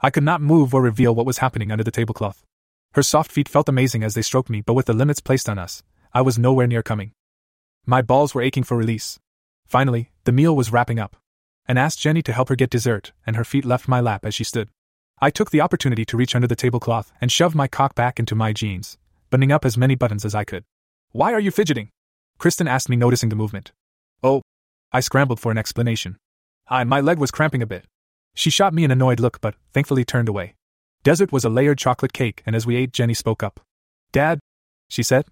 [0.00, 2.44] I could not move or reveal what was happening under the tablecloth.
[2.92, 5.58] Her soft feet felt amazing as they stroked me, but with the limits placed on
[5.58, 5.82] us,
[6.12, 7.10] I was nowhere near coming.
[7.84, 9.18] My balls were aching for release.
[9.66, 11.16] Finally, the meal was wrapping up.
[11.66, 14.36] Anne asked Jenny to help her get dessert, and her feet left my lap as
[14.36, 14.68] she stood.
[15.18, 18.36] I took the opportunity to reach under the tablecloth and shove my cock back into
[18.36, 18.98] my jeans,
[19.30, 20.64] buttoning up as many buttons as I could.
[21.14, 21.90] Why are you fidgeting?
[22.38, 23.70] Kristen asked me, noticing the movement.
[24.24, 24.42] Oh,
[24.90, 26.16] I scrambled for an explanation.
[26.66, 27.84] I, my leg was cramping a bit.
[28.34, 30.56] She shot me an annoyed look, but thankfully turned away.
[31.04, 33.60] Desert was a layered chocolate cake, and as we ate, Jenny spoke up.
[34.10, 34.40] Dad,
[34.88, 35.26] she said,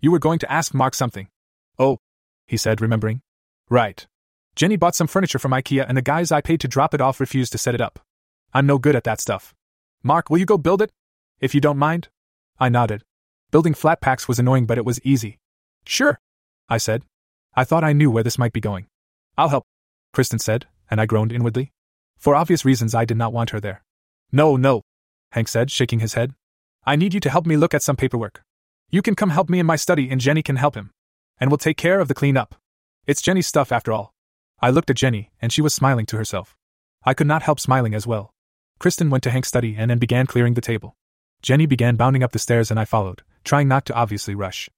[0.00, 1.28] you were going to ask Mark something.
[1.78, 1.98] Oh,
[2.46, 3.20] he said, remembering.
[3.68, 4.06] Right.
[4.54, 7.20] Jenny bought some furniture from IKEA, and the guys I paid to drop it off
[7.20, 7.98] refused to set it up.
[8.54, 9.52] I'm no good at that stuff.
[10.02, 10.92] Mark, will you go build it?
[11.40, 12.08] If you don't mind?
[12.58, 13.02] I nodded.
[13.50, 15.38] Building flat packs was annoying, but it was easy.
[15.86, 16.18] Sure,
[16.68, 17.04] I said.
[17.54, 18.86] I thought I knew where this might be going.
[19.38, 19.64] I'll help,
[20.12, 21.72] Kristen said, and I groaned inwardly.
[22.18, 23.82] For obvious reasons, I did not want her there.
[24.32, 24.82] No, no,
[25.32, 26.34] Hank said, shaking his head.
[26.84, 28.42] I need you to help me look at some paperwork.
[28.90, 30.90] You can come help me in my study, and Jenny can help him.
[31.38, 32.54] And we'll take care of the cleanup.
[33.06, 34.14] It's Jenny's stuff after all.
[34.60, 36.56] I looked at Jenny, and she was smiling to herself.
[37.04, 38.32] I could not help smiling as well.
[38.78, 40.96] Kristen went to Hank's study and then began clearing the table.
[41.42, 44.68] Jenny began bounding up the stairs, and I followed, trying not to obviously rush.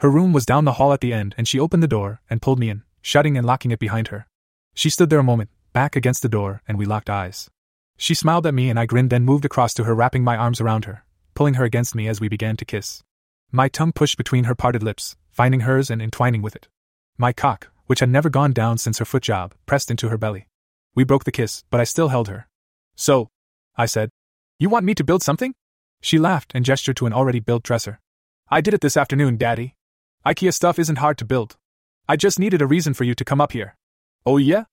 [0.00, 2.42] Her room was down the hall at the end, and she opened the door and
[2.42, 4.26] pulled me in, shutting and locking it behind her.
[4.74, 7.48] She stood there a moment, back against the door, and we locked eyes.
[7.96, 10.60] She smiled at me and I grinned, then moved across to her, wrapping my arms
[10.60, 11.04] around her,
[11.34, 13.04] pulling her against me as we began to kiss.
[13.52, 16.66] My tongue pushed between her parted lips, finding hers and entwining with it.
[17.16, 20.48] My cock, which had never gone down since her foot job, pressed into her belly.
[20.96, 22.48] We broke the kiss, but I still held her.
[22.96, 23.28] So,
[23.76, 24.10] I said,
[24.58, 25.54] You want me to build something?
[26.02, 28.00] She laughed and gestured to an already built dresser.
[28.50, 29.76] I did it this afternoon, Daddy.
[30.26, 31.56] IKEA stuff isn't hard to build.
[32.08, 33.76] I just needed a reason for you to come up here.
[34.26, 34.64] Oh, yeah?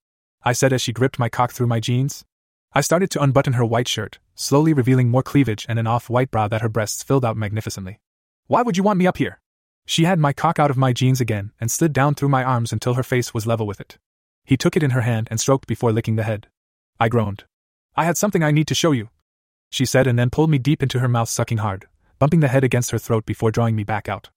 [0.42, 2.24] I said as she gripped my cock through my jeans.
[2.72, 6.30] I started to unbutton her white shirt, slowly revealing more cleavage and an off white
[6.30, 8.00] bra that her breasts filled out magnificently.
[8.48, 9.40] Why would you want me up here?
[9.86, 12.72] She had my cock out of my jeans again and slid down through my arms
[12.72, 13.98] until her face was level with it.
[14.44, 16.48] He took it in her hand and stroked before licking the head.
[16.98, 17.44] I groaned.
[17.96, 19.10] I had something I need to show you,
[19.70, 21.86] she said, and then pulled me deep into her mouth, sucking hard,
[22.18, 24.28] bumping the head against her throat before drawing me back out.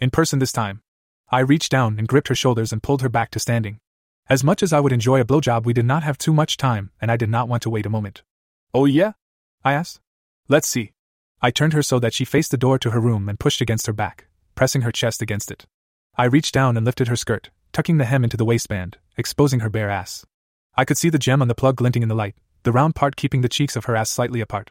[0.00, 0.82] In person this time.
[1.30, 3.78] I reached down and gripped her shoulders and pulled her back to standing.
[4.28, 6.90] As much as I would enjoy a blowjob, we did not have too much time,
[7.00, 8.22] and I did not want to wait a moment.
[8.74, 9.12] Oh, yeah?
[9.64, 10.00] I asked.
[10.48, 10.92] Let's see.
[11.40, 13.86] I turned her so that she faced the door to her room and pushed against
[13.86, 15.66] her back, pressing her chest against it.
[16.16, 19.70] I reached down and lifted her skirt, tucking the hem into the waistband, exposing her
[19.70, 20.26] bare ass.
[20.76, 22.34] I could see the gem on the plug glinting in the light,
[22.64, 24.70] the round part keeping the cheeks of her ass slightly apart.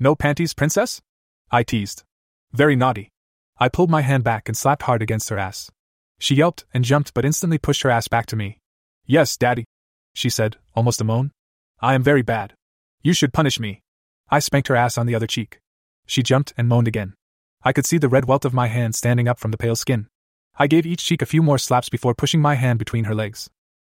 [0.00, 1.00] No panties, princess?
[1.50, 2.04] I teased.
[2.52, 3.10] Very naughty.
[3.58, 5.70] I pulled my hand back and slapped hard against her ass.
[6.20, 8.58] She yelped and jumped but instantly pushed her ass back to me.
[9.06, 9.64] Yes, Daddy,
[10.14, 11.32] she said, almost a moan.
[11.80, 12.54] I am very bad.
[13.02, 13.80] You should punish me.
[14.30, 15.60] I spanked her ass on the other cheek.
[16.06, 17.14] She jumped and moaned again.
[17.62, 20.06] I could see the red welt of my hand standing up from the pale skin.
[20.58, 23.48] I gave each cheek a few more slaps before pushing my hand between her legs.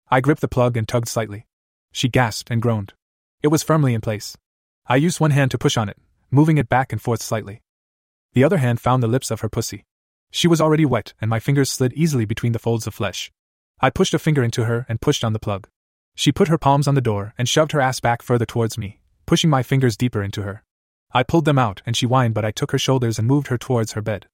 [0.10, 1.46] I gripped the plug and tugged slightly.
[1.92, 2.94] She gasped and groaned.
[3.42, 4.38] It was firmly in place.
[4.90, 5.98] I used one hand to push on it,
[6.32, 7.62] moving it back and forth slightly.
[8.32, 9.86] The other hand found the lips of her pussy.
[10.32, 13.30] She was already wet, and my fingers slid easily between the folds of flesh.
[13.82, 15.68] I pushed a finger into her and pushed on the plug.
[16.16, 19.02] She put her palms on the door and shoved her ass back further towards me,
[19.26, 20.64] pushing my fingers deeper into her.
[21.12, 23.58] I pulled them out and she whined, but I took her shoulders and moved her
[23.58, 24.28] towards her bed.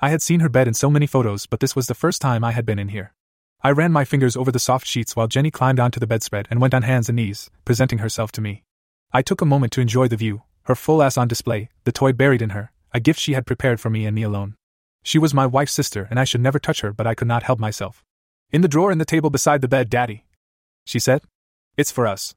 [0.00, 2.42] I had seen her bed in so many photos, but this was the first time
[2.42, 3.14] I had been in here.
[3.62, 6.60] I ran my fingers over the soft sheets while Jenny climbed onto the bedspread and
[6.60, 8.64] went on hands and knees, presenting herself to me.
[9.12, 12.12] I took a moment to enjoy the view, her full ass on display, the toy
[12.12, 14.54] buried in her, a gift she had prepared for me and me alone.
[15.02, 17.42] She was my wife's sister, and I should never touch her, but I could not
[17.42, 18.04] help myself.
[18.52, 20.26] In the drawer in the table beside the bed, Daddy.
[20.84, 21.22] She said.
[21.76, 22.34] It's for us.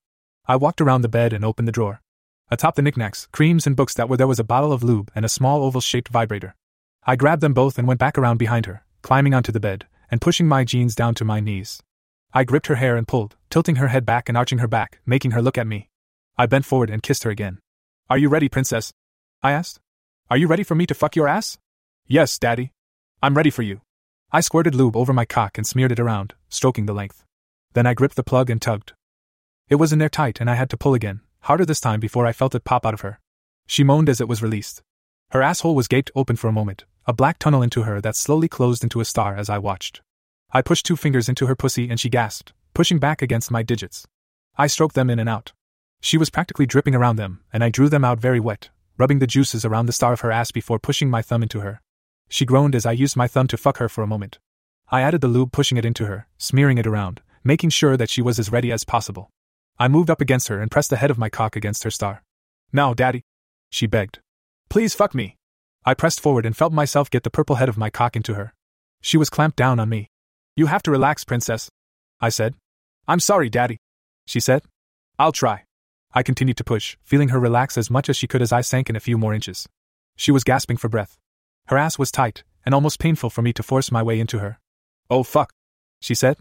[0.48, 2.02] I walked around the bed and opened the drawer.
[2.50, 5.26] Atop the knickknacks, creams, and books that were there was a bottle of lube and
[5.26, 6.56] a small oval shaped vibrator.
[7.06, 10.22] I grabbed them both and went back around behind her, climbing onto the bed, and
[10.22, 11.84] pushing my jeans down to my knees.
[12.34, 15.32] I gripped her hair and pulled, tilting her head back and arching her back, making
[15.32, 15.90] her look at me.
[16.36, 17.60] I bent forward and kissed her again.
[18.10, 18.92] Are you ready, Princess?
[19.44, 19.80] I asked.
[20.32, 21.60] Are you ready for me to fuck your ass?
[22.08, 22.72] Yes, Daddy.
[23.22, 23.82] I'm ready for you.
[24.32, 27.24] I squirted lube over my cock and smeared it around, stroking the length.
[27.74, 28.94] Then I gripped the plug and tugged.
[29.70, 32.26] It was in there tight and I had to pull again, harder this time before
[32.26, 33.20] I felt it pop out of her.
[33.68, 34.82] She moaned as it was released.
[35.30, 38.48] Her asshole was gaped open for a moment, a black tunnel into her that slowly
[38.48, 40.02] closed into a star as I watched.
[40.52, 44.08] I pushed two fingers into her pussy and she gasped, pushing back against my digits.
[44.58, 45.54] I stroked them in and out.
[46.04, 49.26] She was practically dripping around them, and I drew them out very wet, rubbing the
[49.26, 51.82] juices around the star of her ass before pushing my thumb into her.
[52.28, 54.38] She groaned as I used my thumb to fuck her for a moment.
[54.90, 58.22] I added the lube, pushing it into her, smearing it around, making sure that she
[58.22, 59.30] was as ready as possible.
[59.80, 62.22] I moved up against her and pressed the head of my cock against her star.
[62.74, 63.24] Now, Daddy,
[63.70, 64.20] she begged.
[64.70, 65.38] Please fuck me.
[65.86, 68.54] I pressed forward and felt myself get the purple head of my cock into her.
[69.00, 70.10] She was clamped down on me.
[70.58, 71.70] You have to relax, Princess.
[72.20, 72.56] I said.
[73.08, 73.78] I'm sorry, Daddy.
[74.28, 74.64] She said.
[75.18, 75.64] I'll try.
[76.14, 78.90] I continued to push, feeling her relax as much as she could as I sank
[78.90, 79.68] in a few more inches.
[80.16, 81.18] She was gasping for breath.
[81.68, 84.60] Her ass was tight, and almost painful for me to force my way into her.
[85.10, 85.52] Oh fuck,
[86.00, 86.38] she said.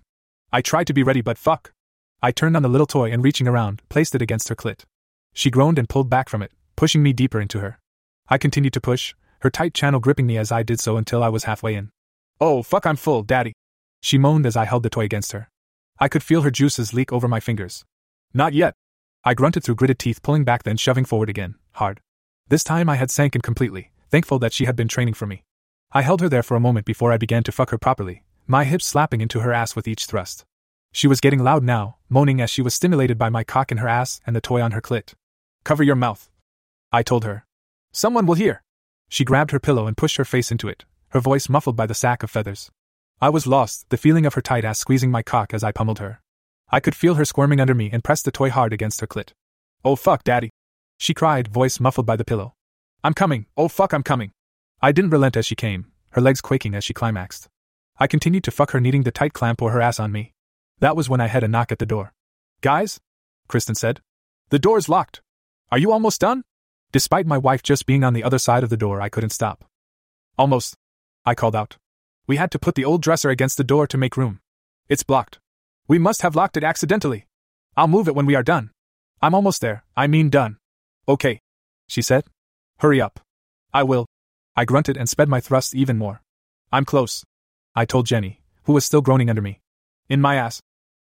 [0.53, 1.73] I tried to be ready, but fuck.
[2.21, 4.85] I turned on the little toy and reaching around, placed it against her clit.
[5.33, 7.79] She groaned and pulled back from it, pushing me deeper into her.
[8.29, 11.29] I continued to push, her tight channel gripping me as I did so until I
[11.29, 11.91] was halfway in.
[12.41, 13.55] Oh, fuck, I'm full, Daddy.
[14.03, 15.49] She moaned as I held the toy against her.
[15.99, 17.85] I could feel her juices leak over my fingers.
[18.35, 18.75] Not yet.
[19.25, 22.01] I grunted through gritted teeth, pulling back, then shoving forward again, hard.
[22.49, 25.45] This time I had sank in completely, thankful that she had been training for me.
[25.93, 28.65] I held her there for a moment before I began to fuck her properly, my
[28.65, 30.45] hips slapping into her ass with each thrust.
[30.91, 33.89] She was getting loud now, moaning as she was stimulated by my cock in her
[33.89, 35.15] ass and the toy on her clit.
[35.63, 36.29] Cover your mouth.
[36.91, 37.47] I told her.
[37.93, 38.65] Someone will hear.
[39.09, 41.95] She grabbed her pillow and pushed her face into it, her voice muffled by the
[41.95, 42.73] sack of feathers.
[43.21, 46.01] I was lost, the feeling of her tight ass squeezing my cock as I pummeled
[46.01, 46.21] her.
[46.73, 49.33] I could feel her squirming under me and pressed the toy hard against her clit.
[49.85, 50.51] Oh fuck, daddy.
[50.99, 52.55] She cried, voice muffled by the pillow.
[53.05, 54.33] I'm coming, oh fuck, I'm coming.
[54.81, 57.49] I didn't relent as she came, her legs quaking as she climaxed.
[57.99, 60.33] I continued to fuck her, needing the tight clamp or her ass on me.
[60.81, 62.15] That was when I had a knock at the door.
[62.63, 62.99] Guys?
[63.49, 64.01] Kristen said.
[64.49, 65.21] The door's locked.
[65.71, 66.43] Are you almost done?
[66.91, 69.65] Despite my wife just being on the other side of the door, I couldn't stop.
[70.39, 70.75] Almost.
[71.27, 71.77] I called out.
[72.27, 74.41] We had to put the old dresser against the door to make room.
[74.89, 75.39] It's blocked.
[75.89, 77.27] We must have locked it accidentally.
[77.77, 78.71] I'll move it when we are done.
[79.21, 80.59] I'm almost there, I mean done.
[81.09, 81.41] Okay,
[81.89, 82.25] she said.
[82.79, 83.21] Hurry up.
[83.73, 84.07] I will.
[84.57, 86.23] I grunted and sped my thrust even more.
[86.73, 87.25] I'm close.
[87.75, 89.61] I told Jenny, who was still groaning under me.
[90.09, 90.61] In my ass.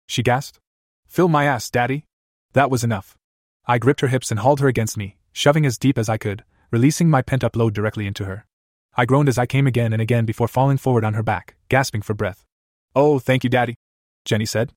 [0.07, 0.59] She gasped.
[1.07, 2.05] Fill my ass, Daddy.
[2.53, 3.17] That was enough.
[3.65, 6.43] I gripped her hips and hauled her against me, shoving as deep as I could,
[6.71, 8.45] releasing my pent up load directly into her.
[8.95, 12.01] I groaned as I came again and again before falling forward on her back, gasping
[12.01, 12.45] for breath.
[12.95, 13.75] Oh, thank you, Daddy,
[14.29, 14.73] Jenny said.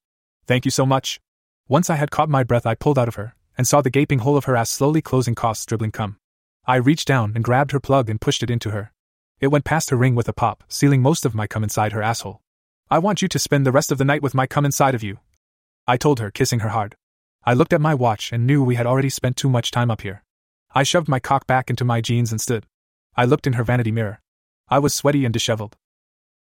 [0.47, 1.21] Thank you so much.
[1.69, 4.21] Once I had caught my breath, I pulled out of her, and saw the gaping
[4.21, 6.17] hole of her ass slowly closing, coughs dribbling cum.
[6.65, 8.93] I reached down and grabbed her plug and pushed it into her.
[9.41, 12.03] It went past her ring with a pop, sealing most of my cum inside her
[12.03, 12.41] asshole.
[12.91, 15.03] I want you to spend the rest of the night with my cum inside of
[15.03, 15.19] you.
[15.87, 16.97] I told her, kissing her hard.
[17.45, 20.01] I looked at my watch and knew we had already spent too much time up
[20.01, 20.23] here.
[20.75, 22.65] I shoved my cock back into my jeans and stood.
[23.17, 24.23] I looked in her vanity mirror.
[24.69, 25.77] I was sweaty and disheveled.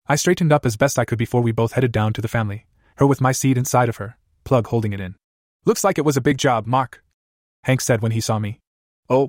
[0.07, 2.67] I straightened up as best I could before we both headed down to the family,
[2.99, 5.15] her with my seat inside of her, plug holding it in.
[5.65, 7.03] Looks like it was a big job, Mark.
[7.65, 8.61] Hank said when he saw me.
[9.09, 9.29] Oh,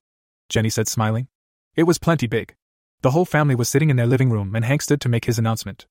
[0.49, 1.27] Jenny said, smiling.
[1.75, 2.55] It was plenty big.
[3.01, 5.39] The whole family was sitting in their living room, and Hank stood to make his
[5.39, 5.85] announcement.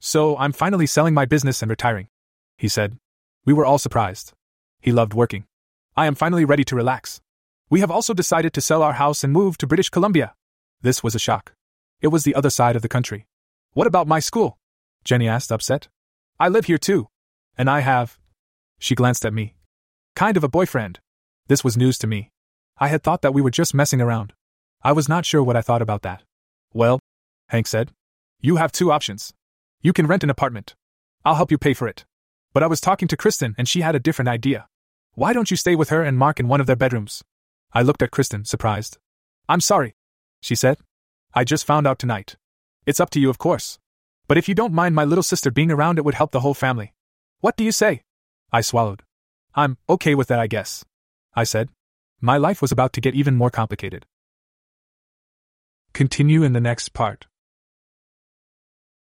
[0.00, 2.08] So, I'm finally selling my business and retiring,
[2.56, 2.98] he said.
[3.44, 4.32] We were all surprised.
[4.80, 5.46] He loved working.
[5.96, 7.20] I am finally ready to relax.
[7.68, 10.34] We have also decided to sell our house and move to British Columbia.
[10.82, 11.54] This was a shock.
[12.00, 13.26] It was the other side of the country.
[13.72, 14.58] What about my school?
[15.04, 15.88] Jenny asked, upset.
[16.38, 17.08] I live here too.
[17.56, 18.18] And I have.
[18.78, 19.54] She glanced at me.
[20.16, 21.00] Kind of a boyfriend.
[21.46, 22.30] This was news to me.
[22.78, 24.32] I had thought that we were just messing around.
[24.82, 26.22] I was not sure what I thought about that.
[26.72, 26.98] Well,
[27.48, 27.92] Hank said,
[28.40, 29.32] you have two options.
[29.80, 30.74] You can rent an apartment.
[31.24, 32.04] I'll help you pay for it.
[32.52, 34.66] But I was talking to Kristen and she had a different idea.
[35.14, 37.22] Why don't you stay with her and Mark in one of their bedrooms?
[37.72, 38.98] I looked at Kristen, surprised.
[39.48, 39.94] I'm sorry,
[40.42, 40.78] she said.
[41.32, 42.36] I just found out tonight.
[42.84, 43.78] It's up to you, of course.
[44.28, 46.54] But if you don't mind my little sister being around, it would help the whole
[46.54, 46.92] family.
[47.44, 48.04] What do you say?
[48.52, 49.02] I swallowed.
[49.54, 50.82] I'm okay with that, I guess.
[51.34, 51.68] I said.
[52.18, 54.06] My life was about to get even more complicated.
[55.92, 57.26] Continue in the next part.